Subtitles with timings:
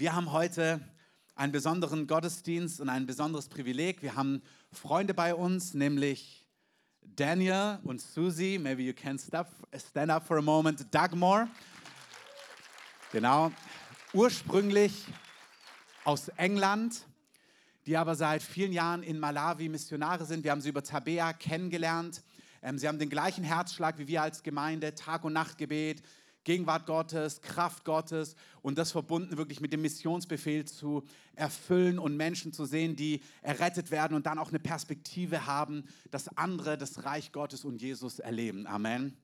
[0.00, 0.80] Wir haben heute
[1.34, 4.00] einen besonderen Gottesdienst und ein besonderes Privileg.
[4.00, 4.40] Wir haben
[4.72, 6.46] Freunde bei uns, nämlich
[7.02, 8.58] Daniel und Susie.
[8.58, 10.86] Maybe you can stand up for a moment.
[10.90, 11.48] Dagmar.
[13.12, 13.52] Genau.
[14.14, 15.04] Ursprünglich
[16.04, 17.04] aus England,
[17.84, 20.44] die aber seit vielen Jahren in Malawi Missionare sind.
[20.44, 22.22] Wir haben sie über Tabea kennengelernt.
[22.62, 26.02] Ähm, sie haben den gleichen Herzschlag wie wir als Gemeinde, Tag- und Nachtgebet,
[26.44, 31.04] Gegenwart Gottes, Kraft Gottes und das verbunden wirklich mit dem Missionsbefehl zu
[31.34, 36.36] erfüllen und Menschen zu sehen, die errettet werden und dann auch eine Perspektive haben, dass
[36.36, 38.66] andere das Reich Gottes und Jesus erleben.
[38.66, 39.16] Amen.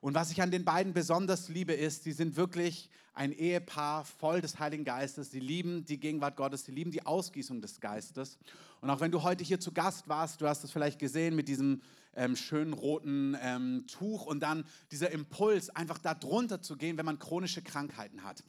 [0.00, 4.40] Und was ich an den beiden besonders liebe, ist, sie sind wirklich ein Ehepaar voll
[4.40, 5.30] des Heiligen Geistes.
[5.30, 8.38] Sie lieben die Gegenwart Gottes, sie lieben die Ausgießung des Geistes.
[8.80, 11.48] Und auch wenn du heute hier zu Gast warst, du hast es vielleicht gesehen mit
[11.48, 11.80] diesem
[12.14, 17.06] ähm, schönen roten ähm, Tuch und dann dieser Impuls, einfach da drunter zu gehen, wenn
[17.06, 18.42] man chronische Krankheiten hat.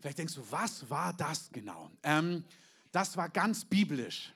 [0.00, 1.90] Vielleicht denkst du, was war das genau?
[2.02, 2.44] Ähm,
[2.92, 4.34] das war ganz biblisch.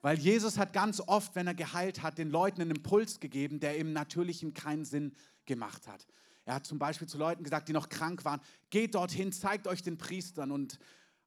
[0.00, 3.76] Weil Jesus hat ganz oft, wenn er geheilt hat, den Leuten einen Impuls gegeben, der
[3.76, 5.12] im Natürlichen keinen Sinn
[5.46, 6.06] gemacht hat.
[6.44, 8.40] Er hat zum Beispiel zu Leuten gesagt, die noch krank waren,
[8.70, 10.78] geht dorthin, zeigt euch den Priestern und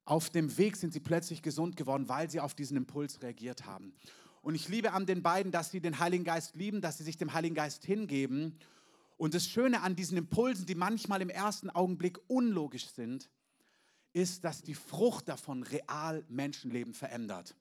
[0.04, 3.94] auf dem Weg sind sie plötzlich gesund geworden, weil sie auf diesen Impuls reagiert haben.
[4.42, 7.16] Und ich liebe an den beiden, dass sie den Heiligen Geist lieben, dass sie sich
[7.16, 8.56] dem Heiligen Geist hingeben.
[9.16, 13.28] Und das Schöne an diesen Impulsen, die manchmal im ersten Augenblick unlogisch sind,
[14.12, 17.56] ist, dass die Frucht davon real Menschenleben verändert.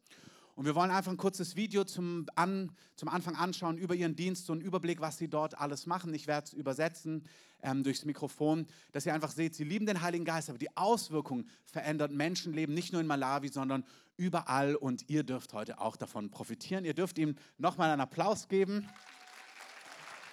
[0.56, 4.46] Und wir wollen einfach ein kurzes Video zum, an, zum Anfang anschauen über ihren Dienst,
[4.46, 6.14] so einen Überblick, was sie dort alles machen.
[6.14, 7.24] Ich werde es übersetzen
[7.62, 11.46] ähm, durchs Mikrofon, dass ihr einfach seht, sie lieben den Heiligen Geist, aber die Auswirkung
[11.66, 13.84] verändert Menschenleben, nicht nur in Malawi, sondern
[14.16, 16.86] überall und ihr dürft heute auch davon profitieren.
[16.86, 18.88] Ihr dürft ihm nochmal einen Applaus geben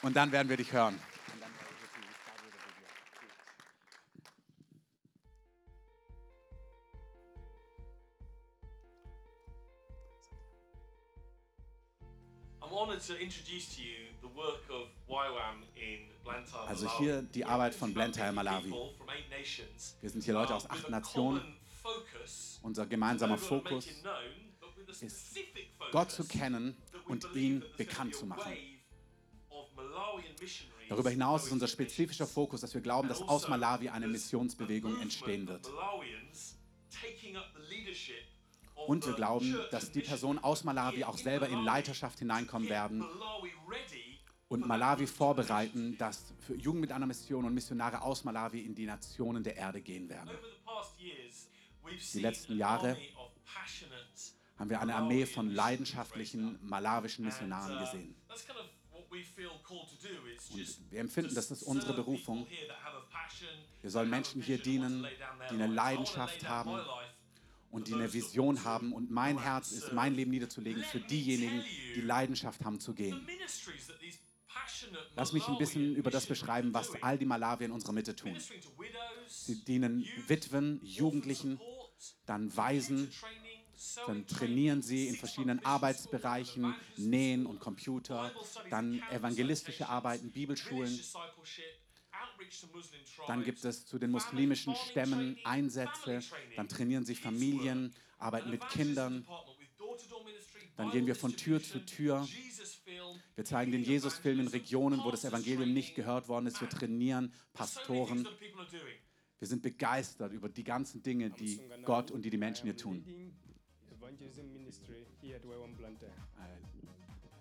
[0.03, 0.98] und dann werden wir dich hören.
[16.67, 18.73] Also hier die Arbeit von Blantyre Malawi.
[20.01, 21.42] Wir sind hier Leute aus acht Nationen
[22.63, 23.87] unser gemeinsamer Fokus
[25.01, 25.37] ist,
[25.91, 26.77] Gott zu kennen
[27.07, 28.53] und ihn bekannt zu machen.
[30.89, 35.48] Darüber hinaus ist unser spezifischer Fokus, dass wir glauben, dass aus Malawi eine Missionsbewegung entstehen
[35.48, 35.67] wird.
[38.87, 43.05] Und wir glauben, dass die Personen aus Malawi auch selber in Leiterschaft hineinkommen werden
[44.53, 48.85] und Malawi vorbereiten, dass für Jugend mit einer Mission und Missionare aus Malawi in die
[48.85, 50.31] Nationen der Erde gehen werden.
[52.13, 52.98] Die letzten Jahre
[54.59, 58.15] haben wir eine Armee von leidenschaftlichen malawischen Missionaren gesehen.
[59.09, 62.47] Und wir empfinden, das ist unsere Berufung.
[63.81, 65.07] Wir sollen Menschen hier dienen,
[65.51, 66.79] die eine Leidenschaft haben
[67.73, 68.93] und die eine Vision haben.
[68.93, 71.65] Und mein Herz ist, mein Leben niederzulegen für diejenigen,
[71.97, 73.27] die Leidenschaft haben zu gehen.
[75.17, 78.37] Lass mich ein bisschen über das beschreiben, was all die Malawier in unserer Mitte tun.
[79.27, 81.59] Sie dienen Witwen, Jugendlichen,
[82.27, 83.11] dann Waisen,
[84.07, 88.33] dann trainieren sie in verschiedenen Arbeitsbereichen, Nähen und Computer,
[88.71, 91.01] dann evangelistische Arbeiten, Bibelschulen.
[93.27, 96.20] Dann gibt es zu den muslimischen Stämmen Einsätze,
[96.57, 99.27] dann trainieren sie Familien, arbeiten mit Kindern.
[100.77, 102.27] Dann gehen wir von Tür zu Tür.
[103.35, 106.61] Wir zeigen den Jesus-Film in Regionen, wo das Evangelium nicht gehört worden ist.
[106.61, 108.27] Wir trainieren Pastoren.
[109.39, 113.05] Wir sind begeistert über die ganzen Dinge, die Gott und die die Menschen hier tun.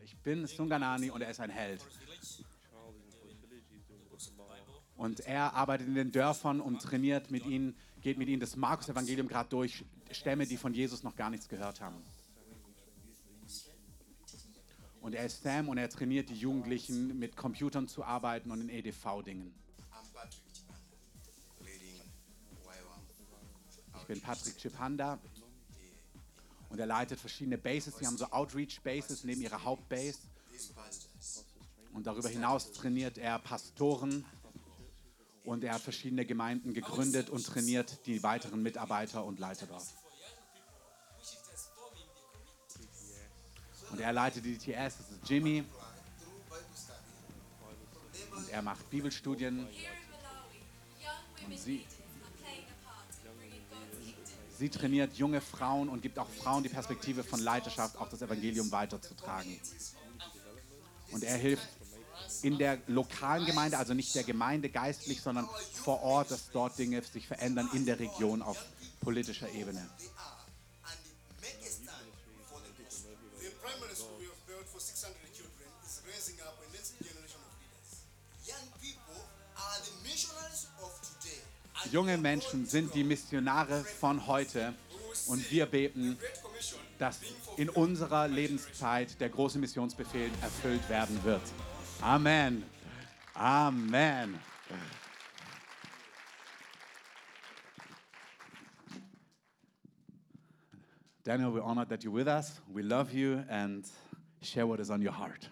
[0.03, 1.85] Ich bin Sunganani und er ist ein Held.
[5.01, 9.27] Und er arbeitet in den Dörfern und trainiert mit ihnen, geht mit ihnen das Markus-Evangelium
[9.27, 11.95] gerade durch, Stämme, die von Jesus noch gar nichts gehört haben.
[15.01, 18.69] Und er ist Sam und er trainiert die Jugendlichen, mit Computern zu arbeiten und in
[18.69, 19.51] EDV-Dingen.
[24.01, 25.17] Ich bin Patrick Chipanda
[26.69, 27.97] und er leitet verschiedene Bases.
[27.97, 30.19] Sie haben so Outreach-Bases neben ihrer Hauptbase.
[31.91, 34.25] Und darüber hinaus trainiert er Pastoren
[35.43, 39.85] und er hat verschiedene Gemeinden gegründet und trainiert die weiteren Mitarbeiter und Leiter dort.
[43.91, 45.63] Und er leitet die TS, das ist Jimmy.
[48.35, 49.67] Und er macht Bibelstudien.
[51.45, 51.85] Und sie,
[54.57, 58.71] sie trainiert junge Frauen und gibt auch Frauen die Perspektive von Leiterschaft, auch das Evangelium
[58.71, 59.59] weiterzutragen.
[61.11, 61.67] Und er hilft
[62.43, 67.01] in der lokalen Gemeinde, also nicht der Gemeinde geistlich, sondern vor Ort, dass dort Dinge
[67.03, 68.57] sich verändern in der Region auf
[69.01, 69.87] politischer Ebene.
[69.99, 70.41] they are
[70.89, 70.99] and
[71.41, 72.11] make a stand
[72.49, 73.11] for the gospel.
[73.39, 77.41] The primary school we have built for 600 children is raising up a next generation
[77.41, 78.05] of leaders.
[78.45, 79.19] Young people
[79.57, 81.41] are the missionaries of today.
[81.83, 84.73] And Junge Menschen sind die Missionare von heute
[85.27, 86.17] und wir beten,
[86.99, 87.19] dass
[87.57, 91.41] in unserer Lebenszeit der große Missionsbefehl erfüllt werden wird.
[92.03, 92.65] Amen.
[93.35, 94.39] Amen.
[101.23, 102.59] Daniel, we're honored that you're with us.
[102.73, 103.87] We love you and
[104.41, 105.47] share what is on your heart.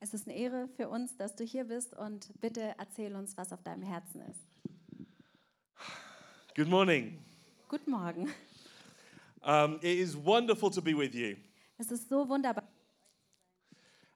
[0.00, 3.52] Es ist eine Ehre für uns, dass du hier bist und bitte erzähl uns, was
[3.52, 4.40] auf deinem Herzen ist.
[6.56, 7.18] Good morning.
[7.68, 8.30] Guten Morgen.
[9.42, 11.36] Um, it is wonderful to be with you.
[11.78, 12.64] Es ist so wunderbar.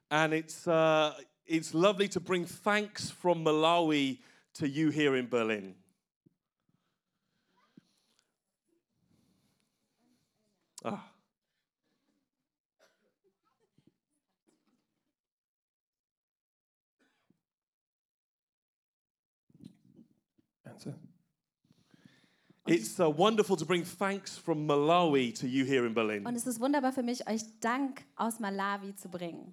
[0.09, 1.13] And it's, uh,
[1.49, 4.19] it's lovely to bring thanks from Malawi
[4.53, 5.73] to you here in Berlin.
[10.85, 11.03] Ah.
[20.65, 20.95] Answer.
[22.67, 26.27] It's uh, wonderful to bring thanks from Malawi to you here in Berlin.
[26.27, 29.51] Und es ist wunderbar für mich, euch Dank aus Malawi zu bringen.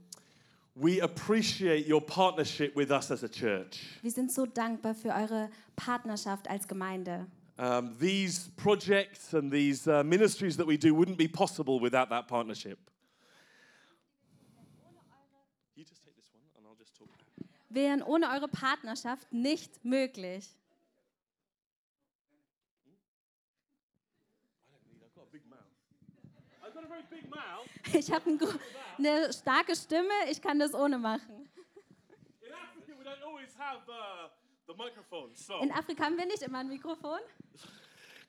[0.79, 3.81] We appreciate your partnership with us as a church.
[4.03, 7.27] Wir sind so dankbar für eure Partnerschaft als Gemeinde.
[7.57, 12.29] Um, these projects and these uh, ministries that we do wouldn't be possible without that
[12.29, 12.79] partnership.
[17.71, 20.47] Wären ohne eure Partnerschaft nicht möglich.
[25.03, 25.59] I've got a big mouth.
[26.63, 27.26] I've got a very big mouth.
[27.93, 28.39] Ich habe ein,
[28.99, 31.49] eine starke Stimme, ich kann das ohne machen.
[34.69, 37.21] In uh, In Afrika haben wir nicht immer ein Mikrofon.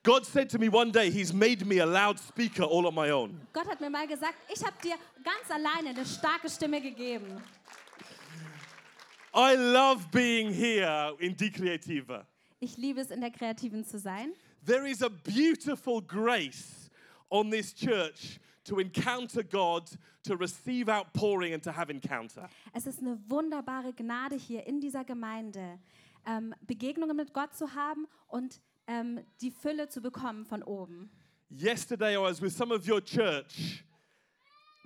[0.04, 3.42] God said to me one day, He's made me a loudspeaker all on my own.
[3.52, 7.42] Gott hat mir mal gesagt, ich habe dir ganz alleine eine starke Stimme gegeben.
[9.34, 12.26] I love being here in Die Creativa.
[12.60, 14.34] Ich liebe es, in der Kreativen zu sein.
[14.66, 16.90] There is a beautiful grace
[17.30, 19.90] on this church to encounter God,
[20.24, 22.50] to receive outpouring, and to have encounter.
[22.74, 25.80] Es ist eine wunderbare Gnade hier in dieser Gemeinde,
[26.26, 31.10] ähm, Begegnungen mit Gott zu haben und ähm, die Fülle zu bekommen von oben.
[31.50, 33.84] Yesterday, I was with some of your church,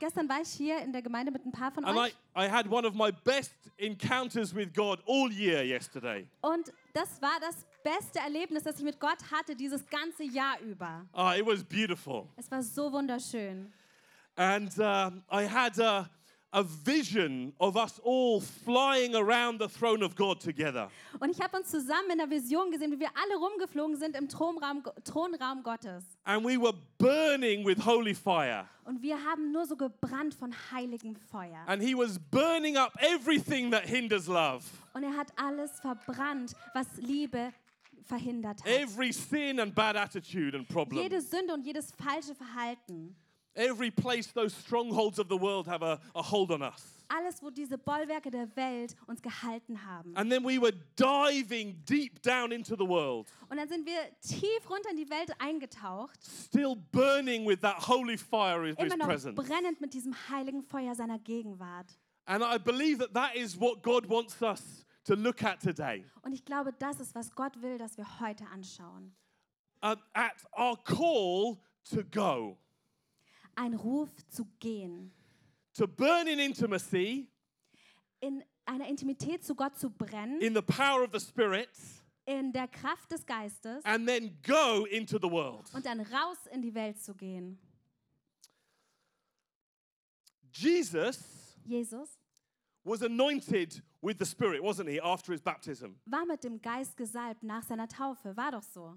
[0.02, 2.50] Gestern war ich hier in der Gemeinde mit ein paar von and I, euch I
[2.50, 6.28] had one of my best encounters with God all year yesterday.
[6.42, 11.06] und das war das beste Erlebnis, das ich mit Gott hatte dieses ganze Jahr über.
[11.14, 12.28] Ah, it was beautiful.
[12.36, 13.72] Es war so wunderschön.
[14.36, 16.10] And um, I had a,
[16.54, 20.90] a vision of us all flying around the throne of God together.
[21.20, 24.30] Und ich habe uns zusammen in der Vision gesehen, wie wir alle rumgeflogen sind im
[24.30, 26.04] Thronraum, Thronraum Gottes.
[26.24, 28.68] And we were burning with holy fire.
[28.86, 31.64] Und wir haben nur so gebrannt von heiligem Feuer.
[31.68, 34.64] And He was burning up everything that hinders love.
[34.94, 37.54] Und er hat alles verbrannt, was Liebe
[38.12, 38.68] verhindert hat.
[38.68, 41.02] Every sin and bad attitude and problem.
[41.02, 43.16] Jede Sünde und jedes falsche Verhalten.
[43.54, 47.06] Every place those strongholds of the world have a, a hold on us.
[47.10, 50.16] Alles, wo diese Bollwerke der Welt uns gehalten haben.
[50.16, 54.70] And then we were diving deep down into the world, Und dann sind wir tief
[54.70, 59.36] runter in die Welt eingetaucht, still burning with that holy fire of His presence.
[59.36, 61.88] brennend mit diesem heiligen Feuer seiner Gegenwart.
[62.26, 66.06] And I believe that that is what God wants us to look at today.
[66.22, 69.16] Und ich glaube, das ist, was Gott will, dass wir heute anschauen.
[69.84, 71.58] Uh, at our call
[71.90, 72.58] to go,
[73.56, 75.12] Ein Ruf zu gehen,
[75.74, 77.28] to burn in intimacy,
[78.20, 81.70] in einer Intimität zu Gott zu brennen, in the power of the Spirit,
[82.26, 85.66] in der Kraft des Geistes and then go into the world.
[85.74, 87.58] und dann raus in die Welt zu gehen.
[90.54, 92.20] Jesus Jesus
[92.84, 95.96] was anointed with the Spirit, wasn't he, after his baptism?
[96.06, 98.96] war mit dem Geist gesalbt nach seiner Taufe, war doch so.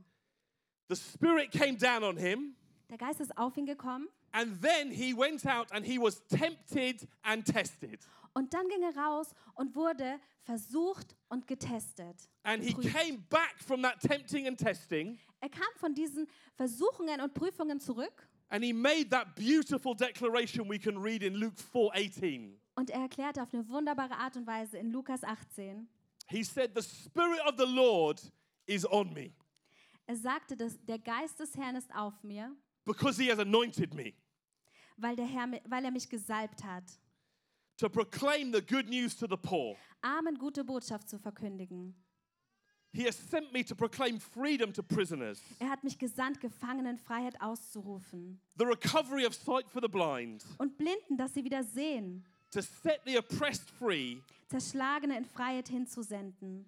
[0.88, 2.56] The Spirit came down on him,
[2.90, 7.06] Der Geist ist auf ihn gekommen and then he went out and he was tempted
[7.22, 8.00] and tested.
[8.34, 12.28] und dann ging er raus und wurde versucht und getestet.
[12.42, 16.26] And he came back from that tempting and testing, Er kam von diesen
[16.56, 21.56] Versuchungen und Prüfungen zurück and he made that beautiful declaration we can read in Luke
[21.72, 22.58] 4:18.
[22.76, 25.88] Und er erklärte auf eine wunderbare Art und Weise in Lukas 18.
[26.28, 28.20] He said, "The Spirit of the Lord
[28.66, 29.32] is on me
[30.06, 32.54] Er sagte, dass der Geist des Herrn ist auf mir,
[32.84, 34.12] because he has anointed me
[34.96, 36.84] weil, der Herr, mi- weil er mich gesalbt hat,
[37.76, 39.76] to proclaim the good news to the poor.
[40.02, 41.94] Armen gute Botschaft zu verkündigen.
[42.92, 48.40] He has sent me to proclaim freedom to prisoners, Er hat mich gesandt, Gefangenenfreiheit auszurufen
[48.56, 53.04] the recovery of sight for the blind, und Blinden, dass sie wieder sehen, to set
[53.04, 56.64] the oppressed free, Zerschlagene in Freiheit hinzusenden,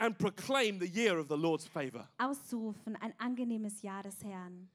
[0.00, 2.08] and proclaim the year of the Lord's favor.
[2.18, 4.68] auszurufen, ein angenehmes Jahr des Herrn.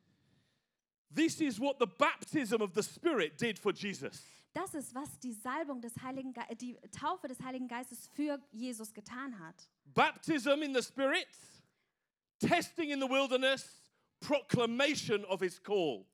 [1.11, 4.21] This is what the baptism of the Spirit did for Jesus.
[4.53, 8.93] Das ist, was die Salbung des Heiligen Ge die Taufe des Heiligen Geistes für Jesus
[8.93, 9.55] getan hat.
[9.95, 11.27] Baptism in the Spirit,
[12.39, 13.81] testing in the wilderness,
[14.21, 16.05] proclamation of his call.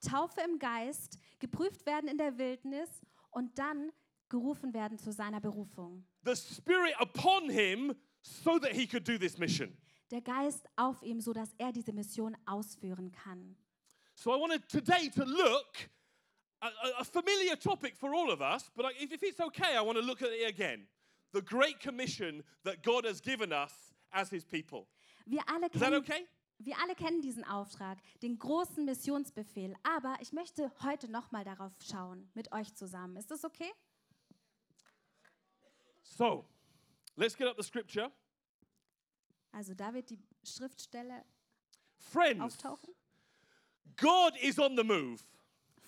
[0.00, 2.88] Taufe im Geist, geprüft werden in der Wildnis
[3.30, 3.92] und dann
[4.28, 6.04] gerufen werden zu seiner Berufung.
[6.24, 9.76] The Spirit upon him so that he could do this mission.
[10.10, 13.56] Der Geist auf ihm, so dass er diese Mission ausführen kann.
[14.14, 15.88] So I wanted today to look
[16.60, 20.04] a, a- familiar topic for all of us, but if, it's okay, I want to
[20.04, 20.86] look at it again.
[21.32, 23.72] The Great Commission that God has given us
[24.12, 24.88] as His people.
[25.26, 26.26] Wir alle Is that okay?
[26.62, 29.74] Wir alle kennen diesen Auftrag, den großen Missionsbefehl.
[29.82, 33.16] Aber ich möchte heute nochmal darauf schauen, mit euch zusammen.
[33.16, 33.70] Ist das okay?
[36.02, 36.44] So
[37.16, 38.12] let's get up the scripture.
[39.52, 41.24] Also da wird die Schriftstelle
[41.96, 42.94] Friends, auftauchen.
[43.96, 45.20] God is on the move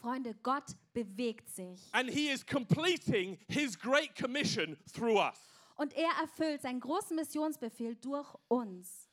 [0.01, 1.89] Freunde, Gott bewegt sich.
[1.93, 5.39] and He is completing His Great Commission through us.
[5.77, 9.09] Und er erfüllt seinen großen Missionsbefehl durch uns.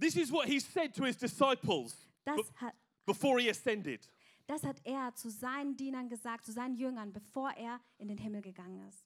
[0.00, 2.74] This is what He said to His disciples Das hat,
[3.06, 4.00] before He ascended.
[4.46, 8.42] das hat er zu seinen Dienern gesagt, zu seinen Jüngern, bevor er in den Himmel
[8.42, 9.04] gegangen ist.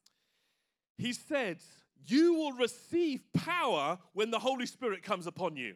[0.99, 1.58] He said,
[2.04, 5.75] You will receive power when the Holy Spirit comes upon you.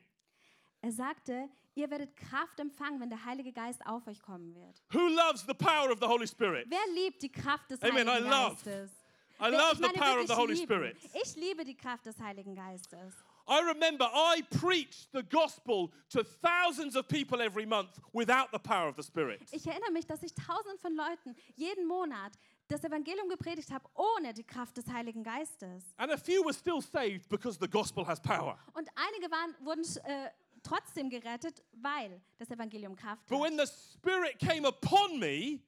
[0.82, 4.82] Er sagte, ihr werdet Kraft empfangen, wenn der Heilige Geist auf euch kommen wird.
[4.92, 6.66] Who loves the power of the Holy Spirit?
[6.68, 8.90] Wer liebt die Kraft des Amen, Heiligen I love- Geistes?
[9.38, 10.64] I Wer- love the power of the wirklich Holy lieben.
[10.66, 10.96] Spirit.
[11.23, 13.14] Ich liebe die Kraft des Heiligen Geistes.
[13.49, 18.88] I remember I preached the gospel to thousands of people every month without the power
[18.88, 19.41] of the Spirit.
[19.53, 22.33] Ich erinnere mich, dass ich tausenden von Leuten jeden Monat
[22.69, 25.85] das Evangelium gepredigt habe, ohne die Kraft des Heiligen Geistes.
[25.97, 28.59] And a few were still saved because the gospel has power.
[28.75, 30.31] Und einige waren, wurden äh,
[30.65, 33.45] trotzdem gerettet, weil das Evangelium Kraft But hat.
[33.50, 35.61] when the Spirit came upon me,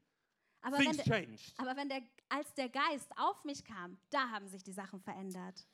[0.62, 1.54] Aber wenn, things der, changed.
[1.58, 5.64] aber wenn der, als der Geist auf mich kam, da haben sich die Sachen verändert.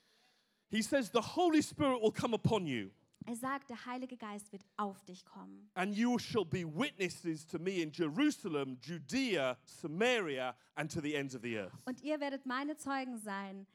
[0.71, 2.91] He says, The Holy Spirit will come upon you,
[3.27, 5.71] Er sagt, der Heilige Geist wird auf dich kommen.
[5.77, 11.35] and you shall be witnesses to me in Jerusalem, Judea, Samaria, and to the ends
[11.35, 11.73] of the earth.
[11.87, 13.67] Und ihr werdet meine Zeugen sein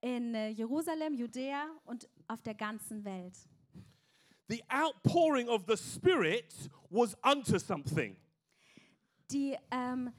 [0.00, 3.34] in äh, Jerusalem, Judäa und auf der ganzen Welt.
[4.48, 6.54] The outpouring of the Spirit
[6.90, 8.16] was unto something.
[9.30, 10.12] Die, ähm,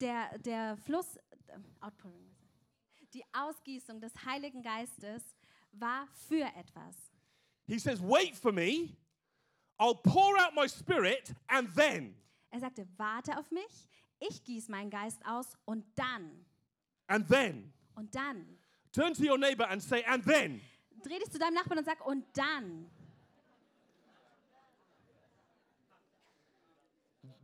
[0.00, 2.30] der, der Fluss, äh, Outpouring,
[3.12, 5.22] die Ausgießung des Heiligen Geistes
[5.72, 6.96] war für etwas.
[7.66, 8.96] He says, Wait for me,
[9.78, 12.14] I'll pour out my Spirit, and then,
[12.50, 13.88] Er sagte, warte auf mich,
[14.20, 16.44] ich gieße meinen Geist aus und dann,
[17.08, 17.72] and then.
[17.94, 18.58] und dann.
[18.92, 20.60] Turn to your neighbor and say, And then.
[21.02, 22.90] Dreh dich zu deinem Nachbarn und sag, und dann.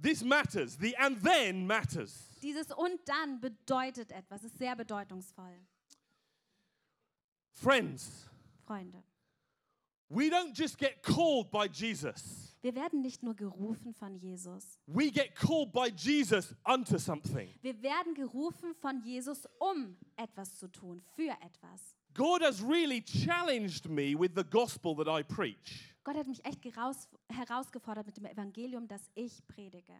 [0.00, 0.76] This matters.
[0.78, 2.28] The and then matters.
[2.40, 5.58] Dieses und dann bedeutet etwas, ist sehr bedeutungsvoll.
[7.60, 8.28] Friends,
[8.64, 9.02] Freunde,
[10.08, 15.10] we don't just get called by Jesus, wir werden nicht nur gerufen von Jesus, we
[15.10, 17.48] get called by Jesus unto something.
[17.60, 21.96] wir werden gerufen von Jesus, um etwas zu tun, für etwas.
[22.14, 25.94] God has really challenged me with the gospel that I preach.
[26.04, 29.94] Gott hat mich echt herausgefordert mit dem Evangelium, das ich predige.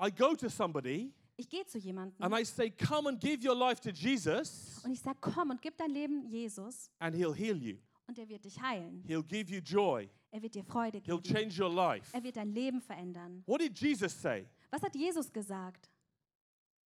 [0.00, 3.56] I go to somebody Ich gehe zu jemandem and I say, Come and give your
[3.56, 7.56] life to Jesus, und ich sage, komm und gib dein Leben Jesus and he'll heal
[7.56, 7.76] you.
[8.06, 9.02] und er wird dich heilen.
[9.08, 10.08] He'll give you joy.
[10.30, 11.34] Er wird dir Freude He'll geben.
[11.34, 12.10] change your life.
[12.14, 13.42] Er wird dein Leben verändern.
[13.46, 14.46] What did Jesus say?
[14.70, 15.88] Was hat Jesus gesagt?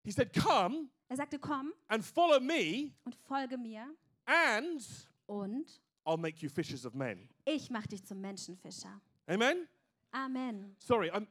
[0.05, 3.95] He said, Come Er sagte, komm and follow me, und folge mir
[4.27, 4.85] and
[5.27, 7.29] und I'll make you fishers of men.
[7.45, 9.01] ich mache dich zum Menschenfischer.
[9.27, 9.67] Amen?
[10.13, 10.75] Amen.
[10.79, 11.27] Sorry, I'm,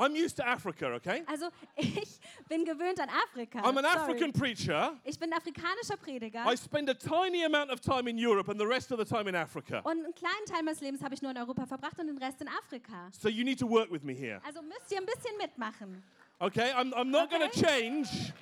[0.00, 1.22] I'm used to Africa, okay?
[1.26, 3.58] Also ich bin gewöhnt an Afrika.
[3.60, 3.96] I'm an Sorry.
[3.96, 4.92] African preacher.
[5.04, 6.44] Ich bin afrikanischer Prediger.
[6.50, 9.28] I spend a tiny amount of time in Europe and the rest of the time
[9.28, 9.80] in Africa.
[9.84, 12.40] Und einen kleinen Teil meines Lebens habe ich nur in Europa verbracht und den Rest
[12.40, 13.08] in Afrika.
[13.12, 14.40] So you need to work with me here.
[14.46, 16.02] Also müsst ihr ein bisschen mitmachen.
[16.38, 16.72] Okay?
[16.74, 17.60] I'm, I'm not going to Okay.
[17.66, 18.32] change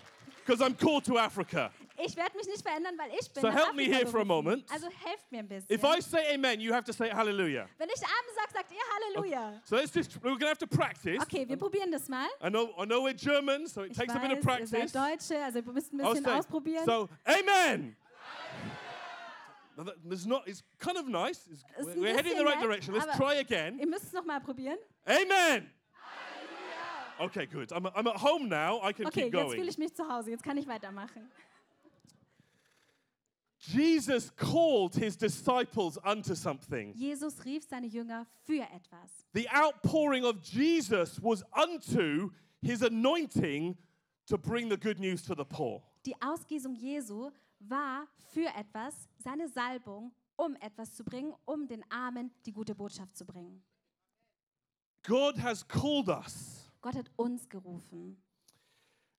[0.49, 1.71] because I'm called to Africa.
[1.99, 4.65] Ich werde mich nicht verändern, weil ich bin So help me here for a moment.
[4.73, 5.71] Also helft mir ein bisschen.
[5.71, 7.69] If I say amen, you have to say hallelujah.
[7.77, 9.61] Wenn ich Amen sage, sagt ihr Halleluja.
[9.65, 11.21] So let's just, we're going to have to practice.
[11.23, 12.29] Okay, wir um, probieren das mal.
[12.41, 14.43] I know, I know we're German, so it Ich takes a bit of weiß, ihr
[14.43, 14.93] practice.
[14.93, 16.85] seid Deutsche, also wir müssen ein bisschen say, ausprobieren.
[16.87, 17.97] so, amen.
[20.05, 21.47] There's not, it's kind of nice.
[21.51, 21.63] It's,
[21.97, 22.95] we're heading in the right nett, direction.
[22.95, 23.79] Let's try again.
[23.79, 24.79] Ihr müsst es nochmal probieren.
[25.07, 25.71] Amen.
[27.21, 27.73] Okay, good.
[27.73, 28.81] I'm, I'm at home now.
[28.83, 29.59] I can Okay, keep jetzt going.
[29.59, 30.31] fühle ich mich zu Hause.
[30.31, 31.29] Jetzt kann ich weitermachen.
[33.61, 36.93] Jesus called his disciples unto something.
[36.95, 39.27] Jesus rief seine Jünger für etwas.
[39.35, 42.31] The outpouring of Jesus was unto
[42.63, 43.77] his anointing
[44.27, 45.83] to bring the good news to the poor.
[46.07, 52.31] Die Ausgießung Jesu war für etwas, seine Salbung, um etwas zu bringen, um den Armen
[52.47, 53.61] die gute Botschaft zu bringen.
[55.03, 58.23] God has called us, Gott hat uns gerufen.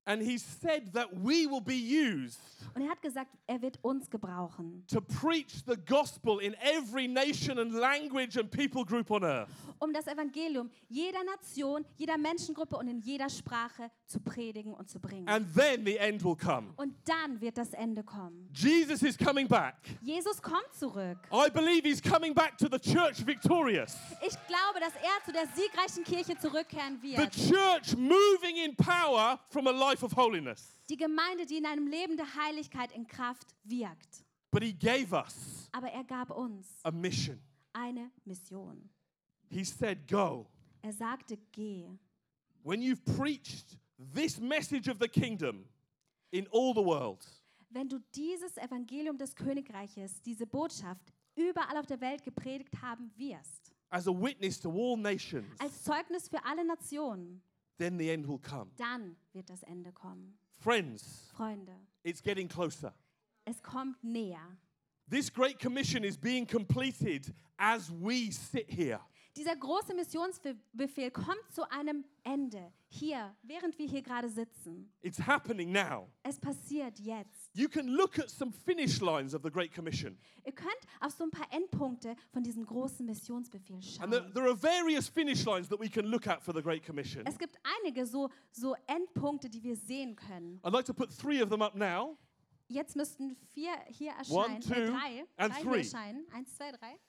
[0.10, 2.39] And he said that we will be used
[2.75, 7.58] Und er hat gesagt, er wird uns gebrauchen, to preach the gospel in every nation
[7.60, 9.50] and language and people group on earth.
[9.80, 15.00] um das Evangelium jeder Nation, jeder Menschengruppe und in jeder Sprache zu predigen und zu
[15.00, 15.28] bringen.
[15.28, 16.74] And then the end will come.
[16.75, 18.50] Und dann wird das Ende kommen.
[18.54, 19.75] Jesus is coming back.
[20.01, 21.18] Jesus kommt zurück.
[21.32, 23.96] I believe he's coming back to the church victorious.
[24.22, 27.32] Ich glaube, dass er zu der siegreichen Kirche zurückkehren The wird.
[27.32, 30.79] church moving in power from a life of holiness.
[30.89, 34.24] Die Gemeinde, die in einem Leben der Heiligkeit in Kraft wirkt.
[34.51, 37.39] But he gave us Aber er gab uns a mission.
[37.74, 38.89] eine Mission.
[39.50, 40.48] He said, Go.
[40.82, 41.88] Er sagte, geh.
[42.63, 43.77] When you've preached
[44.13, 45.65] this message of the kingdom
[46.32, 47.25] in all the world,
[47.70, 53.72] Wenn du dieses Evangelium des Königreiches, diese Botschaft überall auf der Welt gepredigt haben wirst,
[53.91, 57.41] as a witness to all nations, als Zeugnis für alle Nationen,
[57.79, 58.69] then the end will come.
[58.77, 60.38] dann wird das Ende kommen.
[60.57, 62.93] Friends, Freunde, it's getting closer.
[63.45, 64.57] es kommt näher.
[65.09, 69.00] This great commission is being completed as we sit here.
[69.38, 74.91] Dieser große Missionsbefehl kommt zu einem Ende, hier, während wir hier gerade sitzen.
[75.01, 76.09] It's happening now.
[76.24, 77.50] Es passiert jetzt.
[77.53, 80.17] You can look at some finish lines of the Great Commission.
[80.43, 80.69] Ihr könnt
[81.00, 84.12] auf so ein paar Endpunkte von diesem großen Missionsbefehl And schauen.
[84.12, 87.25] there, there are various finish lines that we can look at for the Great Commission.
[87.25, 90.60] Es gibt einige so, so Endpunkte, die wir sehen können.
[90.63, 92.17] I'd like to put three of them up now.
[92.67, 95.69] Jetzt müssten vier hier One, erscheinen, two, äh, drei, and drei three.
[95.69, 96.27] hier erscheinen.
[96.34, 96.99] Eins, zwei, drei.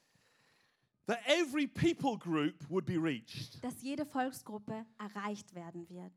[1.06, 3.62] That every people group would be reached.
[3.62, 6.12] Dass jede Volksgruppe erreicht werden wird.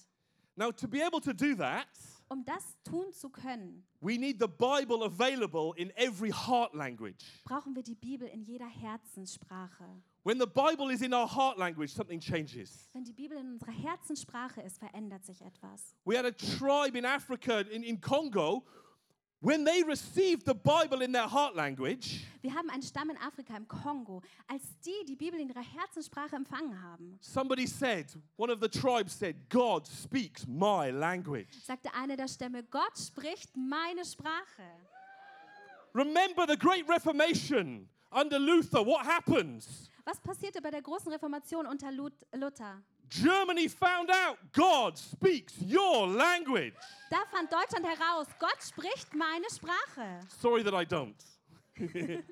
[0.56, 1.88] Now, to be able to do that,
[2.30, 7.26] Um das tun zu können, we need the Bible available in every heart language.
[7.44, 9.86] brauchen wir die Bibel in jeder Herzenssprache.
[10.24, 12.88] When the Bible is in our heart language, something changes.
[12.94, 15.96] Wenn die Bibel in unserer Herzenssprache ist, verändert sich etwas.
[16.06, 18.64] We had a tribe in Africa, in, in Congo,
[19.44, 23.56] when they received the Bible in their heart language, Wir haben einen Stamm in Afrika,
[23.56, 24.22] im Kongo.
[24.48, 28.06] Als die die Bibel in ihrer Herzenssprache empfangen haben, somebody said,
[28.38, 31.48] one of the tribes said, God speaks my language.
[31.66, 34.64] sagte eine der Stämme, Gott spricht meine Sprache.
[35.94, 39.90] Remember the Great Reformation under Luther, what happens?
[40.06, 42.82] Was passierte bei der großen Reformation unter Lut- Luther?
[43.10, 46.74] Germany found out God speaks your language.
[47.10, 50.20] Da fand Deutschland heraus, Gott spricht meine Sprache.
[50.40, 51.16] Sorry that I don't.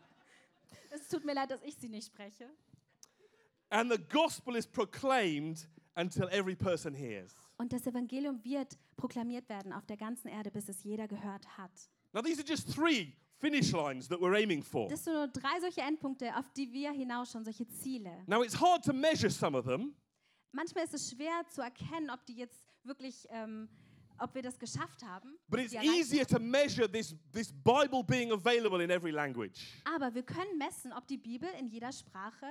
[0.93, 2.49] Es tut mir leid, dass ich sie nicht spreche.
[3.69, 7.33] And the gospel is proclaimed until every person hears.
[7.57, 11.71] Und das Evangelium wird proklamiert werden auf der ganzen Erde, bis es jeder gehört hat.
[12.11, 14.89] Now, these are just three finish lines that we're aiming for.
[14.89, 18.11] Das sind nur drei solche Endpunkte, auf die wir hinausschauen, solche Ziele.
[18.27, 19.95] Now, it's hard to measure some of them,
[20.51, 23.69] Manchmal ist es schwer zu erkennen, ob die jetzt wirklich, ähm,
[24.19, 25.37] ob wir das geschafft haben.
[25.49, 29.81] but it's easier to measure this, this Bible being available in every language.
[29.85, 32.45] Aber wir können messen, ob die Bibel in jeder Sprache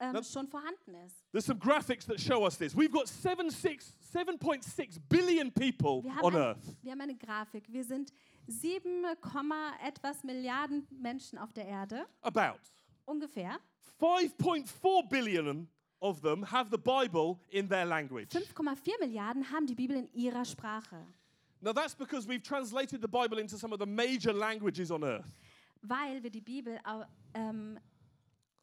[0.00, 1.22] ähm, Na- schon vorhanden ist.
[1.30, 2.74] There's some graphics that show us this.
[2.74, 6.76] We've got seven, six, 7.6 billion people Wir haben, on ein, earth.
[6.82, 7.70] wir haben eine Grafik.
[7.70, 8.12] Wir sind
[8.48, 12.58] 7, Komma etwas Milliarden Menschen auf der Erde, About
[13.04, 13.58] ungefähr.
[14.00, 15.68] 5.4 billion
[16.04, 18.28] of them have the Bible in their language.
[18.30, 20.96] 5,4 Milliarden haben die Bibel in ihrer Sprache,
[21.60, 25.24] Now, that's because we've translated the Bible into some of the major languages on earth.
[25.80, 26.78] weil wir die Bibel
[27.34, 27.78] ähm,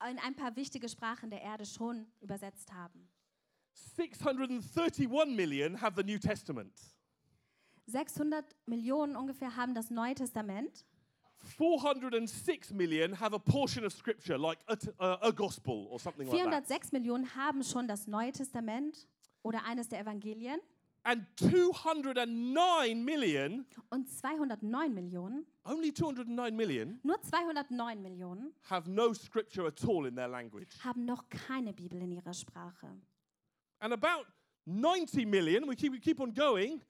[0.07, 3.07] in ein paar wichtige Sprachen der Erde schon übersetzt haben.
[3.73, 6.73] 631 million have the New Testament.
[7.87, 10.85] 600 Millionen ungefähr haben das Neue Testament.
[11.43, 16.37] 406 million have a portion of scripture, like a, uh, a gospel or something like
[16.37, 16.67] that.
[16.67, 19.07] 406 Millionen haben schon das Neue Testament
[19.43, 20.59] oder eines der Evangelien.
[21.03, 29.65] And 209 million, Und 209 Millionen, only 209 million, nur 209 Millionen, have no scripture
[29.67, 30.67] at all in their language.
[30.83, 32.87] haben noch keine Bibel in ihrer Sprache.
[33.79, 34.27] And about
[34.65, 36.81] 90 million, we keep, we keep on going,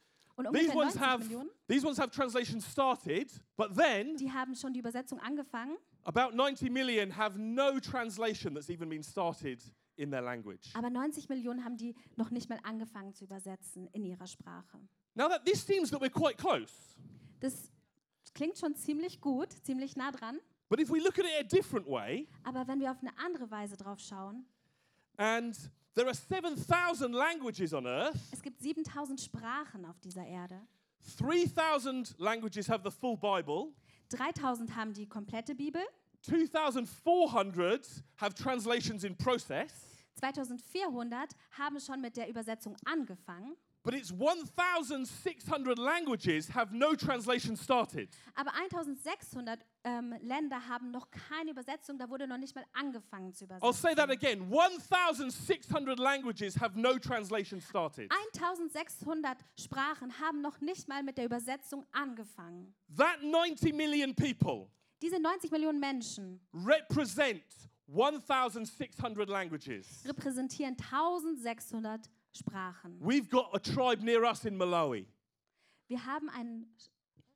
[0.47, 4.55] Und these ones, 90 have, Millionen, these ones have translation started, but then die haben
[4.55, 9.61] schon die Übersetzung angefangen, About 90 million have no translation that's even been started
[9.97, 10.71] in their language.
[10.73, 14.79] Aber 90 Millionen haben die noch nicht mal angefangen zu übersetzen in ihrer Sprache.
[15.13, 16.73] Now that this seems that we're quite close.
[17.39, 17.71] Das
[18.33, 20.39] klingt schon ziemlich gut, ziemlich nah dran.
[20.69, 23.51] But if we look at it a different way, Aber wenn wir auf eine andere
[23.51, 24.45] Weise drauf schauen,
[25.17, 25.55] and
[25.95, 30.61] there are 7,000 languages on earth, es gibt 7000 Sprachen auf dieser Erde.
[31.17, 33.73] 3,000 languages have the full Bible,
[34.09, 35.81] 3000 haben die komplette Bibel,
[36.21, 39.71] 2,400 have translations in process,
[40.15, 48.09] 2400 haben schon mit der Übersetzung angefangen, but it's 1,600 languages have no translation started.
[48.35, 53.45] aber 1600 ähm, Länder haben noch keine Übersetzung, da wurde noch nicht mal angefangen zu
[53.45, 54.43] I'll say that übersetzen.
[54.43, 58.11] again 1,600 languages have no translation started.
[58.33, 62.73] 1600 Sprachen haben noch nicht mal mit der Übersetzung angefangen.
[62.95, 64.69] That 90 million people
[65.01, 67.43] Diese 90 Millionen Menschen represent
[67.87, 70.03] 1,600 languages.
[70.05, 72.97] repräsentieren 1600 Sprachen.
[72.99, 75.05] We've got a tribe near us in Malawi.
[75.87, 76.65] Wir haben einen,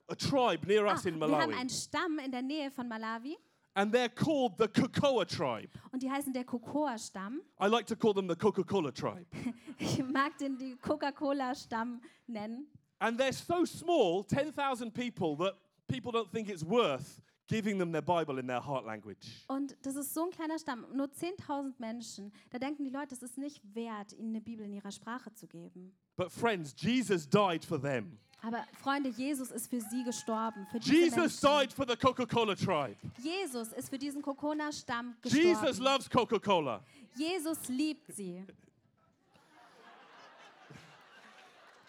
[0.07, 1.53] A tribe near ah, us in wir haben Malawi.
[1.59, 3.35] einen Stamm in der Nähe von Malawi
[3.77, 5.69] And they're called the Kokoa tribe.
[5.91, 7.41] und die heißen der Cocoa-Stamm.
[7.59, 9.25] I like to call them the Coca Cola tribe.
[9.77, 12.67] Ich mag den die Coca-Cola-Stamm nennen.
[12.99, 15.55] And they're so small 10,000 people that
[15.89, 19.43] people don't think it's worth giving them their Bible in their heart language.
[19.47, 22.31] Und das ist so ein kleiner Stamm, nur 10.000 Menschen.
[22.49, 25.47] Da denken die Leute, es ist nicht wert, ihnen eine Bibel in ihrer Sprache zu
[25.47, 25.95] geben.
[26.17, 28.19] But friends, Jesus died for them.
[28.41, 30.67] Aber Freunde, Jesus ist für sie gestorben.
[30.71, 31.39] Für Jesus Menschen.
[31.41, 32.95] died for the Coca Cola tribe.
[33.17, 35.47] Jesus ist für diesen Kokona-Stamm gestorben.
[35.47, 36.83] Jesus loves Coca Cola.
[37.15, 38.45] Jesus liebt sie.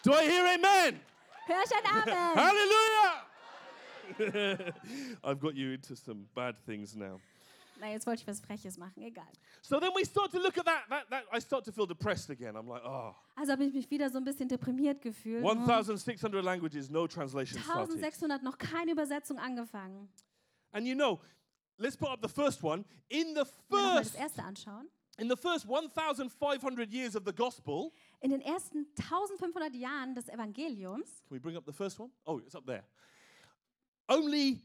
[0.03, 0.99] Do I hear amen?
[1.45, 2.35] Hör ich ein Amen.
[2.35, 3.26] Hallelujah!
[5.23, 7.19] I've got you into some bad things now.
[7.79, 9.27] Na, jetzt wollte ich was Freches machen, egal.
[9.61, 12.29] So then we start to look at that, that, that I start to feel depressed
[12.29, 12.55] again.
[12.55, 15.43] I'm like, oh, Also habe ich mich wieder so ein bisschen deprimiert gefühlt.
[15.43, 15.67] Hm.
[15.67, 17.93] 1,600 languages, no translation started.
[17.95, 20.09] 1600 noch keine Übersetzung angefangen.
[20.71, 21.19] And you know,
[21.77, 22.83] let's put up the first one.
[23.09, 24.89] In the nochmal das first, erste anschauen.
[25.19, 27.91] in the first 1,500 years of the gospel,
[28.21, 32.09] In den ersten 1500 Jahren des Evangeliums, can we bring up the first one?
[32.25, 32.83] Oh, it's up there.
[34.07, 34.61] Only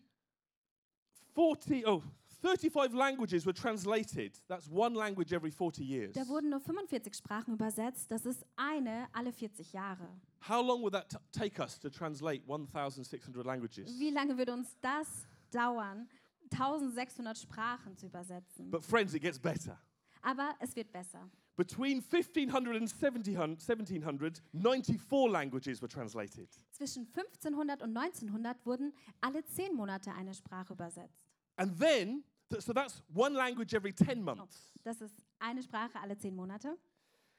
[1.35, 2.03] 40, oh,
[2.43, 4.33] 35 languages were translated.
[4.49, 6.13] That's one language every 40 years.
[6.15, 8.11] da wurden nur 45 Sprachen übersetzt.
[8.11, 10.09] Das ist eine alle 40 Jahre.
[10.49, 13.89] How long would that take us to translate 1,600 languages?
[13.99, 16.09] Wie lange würde uns das dauern,
[16.51, 18.71] 1600 Sprachen zu übersetzen?
[18.71, 19.79] But friends, it gets better.
[20.21, 21.31] Aber es wird besser.
[21.57, 26.49] Between 1500 and 1700, 1700, 94 languages were translated.
[26.71, 31.27] Zwischen 1500 und 1900 wurden alle zehn Monate eine Sprache übersetzt.
[31.57, 34.73] And then, th- so that's one language every 10 months.
[34.83, 36.79] Das ist eine Sprache alle zehn Monate.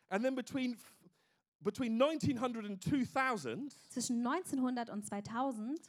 [0.10, 0.78] And then between,
[1.62, 5.80] between 1900 and 2000, Zwischen 1900 und 2000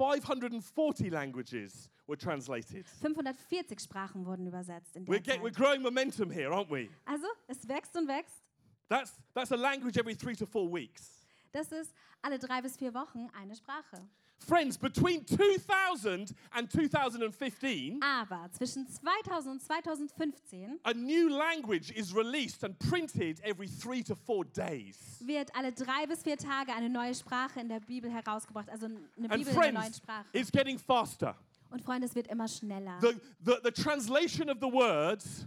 [0.00, 2.86] 540 languages were translated.
[3.02, 6.88] 540 Sprachen wurden übersetzt in der We're, get, we're growing momentum here, aren't we?
[7.04, 8.42] Also, es wächst und wächst.
[8.88, 11.26] That's, that's a language every three to four weeks.
[11.52, 14.00] Das ist alle drei bis vier Wochen eine Sprache.
[14.46, 22.64] Friends, between 2000 and 2015, Aber zwischen 2000 und 2015 a new language is released
[22.64, 24.96] and printed every three to four days.
[25.20, 28.68] wird alle drei bis vier Tage eine neue Sprache in der Bibel herausgebracht.
[28.70, 30.24] Also eine And Bibel in der neuen friends, Sprache.
[30.32, 31.36] it's getting faster.
[31.70, 32.98] Und Freunde, es wird immer schneller.
[33.00, 35.46] The, the, the translation of the words,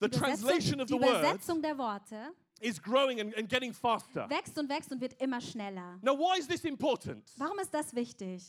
[0.00, 3.72] the Die translation of die the words Übersetzung der Worte is growing and, and getting
[3.72, 4.28] faster.
[4.30, 5.98] wächst und wächst und wird immer schneller.
[6.02, 7.24] Now, why is this important?
[7.36, 8.42] Warum ist das wichtig?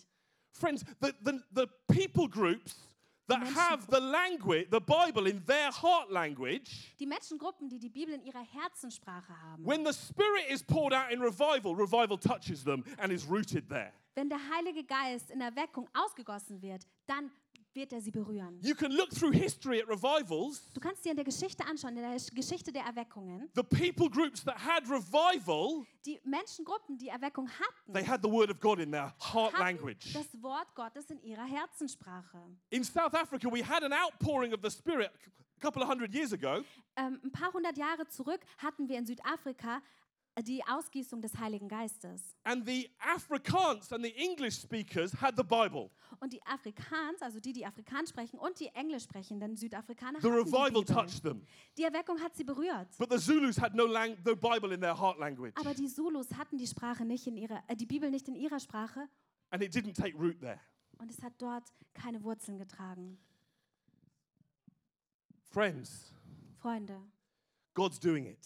[0.54, 2.76] Friends, the, the, the people groups
[3.28, 7.90] that Menschen- have the language, the Bible in their heart language, Die Menschengruppen, die die
[7.90, 9.66] Bibel in ihrer Herzenssprache haben.
[9.66, 13.92] when the Spirit is poured out in revival, revival touches them and is rooted there.
[14.16, 17.32] Wenn der Heilige Geist in Erweckung ausgegossen wird, dann
[17.76, 18.60] wird er sie berühren.
[18.62, 20.72] You can look through history at revivals.
[20.74, 24.44] Du kannst dir in der Geschichte anschauen, in der Geschichte der Erweckungen, The people groups
[24.44, 28.92] that had revival, die Menschengruppen, die Erweckung hatten, they had the Word of God in
[28.92, 30.14] their heart hatten language.
[30.14, 32.38] das Wort Gottes in ihrer Herzenssprache.
[32.70, 35.12] In South Africa, we had an outpouring of the Spirit
[35.58, 36.64] a couple of hundred years ago,
[36.96, 39.82] Ähm, ein paar hundert Jahre zurück hatten wir in Südafrika
[40.42, 42.36] die Ausgießung des Heiligen Geistes.
[42.44, 45.92] and the Afrikaans and the English speakers had the Bible.
[46.20, 50.40] Und die Afrikaans, also die, die Afrikaans sprechen und die Englisch sprechenden Südafrikaner, The hatten
[50.40, 50.96] revival die, Bibel.
[50.96, 51.46] touched them.
[51.78, 52.88] die Erweckung hat sie berührt.
[52.98, 55.54] But the Zulus had no, lang- no Bible in their heart language.
[55.56, 58.60] Aber die Zulus hatten die Sprache nicht in ihrer, äh, die Bibel nicht in ihrer
[58.60, 59.08] Sprache
[59.52, 60.60] And it didn't take root there.
[60.98, 63.20] und es hat dort keine Wurzeln getragen.
[65.52, 66.12] Friends,
[66.60, 67.00] Freunde,
[67.76, 68.40] God's doing it.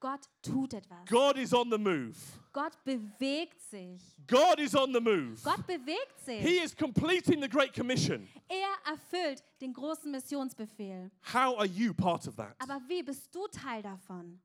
[0.00, 1.04] Gott tut etwas.
[1.06, 2.16] God is on the move.
[2.52, 4.00] Gott bewegt sich.
[4.26, 5.38] God is on the move.
[5.44, 6.40] Gott bewegt sich.
[6.40, 8.26] He is completing the Great Commission.
[8.48, 11.10] Er erfüllt den großen Missionsbefehl.
[11.32, 12.56] How are you part of that?
[12.58, 14.40] Aber wie bist du Teil davon?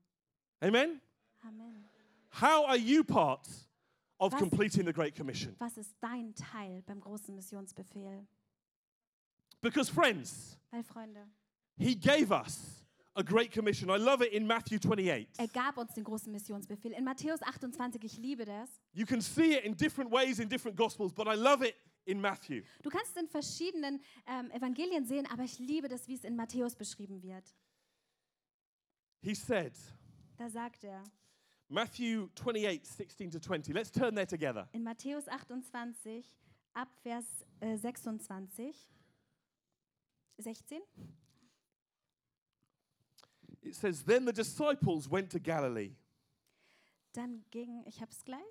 [0.60, 1.00] Amen?
[1.42, 1.84] Amen.
[2.30, 3.48] How are you part
[4.18, 5.56] of Was- completing the Great Commission?
[5.58, 8.26] Was ist dein Teil beim großen Missionsbefehl?
[9.62, 11.26] Because, friends, Weil, Freunde,
[11.78, 12.85] He gave us
[13.16, 13.90] a Great Commission.
[13.90, 15.26] I love it in Matthew 28.
[15.38, 16.92] er gab uns den großen Missionsbefehl.
[16.92, 18.68] In Matthäus 28, ich liebe das.
[18.92, 21.74] You can see it in different ways in different Gospels, but I love it
[22.04, 22.62] in Matthew.
[22.82, 26.36] Du kannst es in verschiedenen ähm, Evangelien sehen, aber ich liebe das, wie es in
[26.36, 27.44] Matthäus beschrieben wird.
[29.22, 29.72] He said,
[30.36, 31.02] Da sagt er,
[31.68, 33.74] Matthew 28, 16 to 20.
[33.74, 34.68] Let's turn there together.
[34.72, 36.36] in Matthäus 28,
[36.74, 37.24] ab Vers
[37.60, 38.88] äh, 26,
[40.38, 40.82] 16,
[43.66, 45.92] It says, Then the disciples went to Galilee.
[47.12, 48.42] dann ging, ich hab's gleich.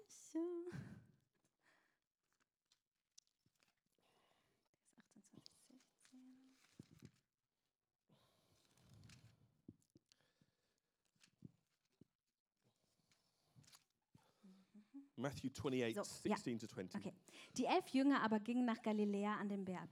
[15.17, 16.35] Matthew 28, So, ja.
[16.35, 16.95] to 20.
[16.99, 17.13] Okay.
[17.57, 19.89] Die elf Jünger aber gingen nach Galiläa an den Berg,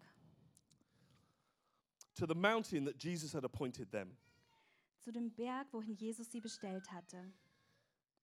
[2.16, 4.16] To the mountain that Jesus had appointed them.
[5.04, 7.32] Zu dem Berg, wohin Jesus sie bestellt hatte.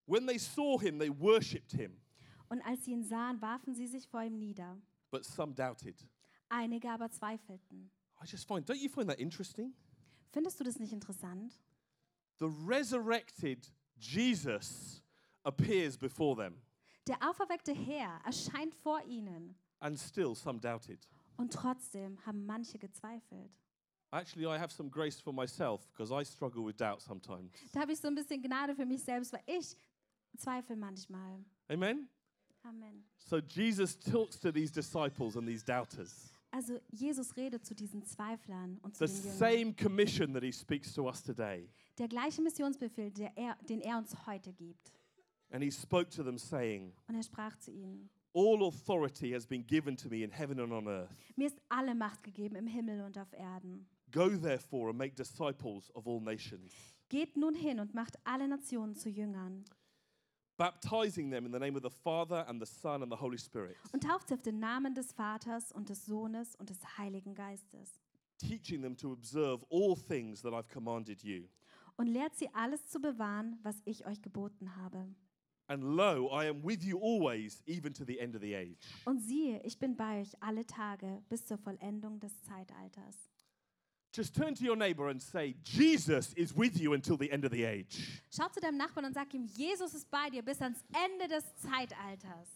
[0.07, 2.01] When they saw him, they worshipped him,
[2.49, 4.81] Und als sie ihn sahen, warfen sie sich vor ihm nieder.
[5.11, 6.07] but some doubted.
[6.49, 7.91] Einige aber zweifelten.
[8.23, 9.75] I just find, don't you find that interesting?
[10.33, 11.61] Findest du das nicht interessant?
[12.39, 15.03] The resurrected Jesus
[15.45, 16.61] appears before them,
[17.07, 21.07] Der auferweckte Herr erscheint vor ihnen and still some doubted.
[21.37, 23.53] und trotzdem haben manche gezweifelt.
[24.13, 27.53] Actually, I have some grace for myself because I struggle with doubt sometimes.
[27.73, 29.77] Da habe ich so ein bisschen Gnade für mich selbst, weil ich
[30.37, 31.45] zweifle manchmal.
[31.69, 32.09] Amen?
[32.65, 33.05] Amen.
[33.19, 36.33] So Jesus talks to these disciples and these doubters.
[36.51, 39.39] Also Jesus redet zu diesen Zweiflern und zu The den Jüngern.
[39.39, 41.69] same commission that he speaks to us today.
[41.99, 44.93] Der gleiche Missionsbefehl, der er, den er uns heute gibt.
[45.53, 49.65] And he spoke to them, saying, Und er sprach zu ihnen, All authority has been
[49.67, 51.11] given to me in heaven and on earth.
[51.37, 53.87] mir ist alle Macht gegeben im Himmel und auf Erden.
[54.11, 56.73] Go therefore and make disciples of all nations,
[57.09, 59.65] Geht nun hin und macht alle Nationen zu Jüngern
[60.57, 63.77] baptizing them in the name of the Father and the Son and the Holy Spirit,
[63.93, 68.03] und tauft sie auf den Namen des Vaters und des Sohnes und des Heiligen Geistes
[68.41, 71.49] teaching them to observe all things that I've commanded you.
[71.97, 75.07] und lehrt sie alles zu bewahren, was ich euch geboten habe.
[75.67, 78.79] And lo, I am with you always, even to the end of the age.
[79.05, 83.30] Und siehe, ich bin bei euch alle Tage bis zur Vollendung des Zeitalters.
[84.13, 87.53] Just turn to your neighbor and say, Jesus is with you until the end of
[87.53, 88.21] the age.
[88.31, 91.45] Schau zu deinem Nachbarn und sag ihm, Jesus ist bei dir bis ans Ende des
[91.63, 92.49] Zeitalters.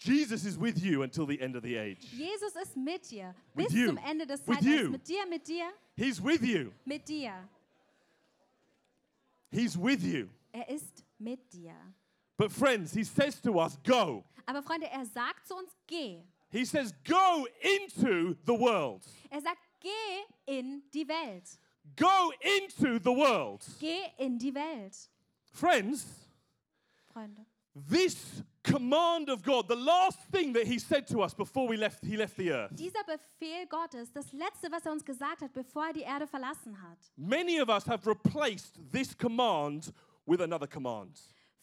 [0.00, 1.98] Jesus is with you until the end of the age.
[2.12, 3.86] Jesus ist mit dir With bis you.
[3.88, 4.82] zum Ende des With Zeitalters.
[4.82, 4.90] you.
[4.90, 6.72] Mit dir, mit dir, He's with you.
[6.86, 7.32] mit dir.
[9.50, 10.28] He's with you.
[10.52, 11.74] Er ist mit dir.
[12.36, 14.24] But friends, he says to us, go.
[14.46, 16.22] Aber Freunde, er sagt zu uns, geh.
[16.50, 19.02] He says, go into the world.
[19.30, 21.58] Er sagt, geh in die Welt.
[21.96, 23.64] Go into the world.
[23.80, 25.08] Geh in die Welt.
[25.52, 26.06] Friends,
[27.12, 31.76] Freunde, this command of God, the last thing that he said to us before we
[31.76, 32.74] left, he left the earth.
[32.76, 36.76] dieser Befehl Gottes, das Letzte, was er uns gesagt hat, bevor er die Erde verlassen
[36.82, 36.98] hat.
[37.16, 39.92] Many of us have replaced this command
[40.26, 41.18] with another command.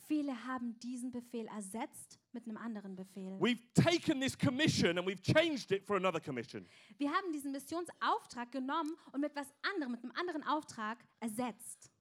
[0.08, 3.40] Viele haben diesen Befehl ersetzt mit einem anderen Befehl.
[3.40, 6.68] We've taken this commission and we've changed it for another commission.
[6.98, 11.92] Wir haben diesen Missionsauftrag genommen und mit was anderem, mit einem anderen Auftrag ersetzt.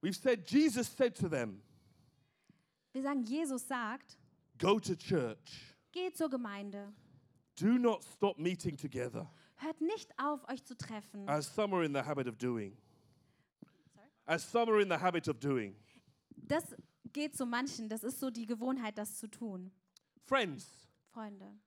[0.00, 1.60] We've said, Jesus said to them,
[2.92, 4.16] Wir sagen, Jesus sagt,
[4.58, 5.74] go to church.
[5.92, 6.92] geht zur Gemeinde.
[7.56, 11.28] Do not stop meeting together, Hört nicht auf, euch zu treffen.
[11.28, 12.76] as some are in the habit of doing.
[14.24, 15.74] As some are in the habit of doing.
[16.36, 16.64] Das
[17.12, 19.70] geht zu manchen, das ist so die Gewohnheit, das zu tun.
[20.26, 20.66] Friends,
[21.12, 21.58] Freunde,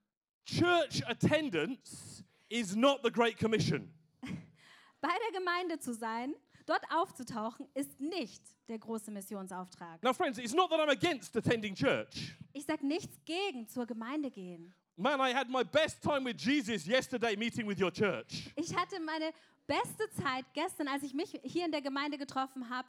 [0.45, 3.93] church attendance is not the Great Commission.
[5.01, 10.01] bei der Gemeinde zu sein, dort aufzutauchen, ist nicht der große Missionsauftrag.
[10.03, 12.35] Now, friends, it's not that I'm against attending church.
[12.53, 14.73] Ich sage nichts gegen zur Gemeinde gehen.
[14.95, 18.51] Man, I had my best time with Jesus yesterday meeting with your church.
[18.55, 19.31] Ich hatte meine
[19.65, 22.87] beste Zeit gestern, als ich mich hier in der Gemeinde getroffen habe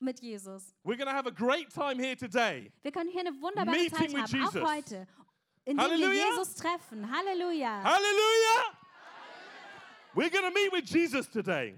[0.00, 0.74] mit Jesus.
[0.84, 2.70] We're going to have a great time here today.
[2.82, 4.68] Wir können hier eine wunderbare Meeting Zeit with haben, auch Jesus.
[4.70, 5.06] heute,
[5.64, 6.24] indem wir Halleluja.
[6.30, 7.10] Jesus treffen.
[7.10, 7.82] Halleluja.
[7.82, 8.74] Hallelujah!
[10.14, 11.74] We're going to meet with Jesus today.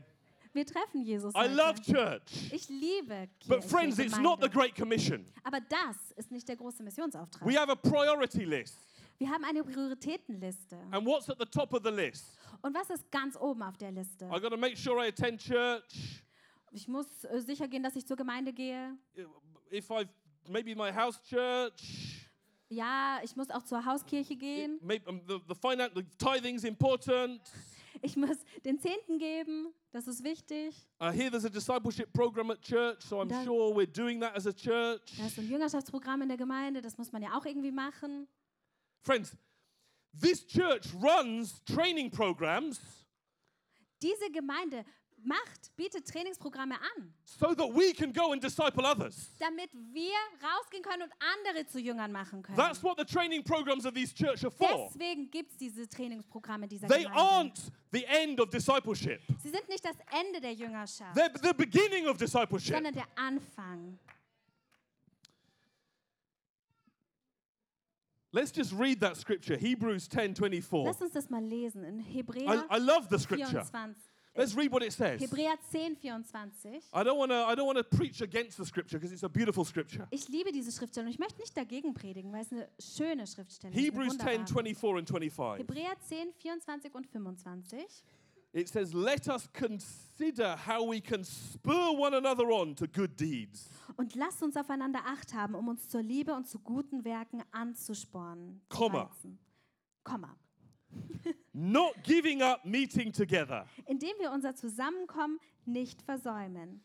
[0.52, 1.54] Wir treffen Jesus I heute.
[1.54, 2.52] love church.
[2.52, 4.48] ich liebe Kirche, But friends, it's not the.
[4.48, 5.24] Great Commission.
[5.44, 7.46] Aber das ist nicht der große Missionsauftrag.
[7.46, 8.78] We have a priority list.
[9.18, 10.76] Wir haben eine Prioritätenliste.
[10.90, 12.36] And what's at the top of the list?
[12.62, 14.24] Und was ist ganz oben auf der Liste?
[14.26, 16.22] I got to make sure I attend church.
[16.70, 18.96] Ich muss äh, sicher gehen, dass ich zur Gemeinde gehe.
[19.72, 20.08] If I've
[20.48, 22.28] maybe my house church,
[22.68, 24.78] Ja, ich muss auch zur Hauskirche gehen.
[24.82, 27.40] maybe um, the, the finance, the tithing's important.
[28.02, 29.74] Ich muss den Zehnten geben.
[29.90, 30.74] Das ist wichtig.
[31.02, 34.34] I hear there's a discipleship program at church, so I'm Da- sure we're doing that
[34.36, 35.18] as a church.
[35.18, 36.80] Da ist so ein Jüngerschaftsprogramm in der Gemeinde.
[36.80, 38.28] Das muss man ja auch irgendwie machen.
[39.02, 39.36] Friends,
[40.18, 42.80] this church runs training programs
[44.00, 44.84] Diese Gemeinde
[45.24, 49.30] macht, bietet Trainingsprogramme an, so that we can go and disciple others.
[49.38, 52.56] damit wir rausgehen können und andere zu Jüngern machen können.
[52.56, 54.88] That's what the training programs of these church are for.
[54.92, 57.20] Deswegen gibt es diese Trainingsprogramme dieser They Gemeinde.
[57.20, 57.60] aren't
[57.92, 59.20] the end of discipleship.
[59.42, 62.74] Sie sind nicht das Ende der Jüngerschaft, They're the beginning of discipleship.
[62.74, 63.98] sondern der Anfang.
[68.32, 70.84] Let's just read that scripture, Hebrews 10 24.
[70.86, 73.64] Lass uns das mal lesen in I, Hebräer I love the scripture.
[73.64, 73.96] 24.
[74.40, 75.20] Let's read what it says.
[75.20, 76.80] Hebräer 10, 24.
[76.94, 79.28] I don't want to I don't want to preach against the scripture because it's a
[79.28, 80.06] beautiful scripture.
[80.10, 83.74] Ich liebe diese Schriftstelle und ich möchte nicht dagegen predigen, weil es eine schöne Schriftstelle
[83.74, 83.80] ist.
[83.80, 84.46] Hebrews 10 wunderbare.
[84.46, 85.68] 24 and 25.
[85.68, 87.84] Hebräer 10, 24 und 25.
[88.52, 93.68] It says, Let us consider how we can spur one another on to good deeds.
[93.96, 98.60] Und lasst uns aufeinander Acht haben, um uns zur Liebe und zu guten Werken anzuspornen.
[98.68, 99.10] zu Komma.
[100.02, 100.36] Komma.
[101.52, 106.80] Not giving up meeting together, Indem wir unser Zusammenkommen nicht versäumen,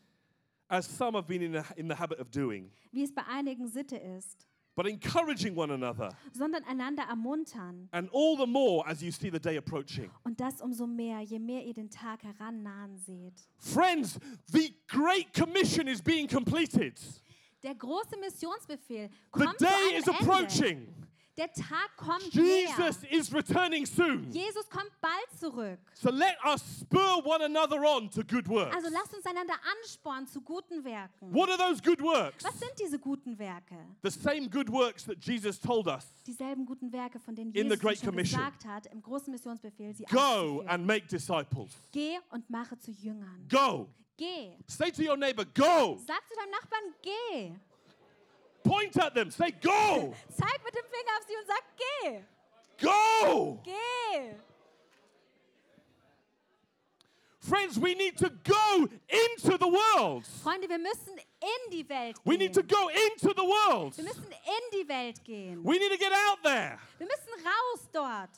[0.68, 3.68] as some have been in the, in the habit of doing, wie es bei einigen
[3.68, 7.88] Sitte ist, but encouraging one another, sondern einander ermuntern.
[7.92, 10.10] and all the more as you see the day approaching.
[10.24, 13.48] Und das umso mehr, je mehr ihr den Tag herannahen seht.
[13.58, 17.00] Friends, the Great Commission is being completed.
[17.62, 20.86] Der große Missionsbefehl The kommt zu day is Ende.
[21.36, 23.12] Der Tag kommt Jesus näher.
[23.12, 24.30] is returning soon.
[24.30, 25.78] Jesus kommt bald zurück.
[25.92, 28.74] So let us spur one another on to good works.
[28.74, 31.34] Also lasst uns einander anspornen zu guten Werken.
[31.34, 32.42] What are those good works?
[32.42, 33.76] Was sind diese guten Werke?
[34.02, 37.74] The same good works that Jesus told us Dieselben guten Werke, von denen In the
[37.74, 41.70] Jesus Great uns gesagt hat, im großen Missionsbefehl, sie go and make disciples.
[41.92, 43.46] Geh und mache zu Jüngern.
[43.50, 43.90] Go.
[44.16, 44.56] Geh.
[44.66, 45.98] Say to your neighbor, go.
[46.06, 47.52] Sag zu deinem Nachbarn, geh.
[48.66, 49.30] Point at them.
[49.30, 50.14] Say, go.
[50.30, 52.22] Zeig mit dem Finger auf sie und sag, geh.
[52.82, 53.60] Go.
[53.64, 54.34] Geh.
[57.40, 60.24] Friends, we need to go into the world.
[60.42, 62.24] Freunde, wir müssen in die Welt gehen.
[62.24, 63.96] We need to go into the world.
[63.96, 65.62] Wir müssen in die Welt gehen.
[65.62, 66.78] We need to get out there.
[66.98, 68.30] Wir müssen raus dort.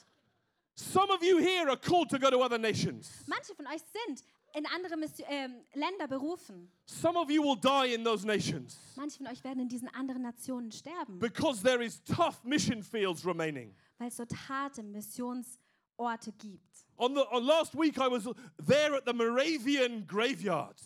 [0.75, 3.25] Some of you here are called to go to other nations.
[3.27, 4.23] Manche von euch sind
[4.55, 6.71] in andere Mission, ähm, Länder berufen.
[6.87, 10.23] Some of you will die in those nations Manche von euch werden in diesen anderen
[10.23, 13.75] Nationen sterben, because there is tough mission fields remaining.
[13.99, 16.87] weil es dort harte Missionsorte gibt.
[16.97, 18.25] On the on last week, I was
[18.67, 20.81] there at the Moravian graveyard,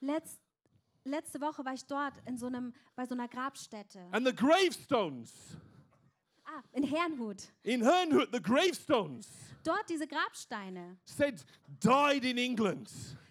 [0.00, 0.38] Letz,
[1.04, 4.06] letzte Woche war ich dort in so einem, bei so einer Grabstätte.
[4.12, 5.32] and the gravestones
[6.72, 7.48] In Herrnhut.
[7.64, 9.26] in Hernhut, the gravestones
[9.64, 10.96] Dort diese Grabsteine.
[11.04, 11.42] said
[11.80, 12.88] died in England,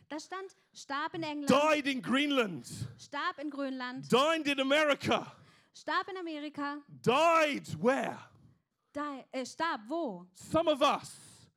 [0.09, 2.65] Da stand, starb in England, died in Greenland,
[2.99, 5.31] starb in Grönland, died in America,
[5.73, 8.17] starb in Amerika, died where?
[8.93, 10.25] da, äh, starb wo?
[10.35, 11.49] Some of us,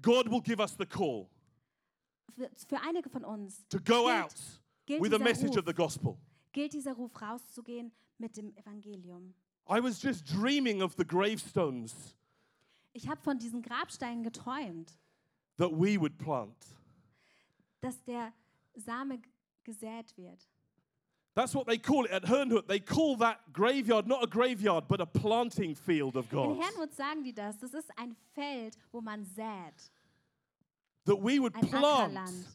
[0.00, 1.28] God will give us the call
[2.36, 4.34] Für, für einige von uns to go gilt, out
[4.86, 6.18] gilt, with a message Ruf, of the gospel.
[6.52, 9.34] gilt dieser Ruf rauszugehen mit dem Evangelium.
[9.70, 12.14] I was just dreaming of the gravestones
[12.92, 14.98] Ich habe von diesen Grabsteinen geträumt,
[15.58, 16.56] that we would plant.
[17.80, 18.32] dass der
[18.76, 19.28] Same g-
[19.64, 20.48] gesät wird.
[21.36, 22.66] That's what they call it at Hernhut.
[22.66, 26.92] They call that graveyard not a graveyard, but a planting field of In God.
[26.92, 27.56] Sagen die das.
[27.58, 29.92] Das ist ein Feld, wo man sät.
[31.04, 32.16] That we would Ein plant.
[32.16, 32.46] Ackerland.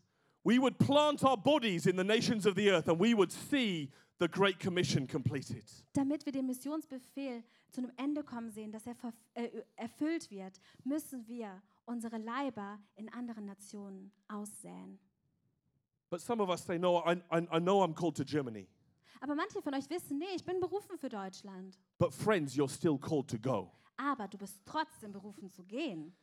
[0.44, 3.90] We would plant our bodies in the nations of the earth and we would see
[4.20, 5.64] the Great Commission completed.
[5.94, 8.96] Damit wir den Missionsbefehl zu einem Ende kommen sehen, dass er
[9.34, 15.00] äh, erfüllt wird, müssen wir unsere Leiber in anderen Nationen aussäen.
[16.10, 18.68] But some of us say, no, I, I, I know I'm called to Germany.
[19.20, 21.80] Aber manche von euch wissen, nee, ich bin berufen für Deutschland.
[21.98, 23.72] But friends, you're still called to go.
[23.98, 26.14] Aber du bist trotzdem berufen zu gehen.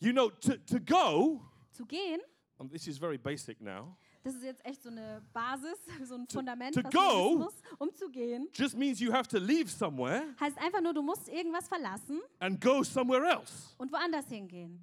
[0.00, 2.20] You know, to, to go, Zu gehen,
[2.58, 5.76] and this is very basic now, das ist jetzt echt so eine Basis,
[6.08, 8.48] so ein To- Fundament, to was go- muss, um zu gehen.
[8.54, 12.60] just means you have to leave somewhere Heißt einfach nur, du musst irgendwas verlassen and
[12.60, 13.74] go somewhere else.
[13.78, 14.80] und woanders hingehen.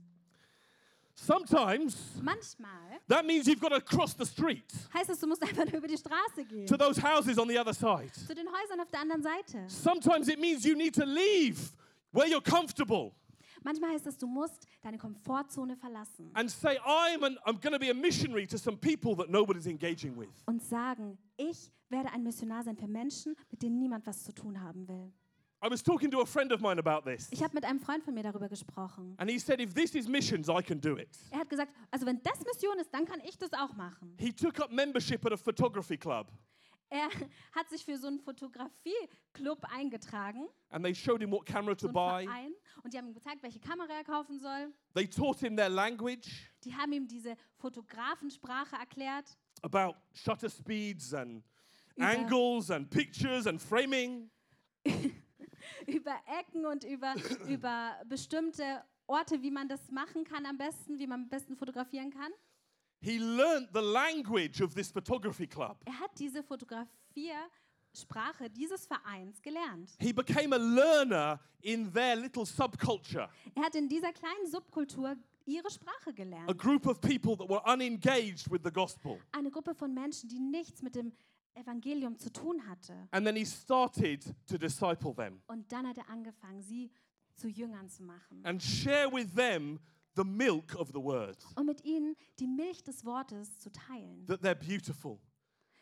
[1.13, 4.63] Sometimes Manchmal that means you've got to cross the street
[4.93, 6.65] heißt es, du musst einfach nur über die Straße gehen.
[6.65, 8.11] to those houses on the other side.
[8.13, 9.65] Zu den Häusern auf der anderen Seite.
[9.67, 11.59] Sometimes it means you need to leave
[12.11, 13.11] where you're comfortable
[13.63, 17.79] Manchmal heißt es, du musst deine Komfortzone verlassen and say, I'm, an, I'm going to
[17.79, 20.29] be a missionary to some people that nobody's engaging with.
[20.45, 24.59] und sagen, ich werde ein Missionar sein für Menschen, mit denen niemand was zu tun
[24.61, 25.11] haben will.
[25.63, 28.03] I was talking to a friend of mine about this, Ich habe mit einem Freund
[28.03, 29.13] von mir darüber gesprochen.
[29.19, 31.09] and he said, If this is missions, I can do it.
[31.29, 34.15] Er hat gesagt, also wenn das Mission ist, dann kann ich das auch machen.
[34.17, 36.31] He took up membership at a photography club,
[36.91, 37.07] Er
[37.53, 42.25] hat sich für so einen Fotografie-Club eingetragen, and they showed him what camera to buy.
[42.25, 44.73] Verein, und die haben ihm gezeigt, welche Kamera er kaufen soll.
[44.93, 51.43] They taught him their language Die haben ihm diese Fotografensprache erklärt, about shutter speeds and
[51.95, 54.29] Über- angles and pictures and framing.
[55.87, 57.15] über Ecken und über,
[57.47, 62.11] über bestimmte Orte, wie man das machen kann am besten, wie man am besten fotografieren
[62.11, 62.31] kann.
[63.03, 65.77] He learned the language of this photography club.
[65.85, 69.91] Er hat diese Fotografiersprache dieses Vereins gelernt.
[69.99, 75.69] He became a learner in their little subculture, Er hat in dieser kleinen Subkultur ihre
[75.71, 76.57] Sprache a gelernt.
[76.57, 79.19] group of people that were unengaged with the gospel.
[79.31, 81.11] Eine Gruppe von Menschen, die nichts mit dem
[81.55, 83.07] Evangelium zu tun hatte.
[83.11, 86.91] And then he started to disciple them Und dann hat er angefangen, sie
[87.35, 88.41] zu Jüngern zu machen.
[88.45, 89.79] and share with them
[90.15, 91.37] the milk of the word.
[91.55, 94.25] Und mit ihnen die Milch des Wortes zu teilen.
[94.27, 95.19] that they're beautiful,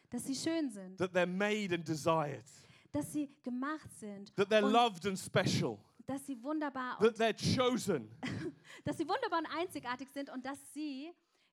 [0.10, 2.44] Dass sie schön sind, that they're made and desired,
[2.92, 7.18] dass sie gemacht sind, that they're und loved and special, dass sie wunderbar that und
[7.18, 8.10] they're chosen,
[8.84, 11.12] dass sie wunderbar und einzigartig sind und dass sie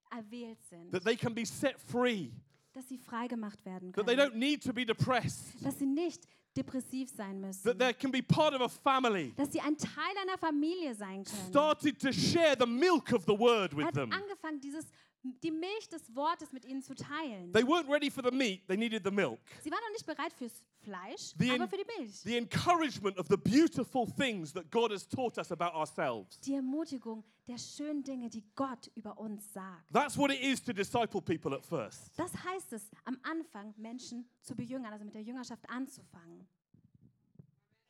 [0.09, 2.31] erwählt sind, that they can be set free,
[2.73, 6.27] dass sie freigemacht werden that they können, don't need to be depressed, dass sie nicht
[6.57, 9.33] depressiv sein müssen, that they can be part of a family.
[9.35, 11.49] dass sie ein Teil einer Familie sein können.
[11.49, 14.11] Started to share the milk of the word with them.
[14.11, 14.85] angefangen, dieses,
[15.23, 17.51] die Milch des Wortes mit ihnen zu teilen.
[17.53, 19.39] They weren't ready for the meat, they needed the milk.
[19.63, 22.21] Sie waren noch nicht bereit fürs Fleisch, The aber für die Milch.
[22.21, 26.39] The encouragement of the beautiful things that God has taught us about ourselves.
[26.41, 29.91] Die Ermutigung der schönen Dinge, die Gott über uns sagt.
[29.91, 32.11] That's what it is to disciple people at first.
[32.17, 36.47] Das heißt es, am Anfang Menschen zu bejüngern, also mit der Jüngerschaft anzufangen.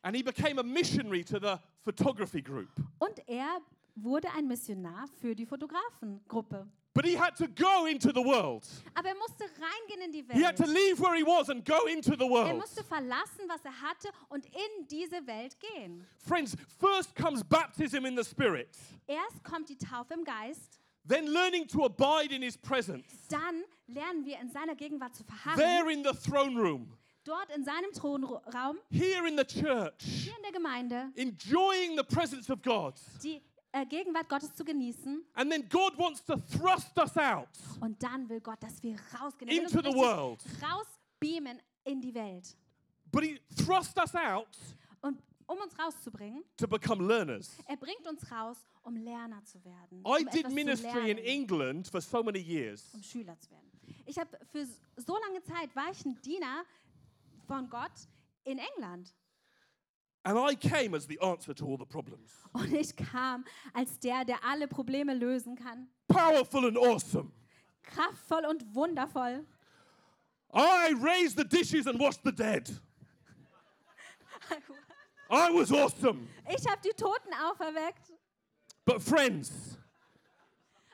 [0.03, 2.69] And he became a missionary to the photography group.
[2.99, 3.61] Und er
[3.95, 6.67] wurde ein Missionar für die Fotografengruppe.
[6.97, 8.65] But he had to go into the world.
[8.95, 10.73] Aber er musste reingehen in die He had to Welt.
[10.73, 12.57] leave where he was and go into the Er world.
[12.57, 16.07] musste verlassen, was er hatte und in diese Welt gehen.
[16.27, 18.75] Friends, first comes baptism in the Spirit,
[19.05, 23.05] Erst kommt die Taufe im Geist, then learning to abide in his presence.
[23.29, 27.63] dann lernen wir in seiner Gegenwart zu verharren, There in the throne room, dort in
[27.63, 32.95] seinem Thronraum, here in the church, hier in der Gemeinde, enjoying the presence of God.
[33.23, 33.39] die
[33.85, 35.23] Gegenwart Gottes zu genießen.
[35.33, 37.49] And then God wants to thrust us out
[37.79, 39.49] Und dann will Gott, dass wir rausgehen.
[39.49, 40.43] Er will uns into the richtig world.
[40.61, 42.55] rausbeamen in die Welt.
[43.11, 44.47] But he thrust us out
[45.01, 47.51] Und um uns rauszubringen, to become learners.
[47.67, 49.99] er bringt uns raus, um Lerner zu werden.
[50.05, 52.93] I um did etwas ministry in lernen, England for so many years.
[52.93, 53.71] um Schüler zu werden.
[54.05, 54.65] Ich habe für
[54.97, 56.63] so lange Zeit war ich ein Diener
[57.45, 57.91] von Gott
[58.43, 59.13] in England.
[60.23, 62.31] And I came as the answer to all the problems.
[62.53, 65.87] Und ich kam als der, der alle Probleme lösen kann.
[66.07, 67.31] Powerful and awesome.
[67.83, 69.45] Kraftvoll und wundervoll.
[70.53, 72.69] I raised the dishes and washed the dead.
[75.29, 76.27] I was awesome.
[76.49, 78.13] Ich habe die Toten auferweckt.
[78.85, 79.77] But friends,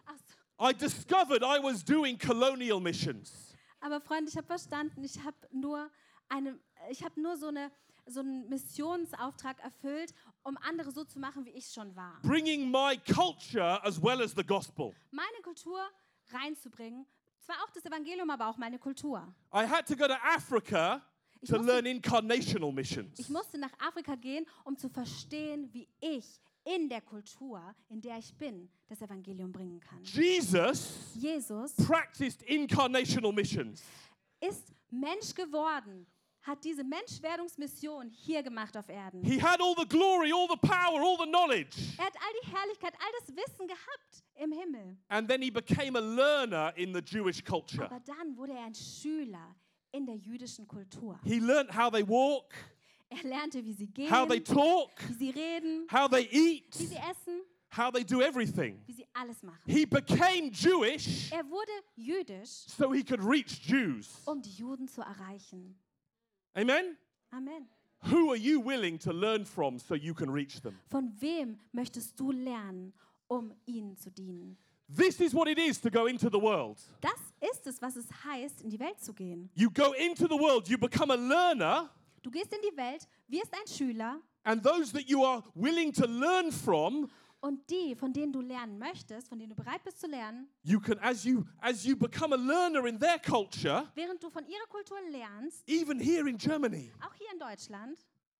[0.07, 0.65] so.
[0.65, 3.53] I discovered I was doing colonial missions.
[3.81, 5.91] Aber Freunde, ich habe verstanden, ich habe nur
[6.29, 6.57] eine,
[6.89, 7.71] ich habe nur so eine
[8.05, 12.19] so einen Missionsauftrag erfüllt, um andere so zu machen, wie ich schon war.
[12.23, 14.93] Bringing my culture as well as the gospel.
[15.11, 15.79] Meine Kultur
[16.31, 17.05] reinzubringen,
[17.39, 19.33] zwar auch das Evangelium, aber auch meine Kultur.
[19.53, 21.01] I had to go to Africa
[21.41, 23.19] Ich to musste- learn incarnational missions.
[23.19, 28.17] Ich musste nach Afrika gehen, um zu verstehen, wie ich in der Kultur, in der
[28.17, 30.01] ich bin, das Evangelium bringen kann.
[30.03, 33.81] Jesus Jesus practiced incarnational missions.
[34.39, 36.05] ist Mensch geworden,
[36.43, 39.23] hat diese Menschwerdungsmission hier gemacht auf Erden.
[39.23, 41.77] He had all the glory, all the power, all the knowledge.
[41.97, 44.97] Er hat all die Herrlichkeit, all das Wissen gehabt im Himmel.
[45.09, 47.85] And then he became a learner in the Jewish culture.
[47.85, 49.55] Aber dann wurde er ein Schüler
[49.91, 51.19] in der jüdischen Kultur.
[51.23, 52.53] He learned how they walk,
[53.09, 56.85] Er lernte, wie sie gehen, how they talk, wie sie reden, how they eat, wie
[56.87, 57.41] sie essen,
[57.77, 58.81] how they do everything.
[58.87, 59.61] wie sie alles machen.
[59.65, 64.09] He became Jewish Er wurde jüdisch, so he could reach Jews.
[64.25, 65.79] um die Juden zu erreichen.
[66.55, 66.97] Amen?
[67.33, 67.65] Amen.
[68.09, 70.77] Who are you willing to learn from so you can reach them?
[70.89, 72.93] Von wem möchtest du lernen,
[73.27, 74.57] um ihnen zu dienen?
[74.89, 76.77] This is what it is to go into the world.
[77.01, 79.49] Das ist es, was es heißt, in die Welt zu gehen.
[79.55, 81.89] You go into the world, you become a learner,
[82.21, 86.07] Du gehst in die Welt, wirst ein Schüler and those that you are willing to
[86.07, 87.09] learn from,
[87.43, 90.79] und die, von denen du lernen möchtest, von denen du bereit bist zu lernen, you
[90.79, 94.65] can as you as you become a learner in their culture, während du von ihrer
[94.69, 96.93] Kultur lernst, even here in Germany.
[97.05, 97.99] auch hier in Deutschland,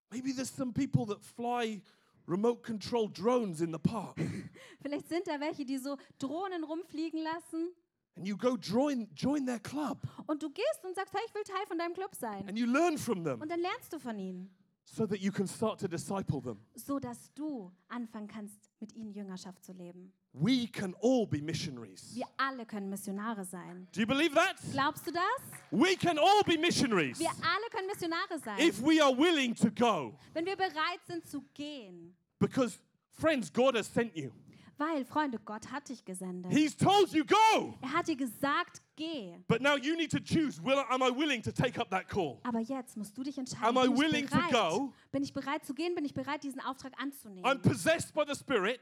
[0.10, 1.82] Maybe there's some people that fly
[2.28, 4.16] remote control drones in the park.
[4.82, 7.74] vielleicht sind da welche, die so Drohnen rumfliegen lassen
[8.16, 9.98] And you go join join their club
[10.28, 12.48] und du gehst und sagst, hey, ich will Teil von deinem Club sein.
[12.48, 15.48] and you learn from them Und dann lernst du von ihnen, so that you can
[15.48, 16.58] start to disciple them.
[16.76, 20.12] so dass du anfangen kannst, mit ihnen Jüngerschaft zu leben.
[20.34, 22.12] We can all be missionaries.
[22.16, 23.88] Wir alle können Missionare sein.
[23.94, 24.56] Do you believe that?
[24.72, 25.22] Glaubst du das?
[25.72, 29.70] We can all be missionaries Wir alle können Missionare sein, if we are willing to
[29.72, 30.16] go.
[30.34, 32.16] wenn wir bereit sind zu gehen.
[32.40, 32.78] Because
[33.12, 34.32] friends, God has sent you.
[34.78, 36.52] Weil, Freunde, Gott hat dich gesendet.
[36.52, 37.78] He's told you go.
[37.82, 39.38] Er hat dir gesagt, geh.
[39.48, 40.62] But now you need to choose.
[40.64, 42.40] Will, am I willing to take up that call?
[42.44, 43.66] Aber jetzt musst du dich entscheiden.
[43.66, 44.52] Am I bin, willing ich to bereit?
[44.52, 44.94] go?
[45.12, 45.94] bin ich bereit zu gehen?
[45.94, 47.46] Bin ich bereit, diesen Auftrag anzunehmen?
[47.46, 48.82] I'm possessed by the Spirit.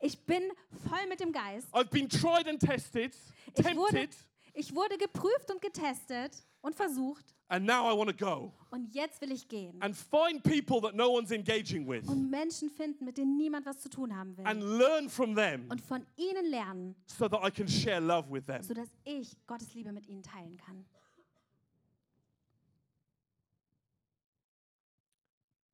[0.00, 0.42] ich bin
[0.88, 1.68] voll mit dem Geist.
[1.74, 3.14] I've been tried and tested,
[3.54, 4.16] Ich wurde, tempted,
[4.54, 7.34] ich wurde geprüft und getestet und versucht.
[7.48, 9.80] and now I want to go Und jetzt will ich gehen.
[9.80, 13.78] and find people that no one's engaging with Und Menschen finden, mit denen niemand was
[13.80, 14.46] zu tun haben will.
[14.46, 18.46] and learn from them und von ihnen lernen, so that I can share love with
[18.46, 18.62] them.
[18.62, 20.84] sodass ich Gottes Liebe mit ihnen teilen kann.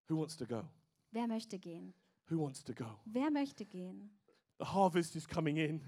[0.09, 0.63] Who wants to go?
[1.11, 1.95] Wer möchte gehen?
[2.31, 2.87] Who wants to go?
[3.07, 4.11] Wer möchte gehen?
[4.59, 5.81] The harvest is coming in.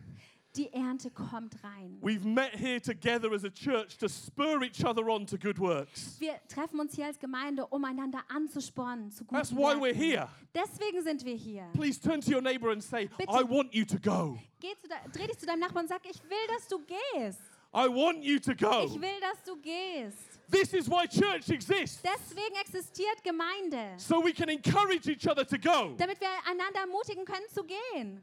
[0.57, 1.99] Die Ernte kommt rein.
[2.01, 6.17] We've met here together as a church to spur each other on to good works.
[6.21, 10.01] Wir treffen uns hier als Gemeinde, um einander anzuspornen zu guten That's why we're Werken.
[10.01, 10.29] here.
[10.55, 11.69] Deswegen sind wir hier.
[11.73, 13.33] Please turn to your neighbor and say, Bitte.
[13.33, 14.39] I want you to go.
[14.61, 17.41] Geh zu de dreh dich zu deinem Nachbarn und sag, ich will, dass du gehst.
[17.75, 19.01] I want you to Ich go.
[19.01, 20.39] will, dass du gehst.
[20.49, 22.01] This is why church exists.
[22.01, 23.95] Deswegen existiert Gemeinde.
[23.97, 25.95] So we can encourage each other to go.
[25.99, 28.23] Damit wir einander ermutigen können zu gehen.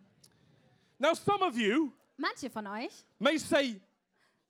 [0.97, 3.79] Now, some of you Manche von euch may say,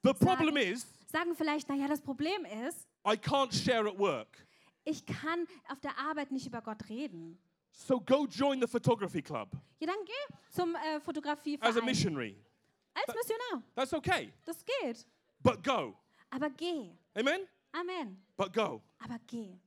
[0.04, 4.46] the problem Sagen- is, sagen vielleicht, naja, das Problem ist, I can't share at work.
[4.84, 7.38] ich kann auf der Arbeit nicht über Gott reden.
[7.72, 9.50] So go join the photography club
[9.80, 11.86] Ja, dann geh zum äh, as a Fotografieverein.
[11.86, 12.36] missionary.
[12.94, 13.64] Als Missionar.
[13.74, 14.34] That's okay.
[14.46, 15.08] Das geht.
[15.42, 15.96] But go.
[16.30, 16.92] Aber geh.
[17.16, 17.48] Amen?
[17.72, 18.22] Amen.
[18.36, 18.82] But go.
[19.00, 19.58] Aber geh.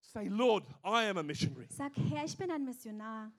[0.00, 1.66] Say, Lord, I am a missionary.
[1.68, 3.32] Sag, Herr, ich bin ein Missionar.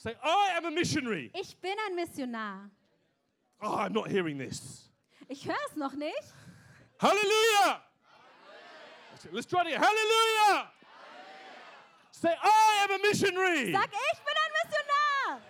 [0.00, 1.32] Say, I am a missionary.
[1.34, 2.70] Ich bin ein Missionar.
[3.60, 4.88] Oh, I'm not hearing this.
[5.28, 6.22] Ich höre es noch nicht.
[7.00, 7.80] Hallelujah.
[9.32, 9.82] Let's try it again.
[9.82, 10.68] Hallelujah.
[12.12, 13.72] Say, I am a missionary.
[13.72, 15.40] Sag, ich bin ein Missionar.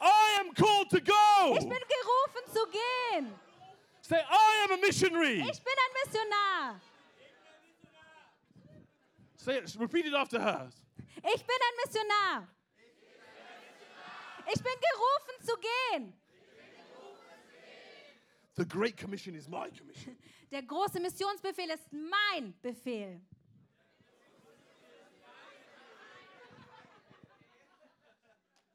[0.00, 1.56] I am called to go.
[1.56, 3.32] Ich bin gerufen zu gehen.
[4.00, 5.40] Say, I am a missionary.
[5.40, 6.80] Ich bin ein Missionar.
[9.36, 9.76] Say it.
[9.78, 10.68] Repeat it after her.
[11.24, 12.48] Ich bin ein Missionar.
[14.48, 16.12] Ich bin gerufen zu gehen.
[18.54, 20.16] The Great Commission is my commission.
[20.50, 23.20] Der große Missionsbefehl ist mein Befehl.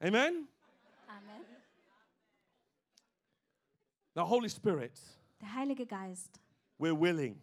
[0.00, 0.46] Amen?
[1.08, 1.44] Amen.
[4.14, 5.00] Now, Holy Spirit,
[5.40, 6.40] Der Heilige Geist,
[6.78, 7.40] we're willing.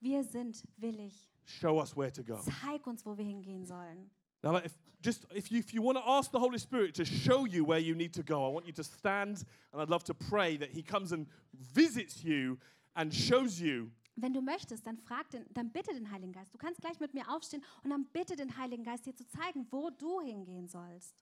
[0.00, 1.28] wir sind willig.
[1.46, 2.38] Show us where to go.
[2.62, 4.10] Zeig uns, wo wir hingehen sollen.
[4.44, 7.46] Now, if just if you, if you want to ask the Holy Spirit to show
[7.46, 9.42] you where you need to go, I want you to stand
[9.72, 11.26] and I'd love to pray that He comes and
[11.74, 12.58] visits you
[12.94, 16.54] and shows you Wenn du möchtest, dann frag den, dann bitte den Heiligen Geist.
[16.54, 19.66] Du kannst gleich mit mir aufstehen und dann bitte den Heiligen Geist dir zu zeigen,
[19.70, 21.16] wo du hingehen sollst.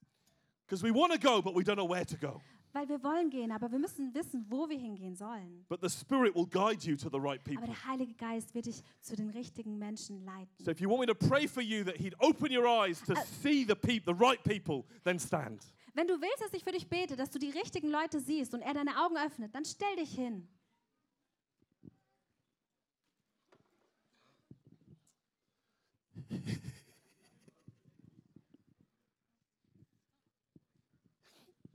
[0.67, 2.41] because we want to go, but we don't know where to go.
[2.75, 5.65] Weil wir wollen gehen, aber wir müssen wissen, wo wir hingehen sollen.
[5.69, 7.67] But the Spirit will guide you to the right Aber people.
[7.67, 10.49] der Heilige Geist wird dich zu den richtigen Menschen leiten.
[10.65, 13.15] So if you want me to pray for you that He'd open your eyes to
[13.43, 15.63] see the peop- the right people, then stand.
[15.95, 18.63] Wenn du willst, dass ich für dich bete, dass du die richtigen Leute siehst und
[18.63, 20.49] er deine Augen öffnet, dann stell dich hin.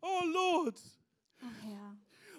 [0.10, 0.22] Oh
[0.64, 0.76] Lord,
[1.44, 1.92] Oh Herr,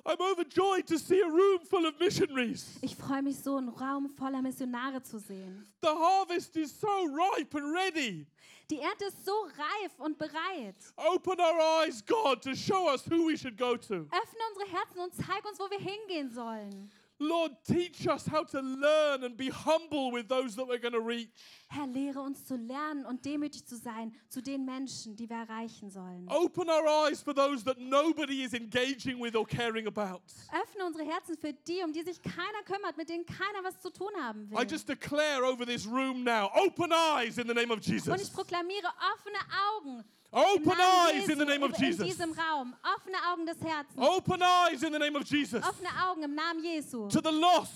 [0.07, 2.79] I'm overjoyed to see a room full of missionaries.
[2.83, 5.65] ich freue mich so, einen Raum voller Missionare zu sehen.
[5.83, 8.27] The harvest is so ripe and ready.
[8.71, 10.75] Die Ernte ist so reif und bereit.
[10.97, 13.95] Open our eyes, God, to show us who we should go to.
[14.11, 16.91] Öffne unsere Herzen und zeig uns, wo wir hingehen sollen.
[17.21, 21.01] Lord, teach us how to learn and be humble with those that we're going to
[21.01, 21.31] reach.
[21.71, 25.91] Herr, lehre uns zu lernen und demütig zu sein zu den Menschen, die wir erreichen
[25.91, 26.27] sollen.
[26.29, 30.23] Open our eyes for those that nobody is engaging with or caring about.
[30.51, 33.91] Öffne unsere Herzen für die, um die sich keiner kümmert, mit denen keiner was zu
[33.91, 34.67] tun haben I will.
[34.71, 38.31] just declare over this room now open eyes in the name of Und ich Jesus.
[38.31, 39.39] proklamiere offene
[39.77, 40.05] Augen.
[40.31, 42.07] Open eyes in the name of in Jesus.
[42.07, 42.75] diesem Raum.
[42.83, 43.97] Offene Augen des Herzens.
[43.99, 45.63] Open eyes in the name of Jesus.
[45.63, 47.09] Offene Augen im Namen Jesu.
[47.09, 47.71] To the lost,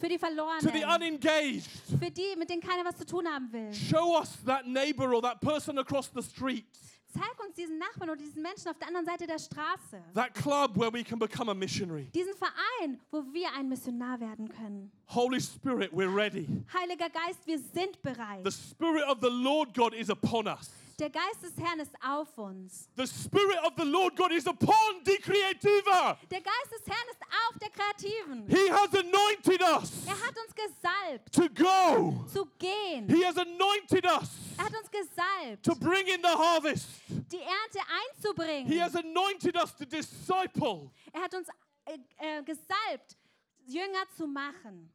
[0.00, 0.84] Für die to the Verlorenen.
[0.96, 1.68] unengaged.
[2.00, 3.72] Für die, mit denen keiner was zu tun haben will.
[3.72, 6.64] Show us that neighbor or that person across the street,
[7.12, 10.00] Zeig uns diesen Nachbarn oder diesen Menschen auf der anderen Seite der Straße.
[10.14, 12.08] that club where we can become a missionary.
[12.14, 14.92] Diesen Verein, wo wir ein Missionar werden können.
[15.08, 16.46] Holy Spirit, we're ready.
[16.72, 18.44] Heiliger Geist, wir sind bereit.
[18.44, 20.70] The Spirit of the Lord God is upon us.
[21.00, 22.90] Der Geist des Herrn ist auf uns.
[22.94, 26.18] The Spirit of the Lord God is upon De Creativa.
[26.30, 28.46] Der Geist des Herrn ist auf der Kreativen.
[28.46, 32.24] He has anointed us Er hat uns gesalbt, to go.
[32.30, 33.08] zu gehen.
[33.08, 34.28] He has anointed us
[34.58, 36.86] Er hat uns gesalbt, to bring in the harvest.
[37.08, 37.80] die Ernte
[38.12, 38.66] einzubringen.
[38.70, 40.90] He has anointed us to disciple.
[41.14, 41.48] Er hat uns
[41.86, 43.16] äh, äh, gesalbt,
[43.64, 44.90] Jünger zu machen,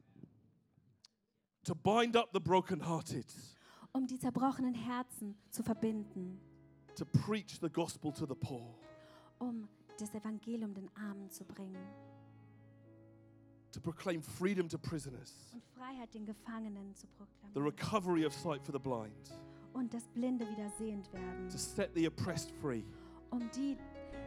[1.64, 3.26] to bind up the brokenhearted,
[3.96, 6.38] um die zerbrochenen Herzen zu verbinden,
[6.94, 8.74] to preach the gospel to the poor,
[9.38, 9.66] um
[9.98, 11.82] das Evangelium den Armen zu bringen.
[13.72, 17.06] To proclaim freedom to prisoners, und Freiheit den Gefangenen zu
[17.54, 19.32] the proklamieren recovery of sight for the blind,
[19.72, 22.84] und dass Blinde wieder sehend werden, to set the oppressed free,
[23.30, 23.78] um die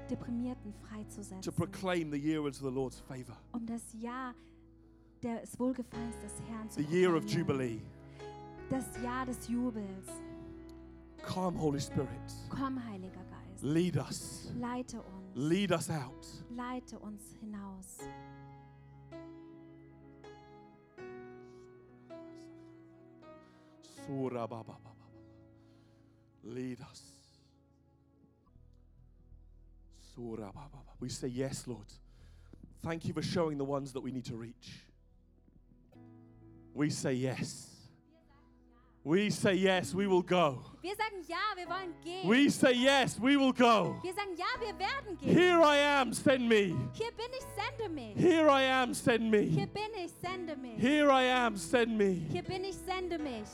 [0.10, 4.34] Deprimierten to freizusetzen, proclaim the year into the Lord's favor, um das Jahr
[5.22, 7.48] des Wohlgefallens des Herrn zu the year of proklamieren.
[7.48, 7.99] Jubilee.
[8.70, 10.08] Das Jahr des Jubels.
[11.24, 12.10] Come, Holy Spirit,
[12.50, 13.64] Komm, Heiliger Geist.
[13.64, 15.36] lead us, Leite uns.
[15.36, 16.26] lead us out.
[16.56, 17.98] Leite uns hinaus.
[24.06, 26.54] Sura ba ba ba ba ba.
[26.56, 27.02] Lead us.
[30.16, 30.94] Sura ba ba ba.
[31.00, 31.86] We say yes, Lord.
[32.82, 34.84] Thank you for showing the ones that we need to reach.
[36.74, 37.69] We say yes.
[39.04, 40.60] We say yes, we will go.
[40.82, 42.28] Wir sagen ja, wir wollen gehen.
[42.30, 43.96] We say yes, we will go.
[44.04, 45.34] wir sagen ja, wir werden gehen.
[45.34, 46.76] Here I am, send me.
[46.94, 48.16] Hier bin ich, sende mich.
[48.16, 49.68] Here I am, send Hier me.
[49.68, 50.78] bin ich, sende mich.
[50.78, 52.28] Here I am, send me.
[52.30, 53.48] Hier bin ich, sende mich.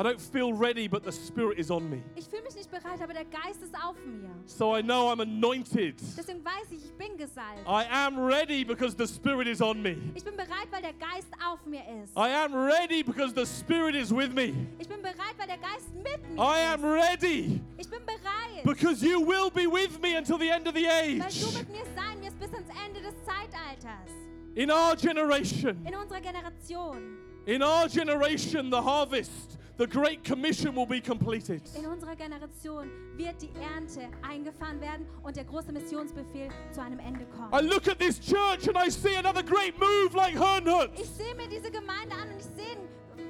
[0.00, 2.02] I don't feel ready, but the Spirit is on me.
[2.16, 4.30] Ich fühle mich nicht bereit, aber der Geist ist auf mir.
[4.46, 5.96] So I know I'm anointed.
[6.16, 7.66] Deswegen weiß ich, ich bin gesalbt.
[7.66, 9.98] I am ready because the Spirit is on me.
[10.14, 12.16] Ich bin bereit, weil der Geist auf mir ist.
[12.16, 14.54] I am ready because the Spirit is with me.
[14.78, 19.02] Ich bin bereit, weil der Geist mit mir I am ready Ich bin bereit, because
[19.04, 21.20] you will be with me until the end of the age.
[21.20, 24.10] weil du mit mir sein wirst bis ans Ende des Zeitalters.
[24.54, 27.18] In our generation, In unserer Generation.
[27.46, 31.62] in our generation, the harvest, the Great Commission will be completed.
[31.74, 37.22] In unserer Generation wird die Ernte eingefahren werden und der große Missionsbefehl zu einem Ende
[37.22, 37.66] I kommen.
[37.66, 40.90] look at this church and I see another great move like Herrnhut.
[41.00, 42.76] Ich sehe mir diese Gemeinde an und ich sehe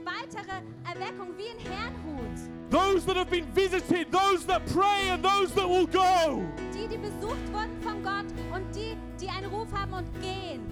[0.05, 0.61] weitere
[0.93, 2.71] Erweckung wie in Herrnhut.
[2.71, 6.43] Those that have been visited, those that pray, and those that will go.
[6.75, 10.67] Die, die besucht wurden von Gott und die, die einen Ruf haben und gehen.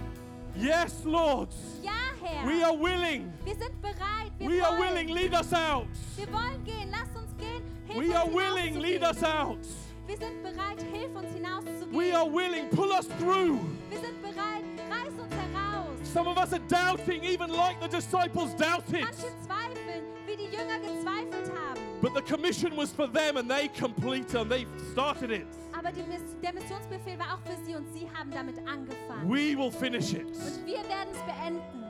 [0.57, 1.55] Yes, Lord.
[1.83, 1.93] Ja,
[2.29, 2.47] Herr.
[2.47, 3.33] We are willing.
[3.45, 4.33] wir sind bereit.
[4.39, 5.09] Wir We are willing.
[5.09, 5.87] Lead us out.
[6.17, 6.91] Wir wollen gehen.
[6.91, 7.63] Lass uns gehen.
[7.87, 8.81] Hilf We uns are willing.
[8.81, 9.59] Lead us out.
[10.07, 10.83] Wir sind bereit.
[10.93, 11.93] Hilf uns hinauszugehen.
[11.93, 12.69] We are willing.
[12.71, 13.61] Pull us through.
[13.91, 14.65] wir sind bereit.
[14.91, 16.13] Reiß uns heraus.
[16.13, 19.03] Some of us are doubting, even like the disciples doubted.
[19.03, 21.81] Manche zweifeln, wie die Jünger gezweifelt haben.
[22.01, 25.47] But the commission was for them and they complete and they started it.
[25.77, 26.03] Aber die
[26.43, 29.29] der Missionsbefehl war auch für sie und sie haben damit angefangen.
[29.29, 30.27] We will finish it.
[30.27, 31.88] und wir werden es beenden.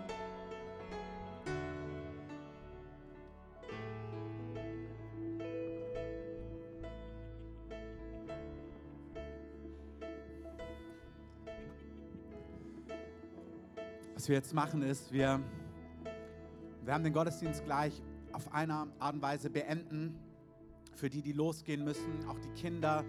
[14.18, 15.40] Was wir jetzt machen ist, wir,
[16.84, 18.02] wir haben den Gottesdienst gleich
[18.32, 20.18] auf eine Art und Weise beenden.
[20.96, 23.04] Für die, die losgehen müssen, auch die Kinder,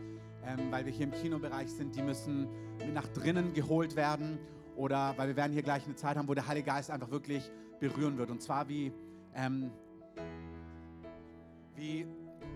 [0.46, 2.48] ähm, weil wir hier im Kinobereich sind, die müssen
[2.94, 4.38] nach drinnen geholt werden.
[4.76, 7.50] Oder weil wir werden hier gleich eine Zeit haben, wo der Heilige Geist einfach wirklich
[7.80, 8.30] berühren wird.
[8.30, 8.94] Und zwar wie,
[9.34, 9.72] ähm,
[11.76, 12.06] wie,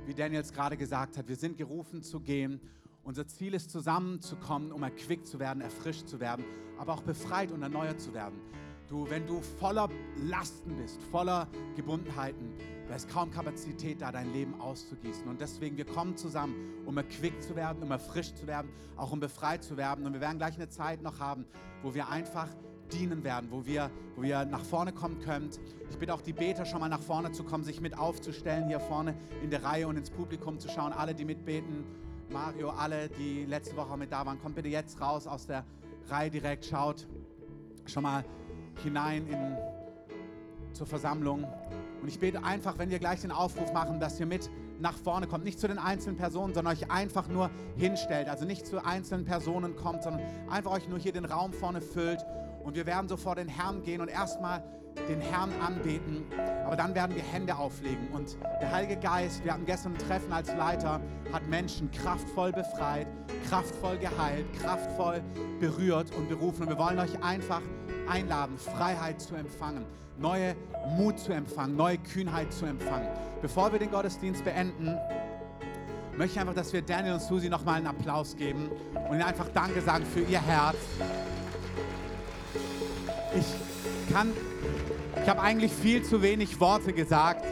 [0.06, 2.62] wie Daniel es gerade gesagt hat, wir sind gerufen zu gehen.
[3.06, 6.46] Unser Ziel ist zusammenzukommen, um erquickt zu werden, erfrischt zu werden,
[6.78, 8.40] aber auch befreit und erneuert zu werden.
[8.88, 12.54] Du, wenn du voller Lasten bist, voller Gebundenheiten,
[12.88, 15.28] da ist kaum Kapazität da, dein Leben auszugießen.
[15.28, 19.20] Und deswegen, wir kommen zusammen, um erquickt zu werden, um erfrischt zu werden, auch um
[19.20, 20.06] befreit zu werden.
[20.06, 21.46] Und wir werden gleich eine Zeit noch haben,
[21.82, 22.48] wo wir einfach
[22.94, 25.60] dienen werden, wo wir, wo wir nach vorne kommen könnt.
[25.90, 28.80] Ich bitte auch die Beter schon mal nach vorne zu kommen, sich mit aufzustellen, hier
[28.80, 30.94] vorne in der Reihe und ins Publikum zu schauen.
[30.94, 31.84] Alle, die mitbeten,
[32.34, 35.64] Mario, alle, die letzte Woche mit da waren, kommt bitte jetzt raus aus der
[36.10, 37.06] Reihe direkt, schaut
[37.86, 38.26] schon mal
[38.84, 39.58] hinein in,
[40.74, 41.46] zur Versammlung.
[42.02, 45.28] Und ich bete einfach, wenn wir gleich den Aufruf machen, dass ihr mit nach vorne
[45.28, 45.44] kommt.
[45.44, 48.28] Nicht zu den einzelnen Personen, sondern euch einfach nur hinstellt.
[48.28, 52.26] Also nicht zu einzelnen Personen kommt, sondern einfach euch nur hier den Raum vorne füllt.
[52.64, 54.64] Und wir werden so vor den Herrn gehen und erstmal
[55.08, 56.24] den Herrn anbeten.
[56.66, 58.08] Aber dann werden wir Hände auflegen.
[58.12, 63.08] Und der Heilige Geist, wir hatten gestern ein Treffen als Leiter, hat Menschen kraftvoll befreit,
[63.48, 65.22] kraftvoll geheilt, kraftvoll
[65.60, 66.64] berührt und berufen.
[66.64, 67.62] Und wir wollen euch einfach
[68.08, 69.86] einladen, Freiheit zu empfangen,
[70.18, 70.56] neue
[70.98, 73.08] Mut zu empfangen, neue Kühnheit zu empfangen.
[73.42, 74.98] Bevor wir den Gottesdienst beenden,
[76.18, 79.48] möchte ich einfach, dass wir Daniel und Susi nochmal einen Applaus geben und ihnen einfach
[79.54, 80.78] Danke sagen für ihr Herz.
[83.36, 83.46] Ich
[84.14, 84.32] kann,
[85.24, 87.44] ich habe eigentlich viel zu wenig Worte gesagt,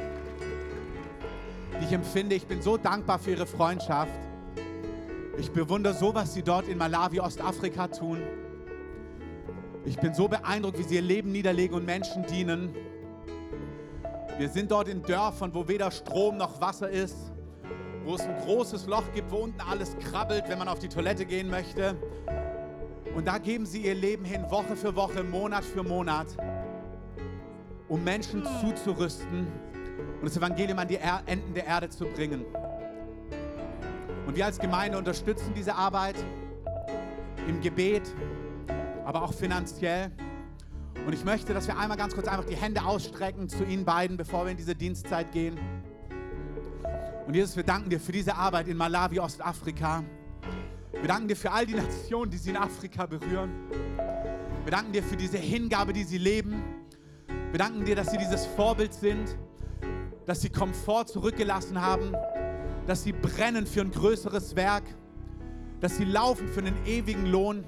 [1.80, 2.36] die ich empfinde.
[2.36, 4.12] Ich bin so dankbar für ihre Freundschaft.
[5.40, 8.22] Ich bewundere so, was sie dort in Malawi, Ostafrika tun.
[9.86, 12.76] Ich bin so beeindruckt, wie sie ihr Leben niederlegen und Menschen dienen.
[14.38, 17.16] Wir sind dort in Dörfern, wo weder Strom noch Wasser ist,
[18.06, 21.26] wo es ein großes Loch gibt, wo unten alles krabbelt, wenn man auf die Toilette
[21.26, 21.96] gehen möchte.
[23.16, 26.28] Und da geben sie ihr Leben hin, Woche für Woche, Monat für Monat,
[27.92, 29.48] um Menschen zuzurüsten
[30.22, 32.46] und das Evangelium an die er Enden der Erde zu bringen.
[34.26, 36.16] Und wir als Gemeinde unterstützen diese Arbeit
[37.50, 38.04] im Gebet,
[39.04, 40.10] aber auch finanziell.
[41.06, 44.16] Und ich möchte, dass wir einmal ganz kurz einfach die Hände ausstrecken zu Ihnen beiden,
[44.16, 45.60] bevor wir in diese Dienstzeit gehen.
[47.28, 50.02] Und Jesus, wir danken dir für diese Arbeit in Malawi, Ostafrika.
[50.94, 53.52] Wir danken dir für all die Nationen, die sie in Afrika berühren.
[54.64, 56.61] Wir danken dir für diese Hingabe, die sie leben.
[57.52, 59.36] Wir danken dir, dass sie dieses Vorbild sind,
[60.26, 62.16] dass sie Komfort zurückgelassen haben,
[62.88, 64.84] dass sie brennen für ein größeres Werk,
[65.82, 67.66] dass sie laufen für einen ewigen Lohn.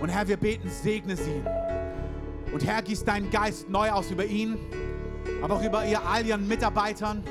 [0.00, 1.42] Und Herr, wir beten, segne sie.
[2.54, 4.56] Und Herr, gieß deinen Geist neu aus über ihn,
[5.42, 7.22] aber auch über ihr, all ihren Mitarbeitern,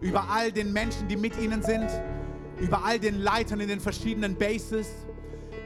[0.00, 1.90] über all den Menschen, die mit ihnen sind,
[2.60, 4.86] über all den Leitern in den verschiedenen Bases.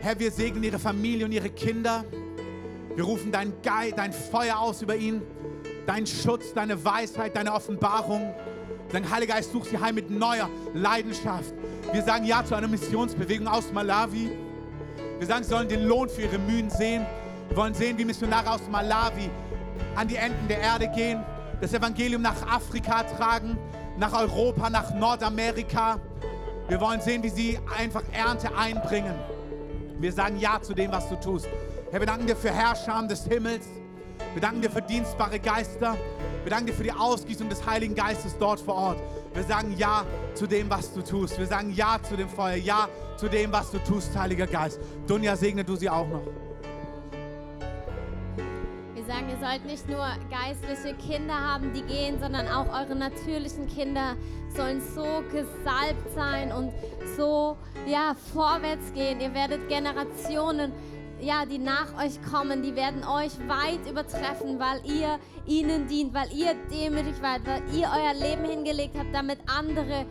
[0.01, 2.07] Herr, wir segnen ihre Familie und ihre Kinder.
[2.97, 5.23] Wir rufen dein, Ge dein Feuer aus über ihn,
[5.87, 8.35] deinen Schutz, deine Weisheit, deine Offenbarung.
[8.93, 11.55] Dein Heiliger Geist sucht sie heim mit neuer Leidenschaft.
[11.93, 14.31] Wir sagen Ja zu einer Missionsbewegung aus Malawi.
[15.19, 17.07] Wir sagen, sie sollen den Lohn für ihre Mühen sehen.
[17.49, 19.31] Wir wollen sehen, wie Missionare aus Malawi
[19.95, 21.23] an die Enden der Erde gehen,
[21.61, 23.57] das Evangelium nach Afrika tragen,
[23.97, 26.01] nach Europa, nach Nordamerika.
[26.69, 29.15] Wir wollen sehen, wie sie einfach Ernte einbringen.
[29.99, 31.49] Wir sagen Ja zu dem, was du tust.
[31.91, 33.67] Herr, wir danken dir für Herrscher des Himmels.
[34.33, 35.97] Wir danken dir für dienstbare Geister.
[36.45, 38.99] Wir danken dir für die Ausgießung des Heiligen Geistes dort vor Ort.
[39.35, 41.37] Wir sagen Ja zu dem, was du tust.
[41.37, 42.55] Wir sagen Ja zu dem Feuer.
[42.55, 44.79] Ja zu dem, was du tust, Heiliger Geist.
[45.09, 46.23] Dunja, segne du sie auch noch.
[48.95, 53.67] Wir sagen, ihr sollt nicht nur geistliche Kinder haben, die gehen, sondern auch eure natürlichen
[53.67, 54.15] Kinder
[54.55, 56.73] sollen so gesalbt sein und
[57.17, 57.57] so
[57.89, 59.21] ja, vorwärts gehen.
[59.21, 60.73] Ihr werdet Generationen
[61.23, 66.33] ja, die nach euch kommen, die werden euch weit übertreffen, weil ihr ihnen dient, weil
[66.33, 70.07] ihr demütig wart, weil ihr euer Leben hingelegt habt, damit andere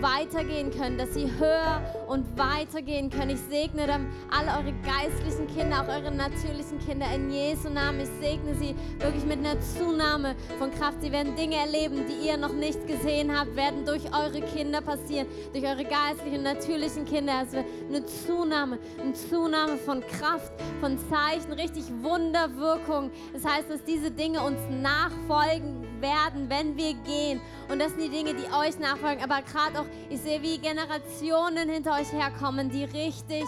[0.00, 3.30] weitergehen können, dass sie höher und weitergehen können.
[3.30, 8.00] Ich segne dann alle eure geistlichen Kinder, auch eure natürlichen Kinder in Jesu Namen.
[8.00, 11.02] Ich segne sie wirklich mit einer Zunahme von Kraft.
[11.02, 15.26] Sie werden Dinge erleben, die ihr noch nicht gesehen habt, werden durch eure Kinder passieren,
[15.52, 17.42] durch eure geistlichen und natürlichen Kinder.
[17.46, 23.10] Es wird eine Zunahme, eine Zunahme von Kraft, von Zeichen, richtig Wunderwirkung.
[23.32, 27.40] Das heißt, dass diese Dinge uns nachfolgen werden, wenn wir gehen.
[27.70, 29.24] Und das sind die Dinge, die euch nachfolgen.
[29.24, 33.44] Aber gerade auch, ich sehe, wie Generationen hinter euch herkommen, die richtig,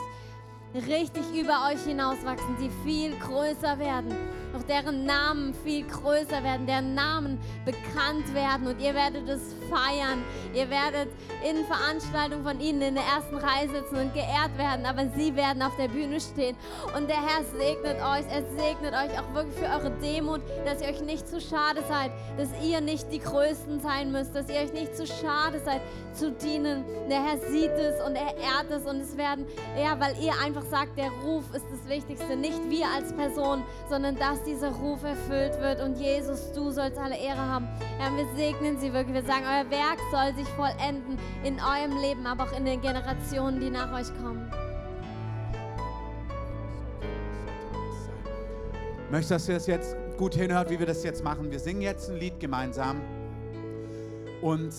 [0.75, 4.15] richtig über euch hinauswachsen, die viel größer werden
[4.55, 10.23] auch deren Namen viel größer werden, deren Namen bekannt werden und ihr werdet es feiern.
[10.55, 11.09] Ihr werdet
[11.45, 15.63] in Veranstaltungen von ihnen in der ersten Reihe sitzen und geehrt werden, aber sie werden
[15.63, 16.57] auf der Bühne stehen.
[16.97, 20.89] Und der Herr segnet euch, er segnet euch auch wirklich für eure Demut, dass ihr
[20.89, 24.73] euch nicht zu schade seid, dass ihr nicht die Größten sein müsst, dass ihr euch
[24.73, 25.81] nicht zu schade seid
[26.13, 26.85] zu dienen.
[27.11, 29.47] Der Herr sieht es und er ehrt es und es werden,
[29.77, 34.17] ja, weil ihr einfach sagt, der Ruf ist das Wichtigste, nicht wir als Person, sondern
[34.17, 35.83] dass dieser Ruf erfüllt wird.
[35.83, 37.69] Und Jesus, du sollst alle Ehre haben.
[37.99, 39.15] Herr, wir segnen sie wirklich.
[39.15, 43.61] Wir sagen, euer Werk soll sich vollenden in eurem Leben, aber auch in den Generationen,
[43.61, 44.51] die nach euch kommen.
[49.15, 51.49] möchte, dass ihr das jetzt gut hinhört, wie wir das jetzt machen.
[51.49, 53.01] Wir singen jetzt ein Lied gemeinsam
[54.43, 54.75] und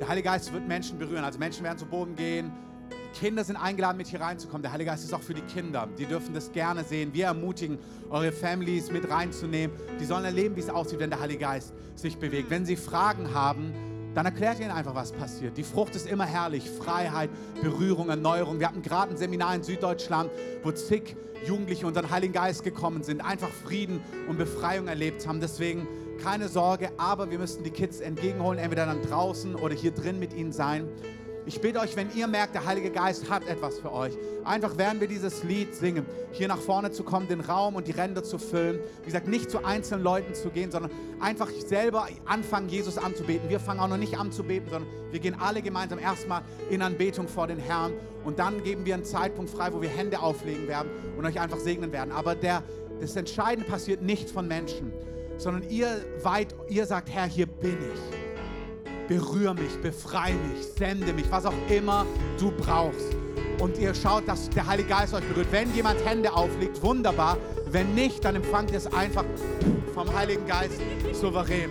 [0.00, 1.24] der Heilige Geist wird Menschen berühren.
[1.24, 2.52] Also Menschen werden zu Boden gehen.
[3.12, 4.62] Kinder sind eingeladen, mit hier reinzukommen.
[4.62, 5.88] Der Heilige Geist ist auch für die Kinder.
[5.98, 7.12] Die dürfen das gerne sehen.
[7.12, 7.78] Wir ermutigen,
[8.10, 9.76] eure Families mit reinzunehmen.
[10.00, 12.50] Die sollen erleben, wie es aussieht, wenn der Heilige Geist sich bewegt.
[12.50, 13.72] Wenn sie Fragen haben,
[14.14, 15.56] dann erklärt ihnen einfach, was passiert.
[15.56, 16.68] Die Frucht ist immer herrlich.
[16.68, 17.30] Freiheit,
[17.62, 18.58] Berührung, Erneuerung.
[18.58, 20.30] Wir hatten gerade ein Seminar in Süddeutschland,
[20.62, 25.40] wo zig Jugendliche unter den Heiligen Geist gekommen sind, einfach Frieden und Befreiung erlebt haben.
[25.40, 25.86] Deswegen
[26.22, 30.34] keine Sorge, aber wir müssen die Kids entgegenholen, entweder dann draußen oder hier drin mit
[30.34, 30.86] ihnen sein.
[31.46, 34.12] Ich bitte euch, wenn ihr merkt, der Heilige Geist hat etwas für euch,
[34.44, 37.92] einfach während wir dieses Lied singen, hier nach vorne zu kommen, den Raum und die
[37.92, 38.78] Ränder zu füllen.
[39.00, 43.48] Wie gesagt, nicht zu einzelnen Leuten zu gehen, sondern einfach selber anfangen, Jesus anzubeten.
[43.48, 46.82] Wir fangen auch noch nicht an zu beten, sondern wir gehen alle gemeinsam erstmal in
[46.82, 47.92] Anbetung vor den Herrn
[48.24, 51.58] und dann geben wir einen Zeitpunkt frei, wo wir Hände auflegen werden und euch einfach
[51.58, 52.12] segnen werden.
[52.12, 52.62] Aber der,
[53.00, 54.92] das Entscheidende passiert nicht von Menschen,
[55.38, 58.19] sondern ihr weit, ihr sagt, Herr, hier bin ich
[59.10, 62.06] berühr mich, befreie mich, sende mich, was auch immer
[62.38, 63.16] du brauchst.
[63.58, 65.48] Und ihr schaut, dass der Heilige Geist euch berührt.
[65.50, 67.36] Wenn jemand Hände auflegt, wunderbar.
[67.66, 69.24] Wenn nicht, dann empfangt ihr es einfach
[69.94, 70.80] vom Heiligen Geist
[71.12, 71.70] souverän.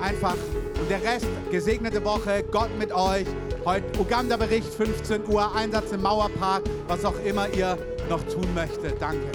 [0.00, 0.34] Einfach.
[0.80, 3.26] Und der Rest, gesegnete Woche, Gott mit euch.
[3.66, 7.76] Heute Uganda-Bericht, 15 Uhr, Einsatz im Mauerpark, was auch immer ihr
[8.08, 9.00] noch tun möchtet.
[9.00, 9.30] Danke.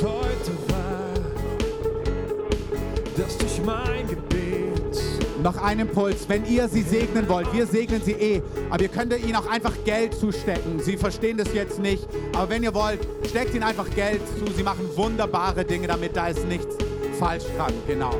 [0.00, 0.67] heute
[5.42, 9.16] Noch ein Impuls, wenn ihr sie segnen wollt, wir segnen sie eh, aber ihr könnt
[9.16, 10.80] ihnen auch einfach Geld zustecken.
[10.80, 14.52] Sie verstehen das jetzt nicht, aber wenn ihr wollt, steckt ihnen einfach Geld zu.
[14.52, 16.76] Sie machen wunderbare Dinge damit, da ist nichts
[17.18, 17.72] falsch dran.
[17.86, 18.10] Genau.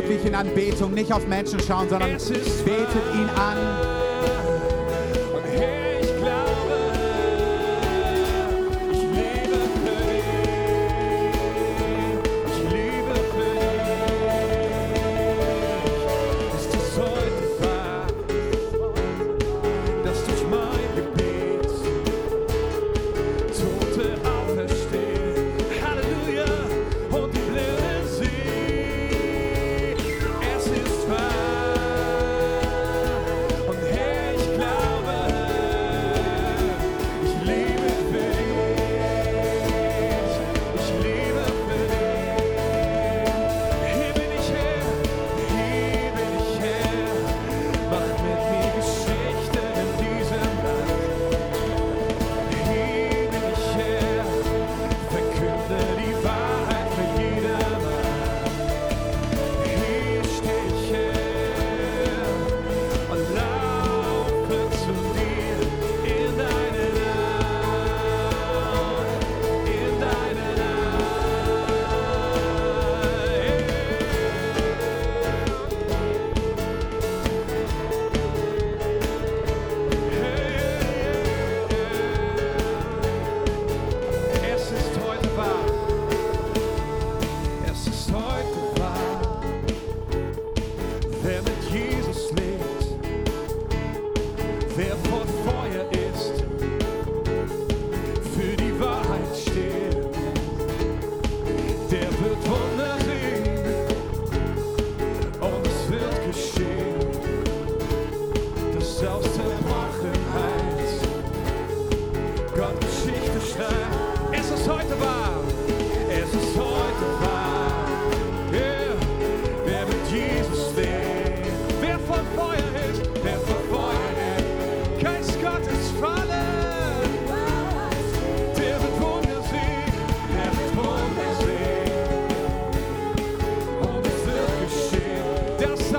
[0.00, 4.09] Wirklich in Anbetung, nicht auf Menschen schauen, sondern betet ihn an.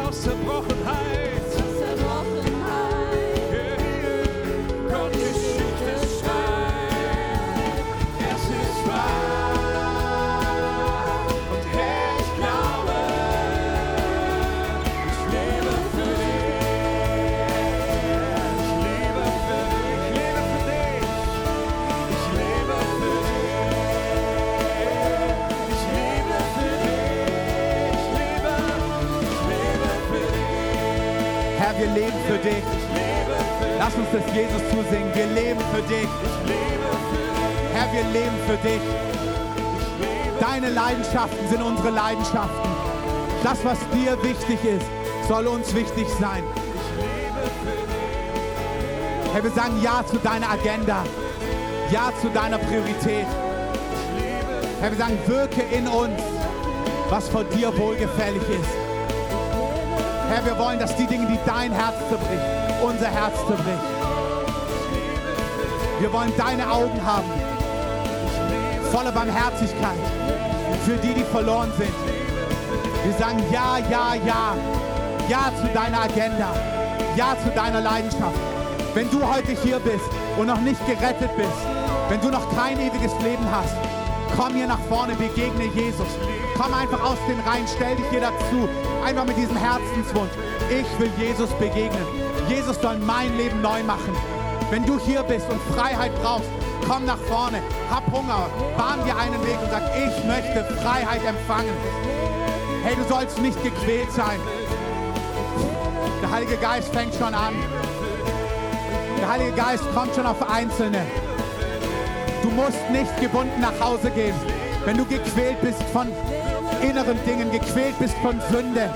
[0.08, 1.41] Aus Zerbrochenheit.
[33.92, 35.14] Lass uns das Jesus zusingen.
[35.14, 36.08] Wir leben für dich.
[37.74, 38.82] Herr, wir leben für dich.
[40.39, 42.70] Deine Leidenschaften sind unsere Leidenschaften.
[43.44, 44.86] Das, was dir wichtig ist,
[45.28, 46.44] soll uns wichtig sein.
[49.34, 51.04] Herr, wir sagen Ja zu deiner Agenda.
[51.92, 53.28] Ja zu deiner Priorität.
[54.80, 56.22] Herr, wir sagen, wirke in uns,
[57.10, 58.72] was vor dir wohlgefällig ist.
[60.30, 64.02] Herr, wir wollen, dass die Dinge, die dein Herz zerbricht, unser Herz zerbricht.
[66.00, 67.30] Wir wollen deine Augen haben,
[68.92, 69.98] voller Barmherzigkeit
[70.86, 71.94] für die, die verloren sind.
[73.04, 74.56] Wir sagen ja, ja, ja.
[75.30, 76.54] Ja zu deiner Agenda.
[77.16, 78.38] Ja zu deiner Leidenschaft.
[78.94, 81.50] Wenn du heute hier bist und noch nicht gerettet bist,
[82.10, 83.76] wenn du noch kein ewiges Leben hast,
[84.36, 86.08] komm hier nach vorne, begegne Jesus.
[86.58, 88.68] Komm einfach aus den Reihen, stell dich hier dazu.
[89.06, 90.32] Einfach mit diesem Herzenswunsch.
[90.70, 92.21] Ich will Jesus begegnen.
[92.48, 94.16] Jesus soll mein Leben neu machen.
[94.70, 96.50] Wenn du hier bist und Freiheit brauchst,
[96.88, 97.62] komm nach vorne.
[97.89, 98.50] Hab Hunger.
[98.78, 101.74] Bahn dir einen Weg und sag, ich möchte Freiheit empfangen.
[102.84, 104.39] Hey, du sollst nicht gequält sein.
[106.22, 107.54] Der Heilige Geist fängt schon an.
[109.20, 111.06] Der Heilige Geist kommt schon auf Einzelne.
[112.42, 114.36] Du musst nicht gebunden nach Hause gehen.
[114.86, 116.08] Wenn du gequält bist von
[116.82, 118.89] inneren Dingen, gequält bist von Sünde,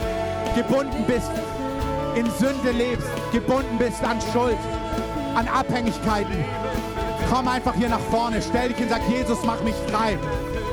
[0.55, 1.29] gebunden bist,
[2.15, 4.57] in Sünde lebst, gebunden bist an Schuld,
[5.35, 6.45] an Abhängigkeiten,
[7.29, 10.17] komm einfach hier nach vorne, stell dich hin, sag, Jesus, mach mich frei.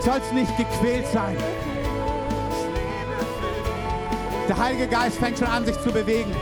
[0.00, 1.36] Sollst nicht gequält sein.
[4.48, 6.34] Der Heilige Geist fängt schon an, sich zu bewegen.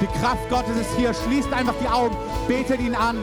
[0.00, 1.14] Die Kraft Gottes ist hier.
[1.14, 2.16] Schließt einfach die Augen,
[2.48, 3.18] betet ihn an.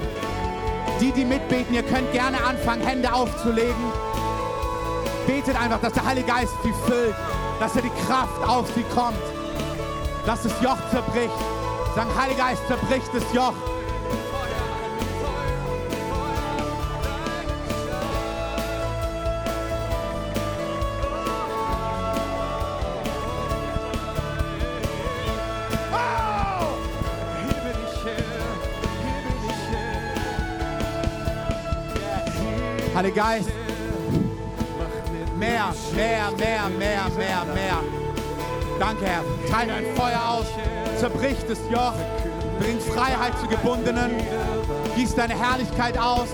[1.02, 3.76] Die, die mitbeten, ihr könnt gerne anfangen, Hände aufzulegen.
[5.28, 7.16] Betet einfach, dass der Heilige Geist sie füllt,
[7.60, 9.18] dass er die Kraft auf sie kommt,
[10.26, 11.34] dass das Joch zerbricht.
[11.96, 13.54] Sagen, Heiliger Geist, zerbricht das Joch.
[32.96, 33.50] Heiliger Geist,
[35.38, 38.03] mehr, mehr, mehr, mehr, mehr, mehr.
[38.80, 39.24] Danke, Herr.
[39.50, 40.46] Teile ein Feuer aus,
[41.00, 41.94] zerbricht das Joch,
[42.60, 44.12] bringt Freiheit zu Gebundenen,
[44.96, 46.28] gieß deine Herrlichkeit aus,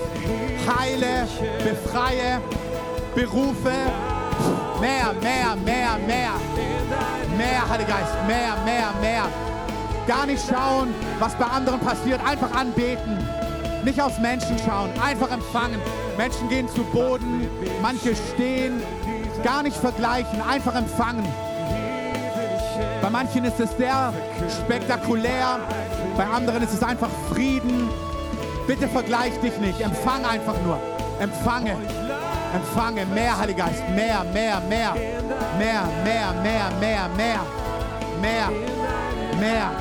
[0.68, 1.28] heile,
[1.64, 2.42] befreie,
[3.16, 3.72] berufe.
[4.80, 6.32] Mehr, mehr, mehr, mehr.
[7.38, 9.24] Mehr, Heiliger Geist, mehr, mehr, mehr.
[10.08, 13.18] Gar nicht schauen, was bei anderen passiert, einfach anbeten.
[13.84, 15.80] Nicht auf Menschen schauen, einfach empfangen.
[16.18, 17.48] Menschen gehen zu Boden,
[17.82, 18.82] manche stehen.
[19.44, 21.28] Gar nicht vergleichen, einfach empfangen.
[23.12, 24.14] Bei manchen ist es sehr
[24.48, 25.58] spektakulär,
[26.16, 27.90] bei anderen ist es einfach Frieden.
[28.68, 30.80] Bitte vergleich dich nicht, empfang einfach nur.
[31.20, 31.76] Empfange,
[32.54, 34.94] empfange mehr, Heiliger Geist, mehr, mehr, mehr,
[35.58, 37.40] mehr, mehr, mehr, mehr, mehr,
[38.22, 38.50] mehr,
[39.40, 39.72] mehr.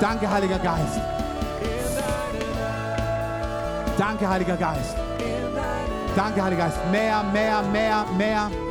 [0.00, 1.00] Danke, Heiliger Geist.
[3.96, 4.96] Danke, Heiliger Geist.
[6.16, 6.78] Danke, Heiliger Geist.
[6.90, 8.63] Mehr, mehr, mehr, mehr.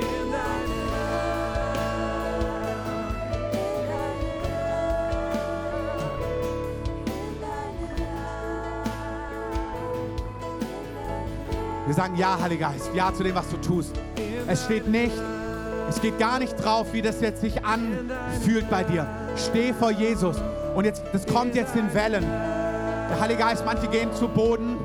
[11.94, 13.92] Wir sagen ja, Heiliger Geist, ja zu dem, was du tust.
[14.48, 15.14] Es steht nicht,
[15.88, 19.08] es geht gar nicht drauf, wie das jetzt sich anfühlt bei dir.
[19.36, 20.38] Steh vor Jesus.
[20.74, 22.24] Und jetzt, das kommt jetzt in Wellen.
[22.24, 24.76] Der Heilige Geist, manche gehen zu Boden.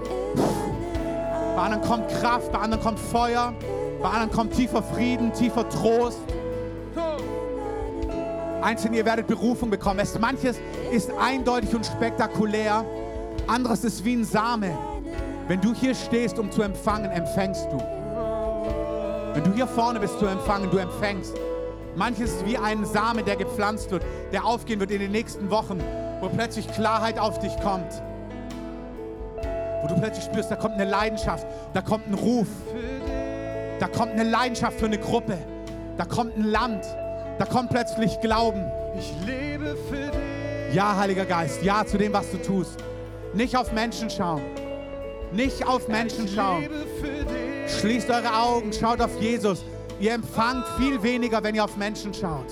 [1.57, 3.55] Bei anderen kommt Kraft, bei anderen kommt Feuer,
[4.03, 6.21] bei anderen kommt tiefer Frieden, tiefer Trost.
[8.61, 10.01] Einzelne, ihr werdet Berufung bekommen.
[10.01, 10.59] Es, manches
[10.93, 12.85] ist eindeutig und spektakulär,
[13.47, 14.77] anderes ist wie ein Same.
[15.49, 17.79] Wenn du hier stehst, um zu empfangen, empfängst du.
[19.33, 21.35] Wenn du hier vorne bist zu empfangen, du empfängst.
[21.97, 25.81] Manches ist wie ein Same, der gepflanzt wird, der aufgehen wird in den nächsten Wochen,
[26.21, 28.03] wo plötzlich Klarheit auf dich kommt.
[29.81, 32.49] Wo du plötzlich spürst, da kommt eine Leidenschaft, da kommt ein Ruf,
[33.81, 35.39] da kommt eine Leidenschaft für eine Gruppe,
[35.97, 36.85] da kommt ein Land,
[37.39, 38.71] da kommt plötzlich Glauben.
[38.99, 40.75] Ich lebe für dich.
[40.75, 42.77] Ja, Heiliger Geist, ja zu dem, was du tust.
[43.33, 44.43] Nicht auf Menschen schauen.
[45.33, 46.69] Nicht auf Menschen schauen.
[47.81, 49.65] Schließt eure Augen, schaut auf Jesus.
[50.01, 52.47] Ihr empfangt viel weniger, wenn ihr auf Menschen schaut.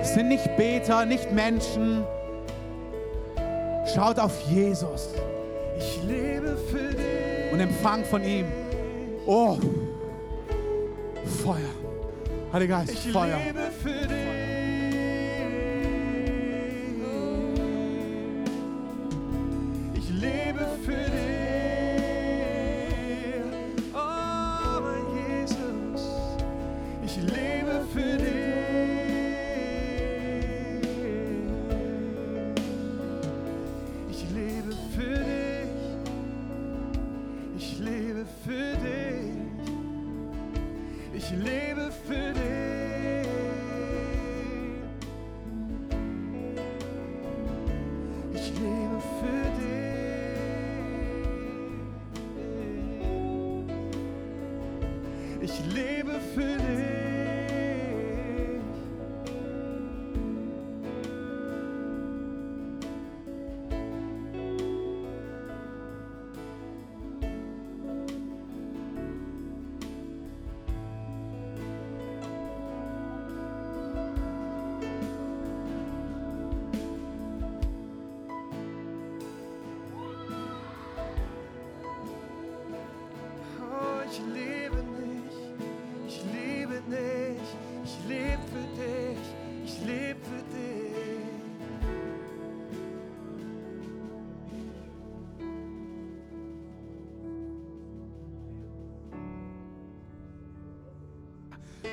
[0.00, 2.04] Es sind nicht Beter, nicht Menschen.
[3.94, 5.10] Schaut auf Jesus
[5.78, 7.52] Ich lebe für dich.
[7.52, 8.46] und empfangt von ihm.
[9.26, 9.58] Oh,
[11.44, 11.56] Feuer.
[12.52, 13.36] Heiliger Geist, Feuer.
[13.38, 14.13] Ich lebe für dich.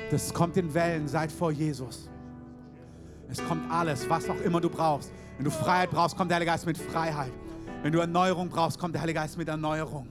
[0.10, 2.10] Das kommt in Wellen, seid vor Jesus.
[3.30, 5.12] Es kommt alles, was auch immer du brauchst.
[5.38, 7.32] Wenn du Freiheit brauchst, kommt der Heilige Geist mit Freiheit.
[7.82, 10.08] Wenn du Erneuerung brauchst, kommt der Heilige Geist mit Erneuerung.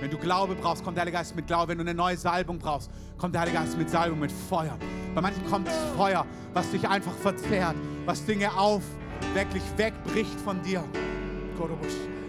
[0.00, 1.68] Wenn du Glaube brauchst, kommt der Heilige Geist mit Glaube.
[1.68, 4.76] Wenn du eine neue Salbung brauchst, kommt der Heilige Geist mit Salbung, mit Feuer.
[5.14, 8.82] Bei manchen kommt Feuer, was dich einfach verzehrt, was Dinge auf,
[9.34, 10.82] wirklich wegbricht von dir.
[11.56, 12.19] Korobusch.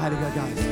[0.00, 0.68] Heiliger Geist.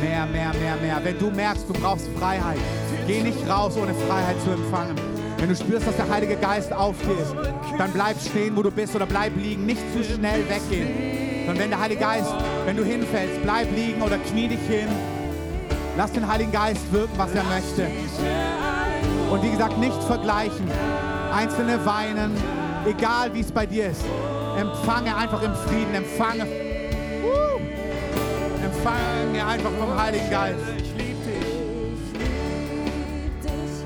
[0.00, 1.00] Mehr, mehr, mehr, mehr.
[1.02, 2.58] Wenn du merkst, du brauchst Freiheit,
[3.06, 4.96] geh nicht raus, ohne Freiheit zu empfangen.
[5.38, 7.34] Wenn du spürst, dass der Heilige Geist auf dir ist,
[7.78, 9.66] dann bleib stehen, wo du bist oder bleib liegen.
[9.66, 11.46] Nicht zu schnell weggehen.
[11.46, 12.32] Sondern wenn der Heilige Geist,
[12.66, 14.88] wenn du hinfällst, bleib liegen oder knie dich hin.
[15.96, 17.86] Lass den Heiligen Geist wirken, was er möchte.
[19.30, 20.70] Und wie gesagt, nicht vergleichen.
[21.34, 22.32] Einzelne weinen,
[22.86, 24.04] egal wie es bei dir ist.
[24.58, 26.69] Empfange einfach im Frieden, empfange.
[28.82, 28.88] Woo.
[28.88, 30.58] Empfange einfach vom Heiligen Geist.
[30.78, 31.44] Ich lieb dich.
[33.42, 33.84] dich,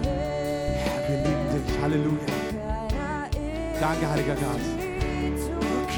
[0.84, 1.08] Herr.
[1.08, 1.82] Wir lieben dich.
[1.82, 2.18] Halleluja.
[3.80, 4.70] Danke, Heiliger Geist.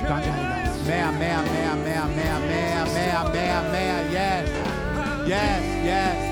[0.09, 0.87] Danke, Heiliger Geist.
[0.87, 3.97] Mehr, mehr, mehr, mehr, mehr, mehr, mehr, mehr, mehr.
[4.13, 4.51] Yes.
[5.27, 6.26] Yes, yes.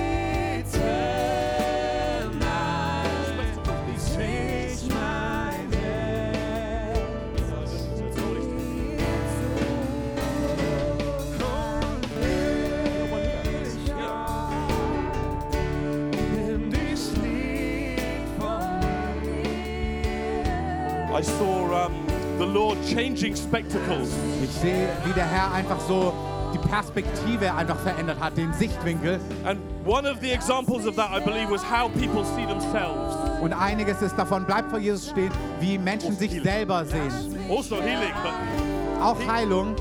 [23.25, 24.09] Changing spectacles.
[24.43, 26.13] Ich sehe, wie der Herr einfach so
[26.53, 29.19] die Perspektive einfach verändert hat, den Sichtwinkel.
[29.45, 33.17] And one of the examples of that, I believe, was how people see themselves.
[33.43, 37.13] Und einiges ist davon, bleibt vor Jesus stehen, wie Menschen sich selber sehen.
[37.51, 39.75] Also healing, but Auch Heilung,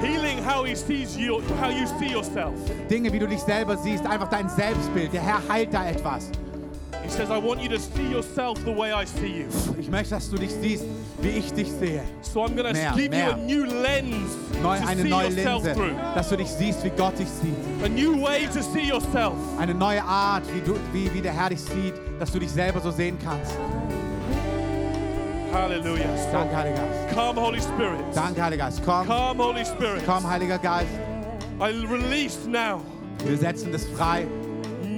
[0.00, 2.54] healing how he sees you, how you see yourself.
[2.90, 5.12] Dinge, wie du dich selber siehst, einfach dein Selbstbild.
[5.12, 6.30] Der Herr heilt da etwas.
[7.08, 9.48] He says, I want you to see yourself the way I see you.
[9.80, 10.84] Ich möchte, dass du dich siehst,
[11.22, 12.02] wie ich dich sehe.
[12.20, 13.32] So I'm going to Mehr, give you mehr.
[13.32, 16.14] a new lens Neu, to eine see neue yourself Linse, through.
[16.14, 17.56] dass du dich siehst, wie Gott dich sieht.
[17.82, 19.32] A new way to see yourself.
[19.58, 22.80] Eine neue Art, wie, du, wie, wie der Herr dich sieht, dass du dich selber
[22.80, 23.52] so sehen kannst.
[25.52, 26.04] Hallelujah.
[26.30, 27.14] Danke, Heiliger Geist.
[27.16, 28.00] Come, Holy Spirit.
[28.14, 28.82] Danke, Heiliger Geist.
[28.84, 30.02] Komm, Come, Holy Spirit.
[30.06, 30.90] komm, Heiliger Geist.
[31.58, 32.82] I release now
[33.24, 34.26] Wir setzen das frei.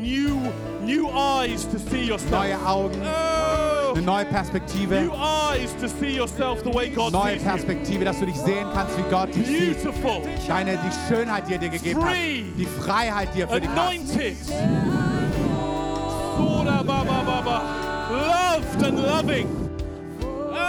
[0.00, 0.40] New
[0.84, 2.30] New eyes to see yourself.
[2.30, 7.34] neue Augen, Oh, eine neue Perspektive, new eyes to see yourself the way God neue
[7.34, 7.50] sees you.
[7.50, 9.82] Perspektive, dass du dich sehen kannst, wie Gott dich sieht.
[9.82, 13.68] Beautiful, Deine, die Schönheit, die er dir gegeben hat, die Freiheit, die er für dich
[13.70, 13.78] hat.
[13.78, 14.36] anointed.
[16.86, 17.62] Ba ba.
[18.10, 19.46] Loved and loving.
[20.22, 20.56] Oh!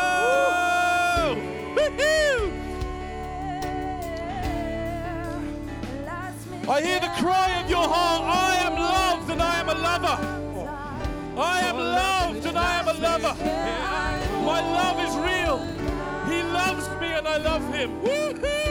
[6.70, 8.51] I hear the cry of your heart.
[10.00, 10.18] Lover.
[11.38, 13.36] I am loved and I am a lover.
[14.46, 15.58] My love is real.
[16.32, 18.02] He loves me and I love him.
[18.02, 18.71] Woohoo!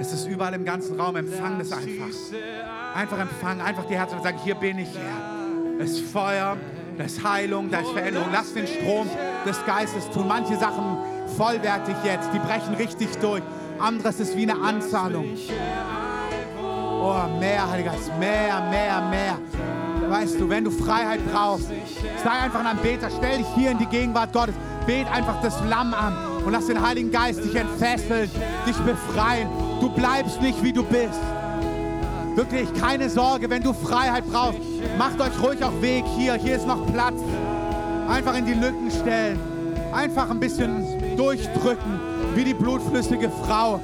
[0.00, 1.16] Es ist überall im ganzen Raum.
[1.16, 2.06] Empfang das einfach.
[2.94, 5.80] Einfach empfangen, einfach die Herzen und sagen, hier bin ich, Herr.
[5.80, 6.56] Es ist Feuer,
[6.96, 8.28] da ist Heilung, da ist Veränderung.
[8.32, 9.08] Lass den Strom
[9.46, 10.26] des Geistes tun.
[10.26, 10.98] Manche Sachen
[11.36, 13.42] vollwertig jetzt, die brechen richtig durch.
[13.78, 15.36] Anderes ist wie eine Anzahlung.
[17.00, 19.38] Oh, mehr, Heiliger Geist, mehr, mehr, mehr.
[20.08, 23.08] Weißt du, wenn du Freiheit brauchst, sei einfach ein Anbeter.
[23.16, 24.54] Stell dich hier in die Gegenwart Gottes.
[24.86, 28.30] Bet einfach das Lamm an und lass den Heiligen Geist dich entfesseln,
[28.66, 29.48] dich befreien.
[29.80, 31.20] Du bleibst nicht, wie du bist.
[32.34, 34.60] Wirklich, keine Sorge, wenn du Freiheit brauchst,
[34.96, 36.34] macht euch ruhig auf Weg hier.
[36.34, 37.20] Hier ist noch Platz.
[38.08, 39.38] Einfach in die Lücken stellen.
[39.92, 42.00] Einfach ein bisschen durchdrücken,
[42.34, 43.80] wie die blutflüssige Frau.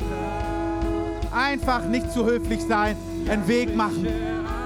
[1.33, 2.97] Einfach nicht zu höflich sein,
[3.29, 4.07] einen Weg machen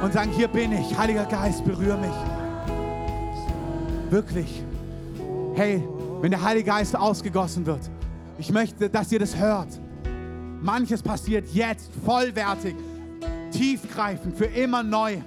[0.02, 0.98] und sagen, hier bin ich.
[0.98, 2.10] Heiliger Geist, berühre mich.
[4.10, 4.62] Wirklich.
[5.54, 5.82] Hey,
[6.20, 7.80] wenn der Heilige Geist ausgegossen wird,
[8.38, 9.68] ich möchte, dass ihr das hört.
[10.60, 12.74] Manches passiert jetzt vollwertig,
[13.52, 15.18] tiefgreifend, für immer neu.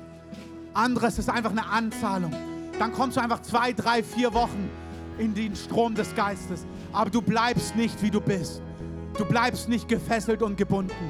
[0.74, 2.34] Anderes ist einfach eine Anzahlung.
[2.80, 4.70] Dann kommst du einfach zwei, drei, vier Wochen
[5.18, 6.66] in den Strom des Geistes.
[6.92, 8.62] Aber du bleibst nicht, wie du bist.
[9.18, 11.10] Du bleibst nicht gefesselt und gebunden.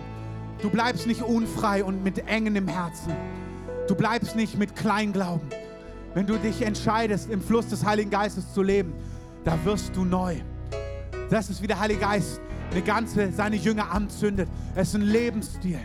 [0.61, 3.13] Du bleibst nicht unfrei und mit Engen im Herzen.
[3.87, 5.47] Du bleibst nicht mit Kleinglauben.
[6.13, 8.93] Wenn du dich entscheidest, im Fluss des Heiligen Geistes zu leben,
[9.43, 10.35] da wirst du neu.
[11.29, 12.41] Das ist wie der Heilige Geist
[12.71, 14.47] eine ganze, seine Jünger anzündet.
[14.75, 15.79] Es ist ein Lebensstil.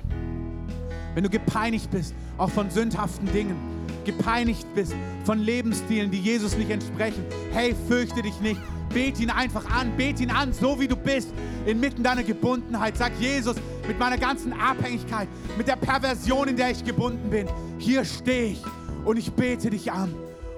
[1.14, 3.56] Wenn du gepeinigt bist, auch von sündhaften Dingen,
[4.04, 4.94] gepeinigt bist
[5.24, 8.60] von Lebensstilen, die Jesus nicht entsprechen, hey, fürchte dich nicht.
[8.94, 11.30] Bet ihn einfach an, bet ihn an, so wie du bist,
[11.66, 12.96] inmitten deiner Gebundenheit.
[12.96, 13.56] Sag Jesus,
[13.86, 17.46] mit meiner ganzen Abhängigkeit, mit der Perversion, in der ich gebunden bin,
[17.78, 18.62] hier stehe ich
[19.04, 20.14] und ich bete dich an.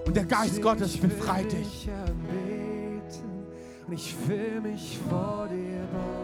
[0.06, 1.88] Und der Geist Gottes befreit dich.
[3.86, 6.17] und ich will mich vor dir beugen.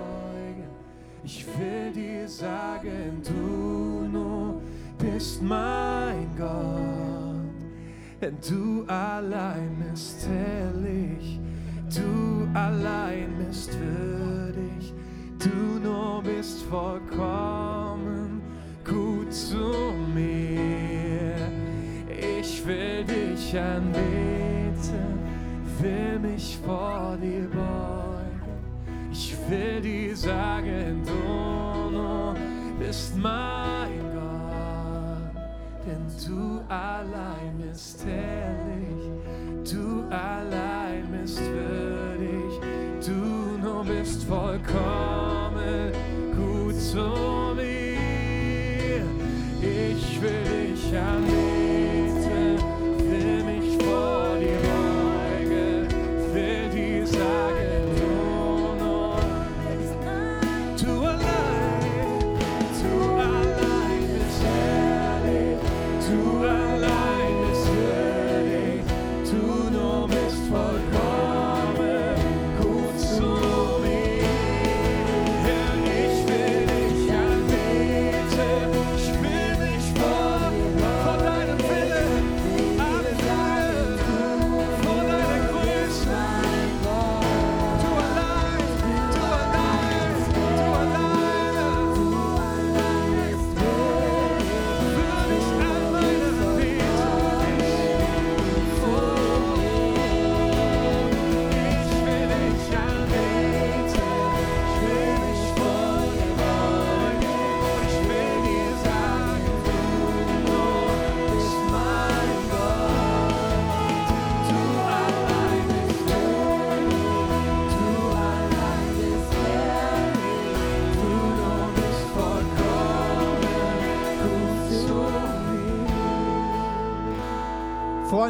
[1.27, 4.61] Ich will dir sagen, du nur
[4.99, 11.41] bist mein Gott, denn du allein bist herrlich,
[11.89, 14.93] du allein bist würdig,
[15.39, 18.43] du nur bist vollkommen
[18.85, 21.37] gut zu mir.
[22.39, 25.19] Ich will dich anbeten,
[25.81, 28.04] will mich vor dir beugen.
[29.17, 32.35] Ich will dir sagen, du
[32.85, 35.45] bist mein Gott,
[35.87, 39.05] denn du allein bist herrlich,
[39.71, 42.61] du allein bist würdig,
[43.07, 45.93] du nur bist vollkommen
[46.35, 47.34] gut zu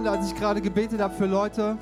[0.04, 1.78] Freunde, als ich gerade gebetet habe für Leute,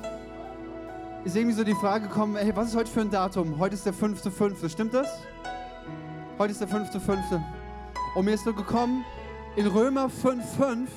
[1.25, 3.59] ist irgendwie so die Frage gekommen, hey, was ist heute für ein Datum?
[3.59, 5.09] Heute ist der 5.5., stimmt das?
[6.39, 7.41] Heute ist der 5.5.
[8.15, 9.03] Und mir ist so gekommen,
[9.57, 10.87] in Römer 5.5,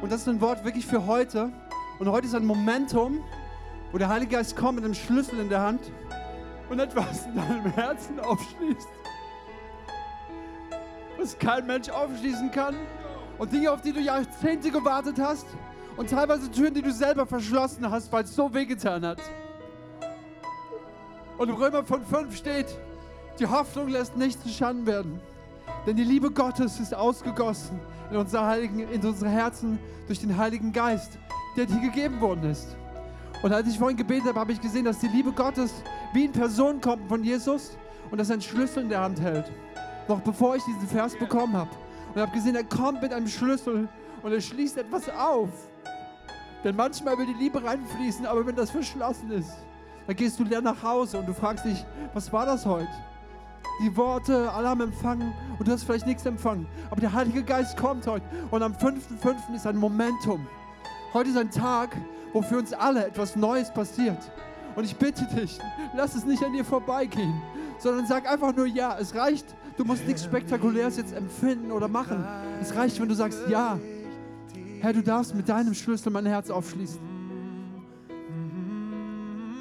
[0.00, 1.52] und das ist ein Wort wirklich für heute,
[1.98, 3.22] und heute ist ein Momentum,
[3.92, 5.92] wo der Heilige Geist kommt mit einem Schlüssel in der Hand
[6.70, 8.88] und etwas in deinem Herzen aufschließt,
[11.18, 12.76] was kein Mensch aufschließen kann.
[13.38, 15.46] Und Dinge, auf die du Jahrzehnte gewartet hast.
[15.96, 19.20] Und teilweise Türen, die du selber verschlossen hast, weil es so wehgetan hat.
[21.38, 22.66] Und im Römer von 5 steht,
[23.38, 25.20] die Hoffnung lässt nicht zu Schanden werden.
[25.86, 27.80] Denn die Liebe Gottes ist ausgegossen
[28.10, 31.18] in unsere, Heiligen, in unsere Herzen durch den Heiligen Geist,
[31.56, 32.76] der dir gegeben worden ist.
[33.42, 35.72] Und als ich vorhin gebetet habe, habe ich gesehen, dass die Liebe Gottes
[36.12, 37.76] wie in Person kommt von Jesus
[38.10, 39.50] und dass er einen Schlüssel in der Hand hält.
[40.08, 41.70] Noch bevor ich diesen Vers bekommen habe.
[42.14, 43.88] Und habe gesehen, er kommt mit einem Schlüssel
[44.22, 45.50] und er schließt etwas auf.
[46.62, 49.52] Denn manchmal will die Liebe reinfließen, aber wenn das verschlossen ist,
[50.06, 52.88] dann gehst du leer nach Hause und du fragst dich, was war das heute?
[53.82, 56.66] Die Worte, haben empfangen und du hast vielleicht nichts empfangen.
[56.90, 59.54] Aber der Heilige Geist kommt heute und am 5.5.
[59.54, 60.46] ist ein Momentum.
[61.12, 61.96] Heute ist ein Tag,
[62.32, 64.18] wo für uns alle etwas Neues passiert.
[64.76, 65.58] Und ich bitte dich,
[65.94, 67.42] lass es nicht an dir vorbeigehen,
[67.78, 68.96] sondern sag einfach nur ja.
[68.98, 72.24] Es reicht, du musst nichts Spektakuläres jetzt empfinden oder machen.
[72.60, 73.78] Es reicht, wenn du sagst ja.
[74.80, 77.00] Herr, du darfst mit deinem Schlüssel mein Herz aufschließen.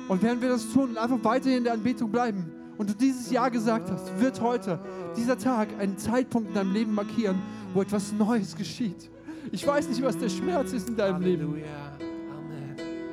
[0.07, 3.31] Und während wir das tun und einfach weiterhin in der Anbetung bleiben und du dieses
[3.31, 4.79] Ja gesagt hast, wird heute
[5.15, 7.41] dieser Tag einen Zeitpunkt in deinem Leben markieren,
[7.73, 9.09] wo etwas Neues geschieht.
[9.51, 11.63] Ich weiß nicht, was der Schmerz ist in deinem Leben,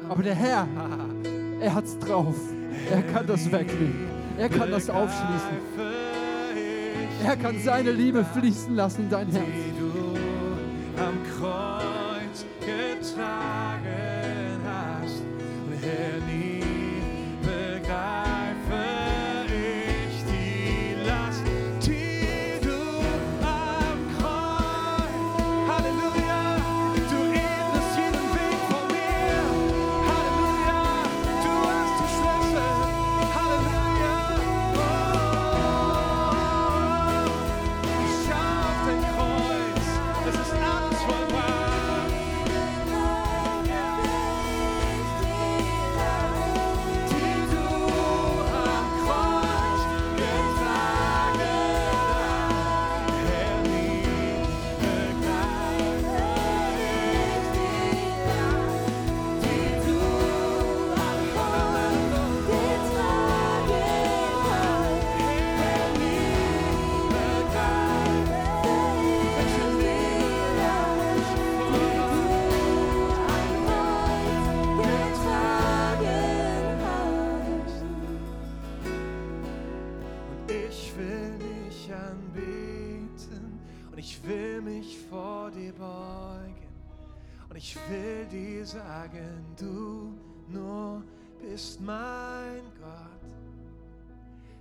[0.08, 0.66] aber der Herr,
[1.60, 2.34] er hat's drauf.
[2.90, 4.08] Er kann das wegnehmen.
[4.36, 5.99] Er kann das aufschließen.
[7.24, 9.46] Er kann seine Liebe fließen lassen in dein Herz.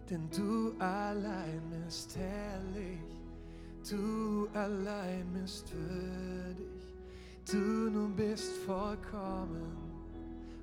[0.09, 2.99] Denn du allein bist herrlich,
[3.87, 6.65] du allein bist würdig,
[7.51, 9.77] du nun bist vollkommen,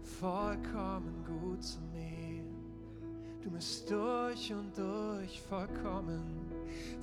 [0.03, 2.43] vollkommen gut zu mir.
[3.41, 6.25] Du bist durch und durch vollkommen.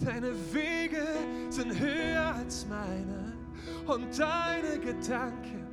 [0.04, 1.08] Deine Wege
[1.50, 3.32] sind höher als meine
[3.88, 5.66] und deine Gedanken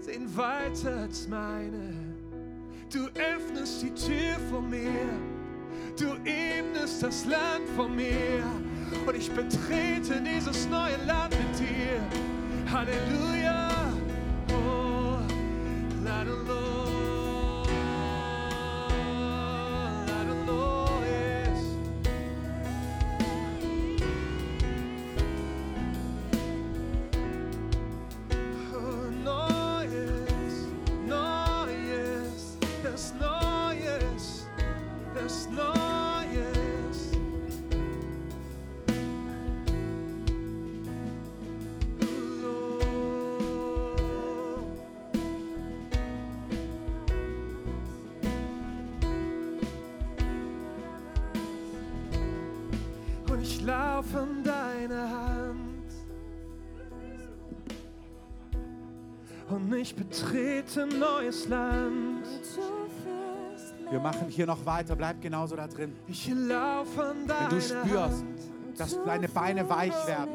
[0.00, 2.09] sind weiter als meine.
[2.92, 5.08] Du öffnest die Tür vor mir,
[5.96, 8.42] du ebnest das Land vor mir
[9.06, 12.00] und ich betrete dieses neue Land mit dir.
[12.72, 13.68] Halleluja.
[14.48, 15.20] Oh,
[16.04, 16.69] la la
[60.10, 62.26] betrete neues Land.
[63.90, 65.92] Wir machen hier noch weiter, bleib genauso da drin.
[66.06, 68.24] Wenn du spürst,
[68.76, 70.30] dass deine Beine weich werden,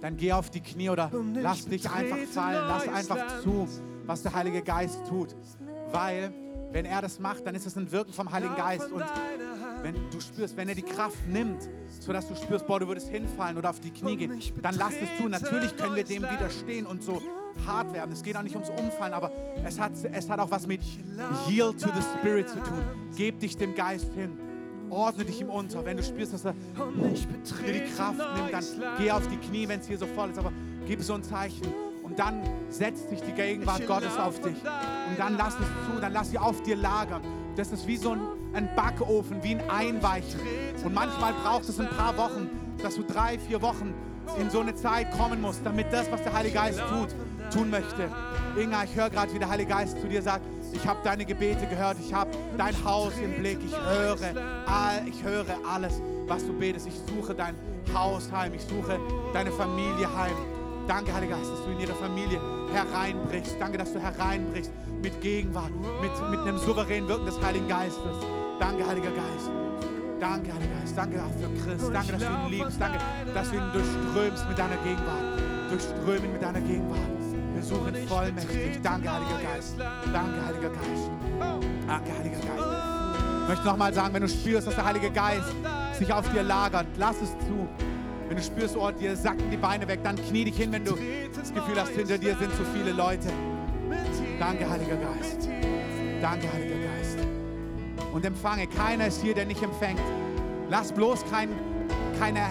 [0.00, 3.68] dann geh auf die Knie oder lass dich einfach fallen, lass einfach zu,
[4.04, 5.34] was der Heilige Geist tut.
[5.92, 6.32] Weil,
[6.72, 8.90] wenn er das macht, dann ist es ein Wirken vom Heiligen Geist.
[8.90, 9.04] Und
[9.82, 11.68] wenn du spürst, wenn er die Kraft nimmt,
[12.00, 15.08] sodass du spürst, boah, du würdest hinfallen oder auf die Knie gehen, dann lass es
[15.20, 15.28] zu.
[15.28, 17.22] Natürlich können wir dem widerstehen und so
[17.66, 18.12] hart werden.
[18.12, 19.30] Es geht auch nicht ums Umfallen, aber
[19.64, 20.80] es hat, es hat auch was mit
[21.48, 22.82] Yield to the Spirit zu tun.
[23.16, 24.38] Geb dich dem Geist hin.
[24.90, 25.84] Ordne dich ihm unter.
[25.84, 26.54] Wenn du spürst, dass er
[27.64, 28.64] dir die Kraft nimmt, dann
[28.98, 30.38] geh auf die Knie, wenn es hier so voll ist.
[30.38, 30.52] Aber
[30.86, 31.66] gib so ein Zeichen.
[32.02, 34.56] Und dann setzt sich die Gegenwart Gottes auf dich.
[34.56, 37.22] Und dann lass es zu, dann lass sie auf dir lagern.
[37.56, 38.20] Das ist wie so ein,
[38.52, 40.40] ein Backofen, wie ein Einweichen.
[40.84, 42.50] Und manchmal braucht es ein paar Wochen,
[42.82, 43.94] dass du drei, vier Wochen
[44.38, 47.14] in so eine Zeit kommen musst, damit das, was der Heilige Geist tut,
[47.50, 48.08] tun möchte.
[48.56, 51.66] Inga, ich höre gerade, wie der Heilige Geist zu dir sagt, ich habe deine Gebete
[51.66, 54.34] gehört, ich habe dein Haus im Blick, ich höre,
[54.66, 56.86] all, ich höre alles, was du betest.
[56.86, 57.54] Ich suche dein
[57.94, 58.98] Haus heim, ich suche
[59.32, 60.34] deine Familie heim.
[60.88, 62.40] Danke, Heiliger Geist, dass du in ihre Familie
[62.72, 63.56] hereinbrichst.
[63.58, 64.70] Danke, dass du hereinbrichst
[65.02, 65.70] mit Gegenwart,
[66.02, 68.16] mit, mit einem souveränen Wirken des Heiligen Geistes.
[68.58, 69.50] Danke, Heiliger Geist.
[70.20, 70.96] Danke, Heiliger Geist.
[70.96, 71.90] Danke auch für Christ.
[71.92, 72.80] Danke, dass du ihn liebst.
[72.80, 72.98] Danke,
[73.32, 75.70] dass du ihn durchströmst mit deiner Gegenwart.
[75.70, 77.23] Durchströmen mit deiner Gegenwart.
[77.64, 78.80] Suchen vollmächtig.
[78.82, 79.74] Danke, Heiliger Geist.
[79.78, 81.10] Danke, Heiliger Geist.
[81.86, 82.64] Danke, Heiliger Geist.
[83.42, 85.48] Ich möchte nochmal sagen, wenn du spürst, dass der Heilige Geist
[85.98, 87.68] sich auf dir lagert, lass es zu.
[88.28, 90.96] Wenn du spürst, oh, dir sacken die Beine weg, dann knie dich hin, wenn du
[91.34, 93.28] das Gefühl hast, hinter dir sind zu viele Leute.
[94.38, 95.48] Danke, Heiliger Geist.
[96.20, 97.18] Danke, Heiliger Geist.
[98.12, 98.66] Und empfange.
[98.66, 100.00] Keiner ist hier, der nicht empfängt.
[100.70, 101.50] Lass bloß kein,
[102.18, 102.46] keine,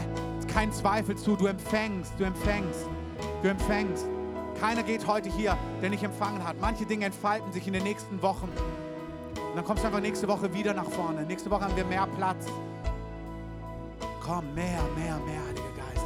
[0.53, 1.35] kein Zweifel zu.
[1.35, 2.87] Du empfängst, du empfängst,
[3.41, 4.12] du empfängst.
[4.63, 6.55] Keiner geht heute hier, der nicht empfangen hat.
[6.61, 8.47] Manche Dinge entfalten sich in den nächsten Wochen.
[8.47, 11.23] Und dann kommst du einfach nächste Woche wieder nach vorne.
[11.23, 12.45] Nächste Woche haben wir mehr Platz.
[14.25, 16.05] Komm, mehr, mehr, mehr, Heiliger Geist.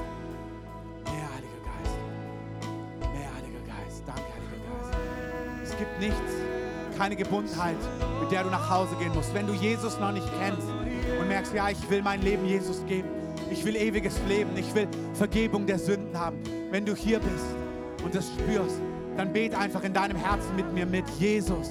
[1.04, 3.14] Mehr, Heiliger Geist.
[3.14, 4.02] Mehr, Heiliger Geist.
[4.08, 5.72] Danke, Heiliger Geist.
[5.72, 7.78] Es gibt nichts, keine Gebundenheit,
[8.22, 9.36] mit der du nach Hause gehen musst.
[9.36, 13.10] Wenn du Jesus noch nicht kennst und merkst, ja, ich will mein Leben Jesus geben.
[13.52, 14.58] Ich will ewiges Leben.
[14.58, 16.42] Ich will Vergebung der Sünden haben.
[16.72, 17.67] Wenn du hier bist
[18.08, 18.80] und das spürst,
[19.18, 21.04] dann bet einfach in deinem Herzen mit mir mit.
[21.20, 21.70] Jesus.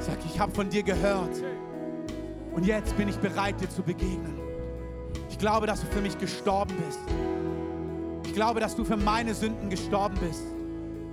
[0.00, 1.42] Sag, ich habe von dir gehört.
[2.52, 4.38] Und jetzt bin ich bereit, dir zu begegnen.
[5.30, 7.00] Ich glaube, dass du für mich gestorben bist.
[8.26, 10.42] Ich glaube, dass du für meine Sünden gestorben bist.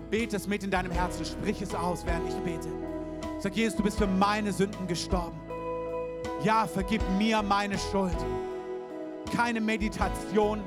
[0.09, 2.67] Bete es mit in deinem Herzen, sprich es aus, während ich bete.
[3.39, 5.39] Sag, Jesus, du bist für meine Sünden gestorben.
[6.43, 8.17] Ja, vergib mir meine Schuld.
[9.33, 10.59] Keine Meditation,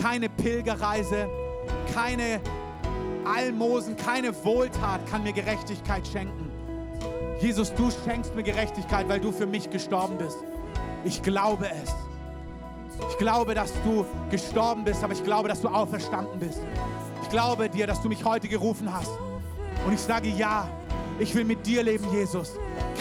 [0.00, 1.28] keine Pilgerreise,
[1.94, 2.40] keine
[3.24, 6.50] Almosen, keine Wohltat kann mir Gerechtigkeit schenken.
[7.40, 10.38] Jesus, du schenkst mir Gerechtigkeit, weil du für mich gestorben bist.
[11.04, 11.94] Ich glaube es.
[13.10, 16.60] Ich glaube, dass du gestorben bist, aber ich glaube, dass du auferstanden bist.
[17.22, 19.10] Ich glaube dir, dass du mich heute gerufen hast.
[19.86, 20.68] Und ich sage ja,
[21.20, 22.52] ich will mit dir leben, Jesus.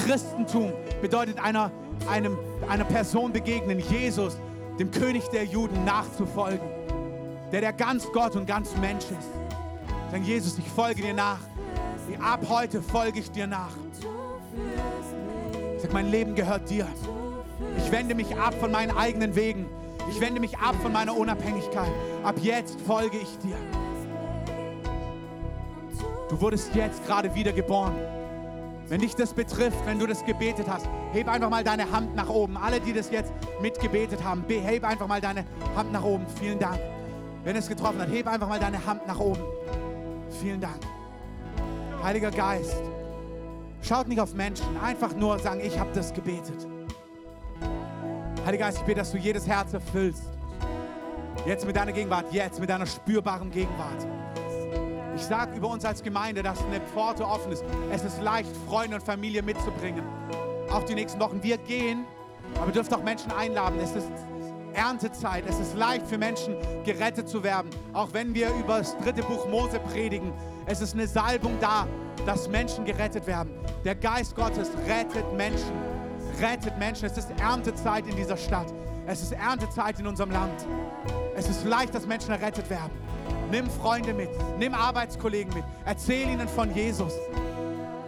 [0.05, 0.71] Christentum
[1.01, 1.71] bedeutet einer,
[2.09, 2.37] einem,
[2.67, 4.37] einer Person begegnen, Jesus,
[4.79, 6.67] dem König der Juden, nachzufolgen.
[7.51, 9.29] Der der ganz Gott und ganz Mensch ist.
[10.11, 11.39] Sagen, Jesus, ich folge dir nach.
[12.21, 13.71] Ab heute folge ich dir nach.
[15.77, 16.87] Sag, mein Leben gehört dir.
[17.77, 19.65] Ich wende mich ab von meinen eigenen Wegen.
[20.09, 21.91] Ich wende mich ab von meiner Unabhängigkeit.
[22.23, 23.57] Ab jetzt folge ich dir.
[26.29, 27.95] Du wurdest jetzt gerade wieder geboren.
[28.89, 32.29] Wenn dich das betrifft, wenn du das gebetet hast, heb einfach mal deine Hand nach
[32.29, 32.55] oben.
[32.55, 35.43] Alle, die das jetzt mitgebetet haben, be- heb einfach mal deine
[35.75, 36.25] Hand nach oben.
[36.39, 36.79] Vielen Dank.
[37.43, 39.41] Wenn es getroffen hat, heb einfach mal deine Hand nach oben.
[40.41, 40.79] Vielen Dank.
[42.03, 42.81] Heiliger Geist,
[43.81, 46.67] schaut nicht auf Menschen, einfach nur sagen, ich habe das gebetet.
[48.45, 50.23] Heiliger Geist, ich bete, dass du jedes Herz erfüllst.
[51.45, 54.07] Jetzt mit deiner Gegenwart, jetzt mit deiner spürbaren Gegenwart.
[55.15, 57.63] Ich sage über uns als Gemeinde, dass eine Pforte offen ist.
[57.91, 60.03] Es ist leicht, Freunde und Familie mitzubringen.
[60.71, 61.41] Auch die nächsten Wochen.
[61.41, 62.05] Wir gehen,
[62.57, 63.79] aber ihr dürft auch Menschen einladen.
[63.81, 64.09] Es ist
[64.77, 65.43] Erntezeit.
[65.47, 66.55] Es ist leicht für Menschen
[66.85, 67.69] gerettet zu werden.
[67.93, 70.31] Auch wenn wir über das dritte Buch Mose predigen.
[70.67, 71.87] Es ist eine Salbung da,
[72.25, 73.51] dass Menschen gerettet werden.
[73.83, 75.73] Der Geist Gottes rettet Menschen.
[76.39, 77.05] Rettet Menschen.
[77.05, 78.71] Es ist Erntezeit in dieser Stadt.
[79.07, 80.65] Es ist Erntezeit in unserem Land.
[81.35, 82.91] Es ist leicht, dass Menschen errettet werden.
[83.49, 84.29] Nimm Freunde mit,
[84.59, 87.13] nimm Arbeitskollegen mit, erzähl ihnen von Jesus.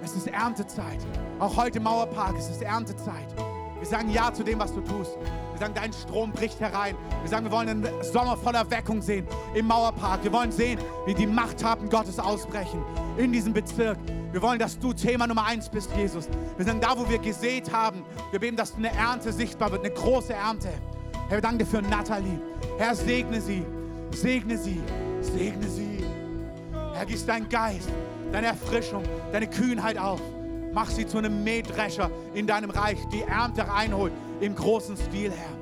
[0.03, 0.99] Es ist Erntezeit.
[1.39, 3.27] Auch heute im Mauerpark, es ist Erntezeit.
[3.79, 5.17] Wir sagen Ja zu dem, was du tust.
[5.59, 6.95] Wir sagen, dein Strom bricht herein.
[7.21, 10.23] Wir sagen, wir wollen einen Sommer voller Weckung sehen im Mauerpark.
[10.23, 12.81] Wir wollen sehen, wie die Machttaten Gottes ausbrechen
[13.17, 13.97] in diesem Bezirk.
[14.31, 16.29] Wir wollen, dass du Thema Nummer eins bist, Jesus.
[16.55, 19.93] Wir sagen, da, wo wir gesät haben, wir beten, dass eine Ernte sichtbar wird, eine
[19.93, 20.69] große Ernte.
[21.27, 22.39] Herr, wir danken dir für Natalie.
[22.77, 23.65] Herr, segne sie,
[24.11, 24.79] segne sie,
[25.19, 26.05] segne sie.
[26.93, 27.89] Herr, gieß deinen Geist,
[28.31, 29.03] deine Erfrischung,
[29.33, 30.21] deine Kühnheit auf.
[30.71, 35.57] Mach sie zu einem Mähdrescher in deinem Reich, die Ernte reinholt im großen Stil, Herr.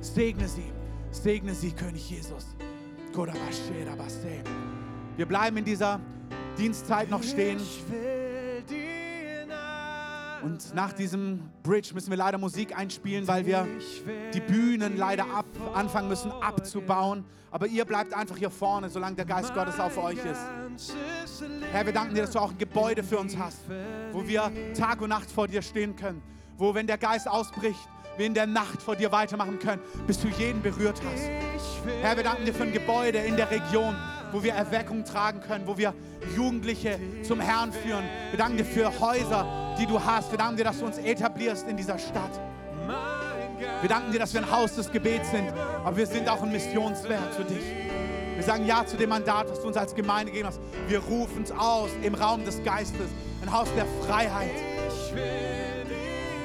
[0.00, 0.72] Segne sie,
[1.10, 2.46] segne sie, König Jesus.
[5.16, 6.00] Wir bleiben in dieser
[6.58, 7.60] Dienstzeit noch stehen.
[10.42, 13.68] Und nach diesem Bridge müssen wir leider Musik einspielen, weil wir
[14.34, 17.24] die Bühnen leider ab, anfangen müssen abzubauen.
[17.52, 20.90] Aber ihr bleibt einfach hier vorne, solange der Geist Gottes auf euch ist.
[21.70, 23.60] Herr, wir danken dir, dass du auch ein Gebäude für uns hast,
[24.10, 26.22] wo wir Tag und Nacht vor dir stehen können.
[26.58, 30.28] Wo, wenn der Geist ausbricht, wir in der Nacht vor dir weitermachen können, bis du
[30.28, 31.30] jeden berührt hast.
[32.02, 33.96] Herr, wir danken dir für ein Gebäude in der Region,
[34.32, 35.94] wo wir Erweckung tragen können, wo wir
[36.36, 38.04] Jugendliche zum Herrn führen.
[38.30, 40.30] Wir danken dir für Häuser, die du hast.
[40.30, 42.40] Wir danken dir, dass du uns etablierst in dieser Stadt.
[43.80, 45.52] Wir danken dir, dass wir ein Haus des Gebets sind,
[45.84, 47.62] aber wir sind auch ein Missionswerk für dich.
[48.34, 50.60] Wir sagen Ja zu dem Mandat, das du uns als Gemeinde gegeben hast.
[50.88, 53.08] Wir rufen es aus im Raum des Geistes,
[53.40, 54.50] ein Haus der Freiheit.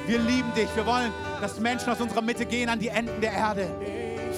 [0.08, 0.74] Wir lieben dich.
[0.74, 1.12] Wir wollen,
[1.42, 3.68] dass Menschen aus unserer Mitte gehen an die Enden der Erde.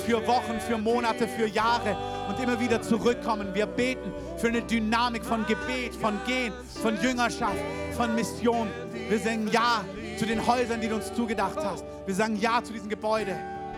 [0.03, 1.95] Für Wochen, für Monate, für Jahre
[2.27, 3.53] und immer wieder zurückkommen.
[3.53, 7.59] Wir beten für eine Dynamik von Gebet, von Gehen, von Jüngerschaft,
[7.95, 8.67] von Mission.
[9.09, 9.85] Wir sagen Ja
[10.17, 11.85] zu den Häusern, die du uns zugedacht hast.
[12.07, 13.35] Wir sagen Ja zu diesem Gebäude.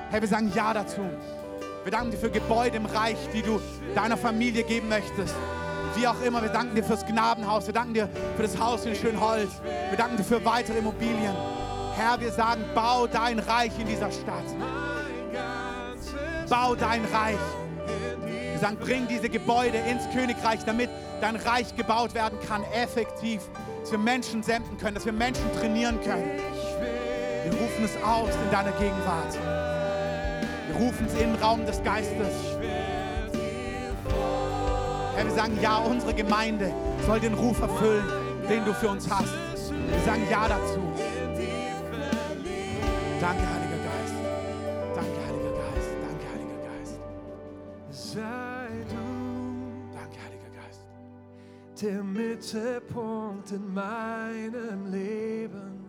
[0.10, 1.02] Herr, wir sagen Ja dazu.
[1.84, 3.60] Wir danken dir für Gebäude im Reich, die du
[3.96, 5.36] deiner Familie geben möchtest.
[5.96, 7.68] Wie auch immer, wir danken dir fürs Gnadenhaus.
[7.68, 8.08] Wir danken dir
[8.38, 9.50] für das Haus in Schönholz.
[9.90, 11.36] Wir danken dir für weitere Immobilien.
[11.96, 14.46] Herr, wir sagen, bau dein Reich in dieser Stadt.
[16.50, 17.38] Bau dein Reich.
[18.52, 20.90] Wir sagen, bring diese Gebäude ins Königreich, damit
[21.20, 23.42] dein Reich gebaut werden kann, effektiv.
[23.82, 26.30] Dass wir Menschen senden können, dass wir Menschen trainieren können.
[27.44, 29.38] Wir rufen es aus in deiner Gegenwart.
[30.68, 32.36] Wir rufen es in den Raum des Geistes.
[35.16, 36.72] Herr, wir sagen, ja, unsere Gemeinde
[37.06, 38.06] soll den Ruf erfüllen,
[38.50, 39.34] den du für uns hast.
[39.72, 40.80] Wir sagen ja dazu.
[43.22, 44.16] Danke, Heiliger Geist.
[44.96, 45.92] Danke, Heiliger Geist.
[46.08, 47.00] Danke, Heiliger Geist.
[47.92, 50.88] Sei du Danke, Heiliger Geist.
[51.80, 55.86] der Mittelpunkt in meinem Leben.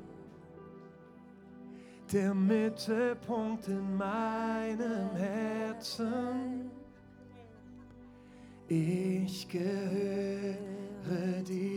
[2.12, 6.70] Der Mittelpunkt in meinem Herzen.
[8.68, 10.58] Ich gehöre
[11.48, 11.72] dir.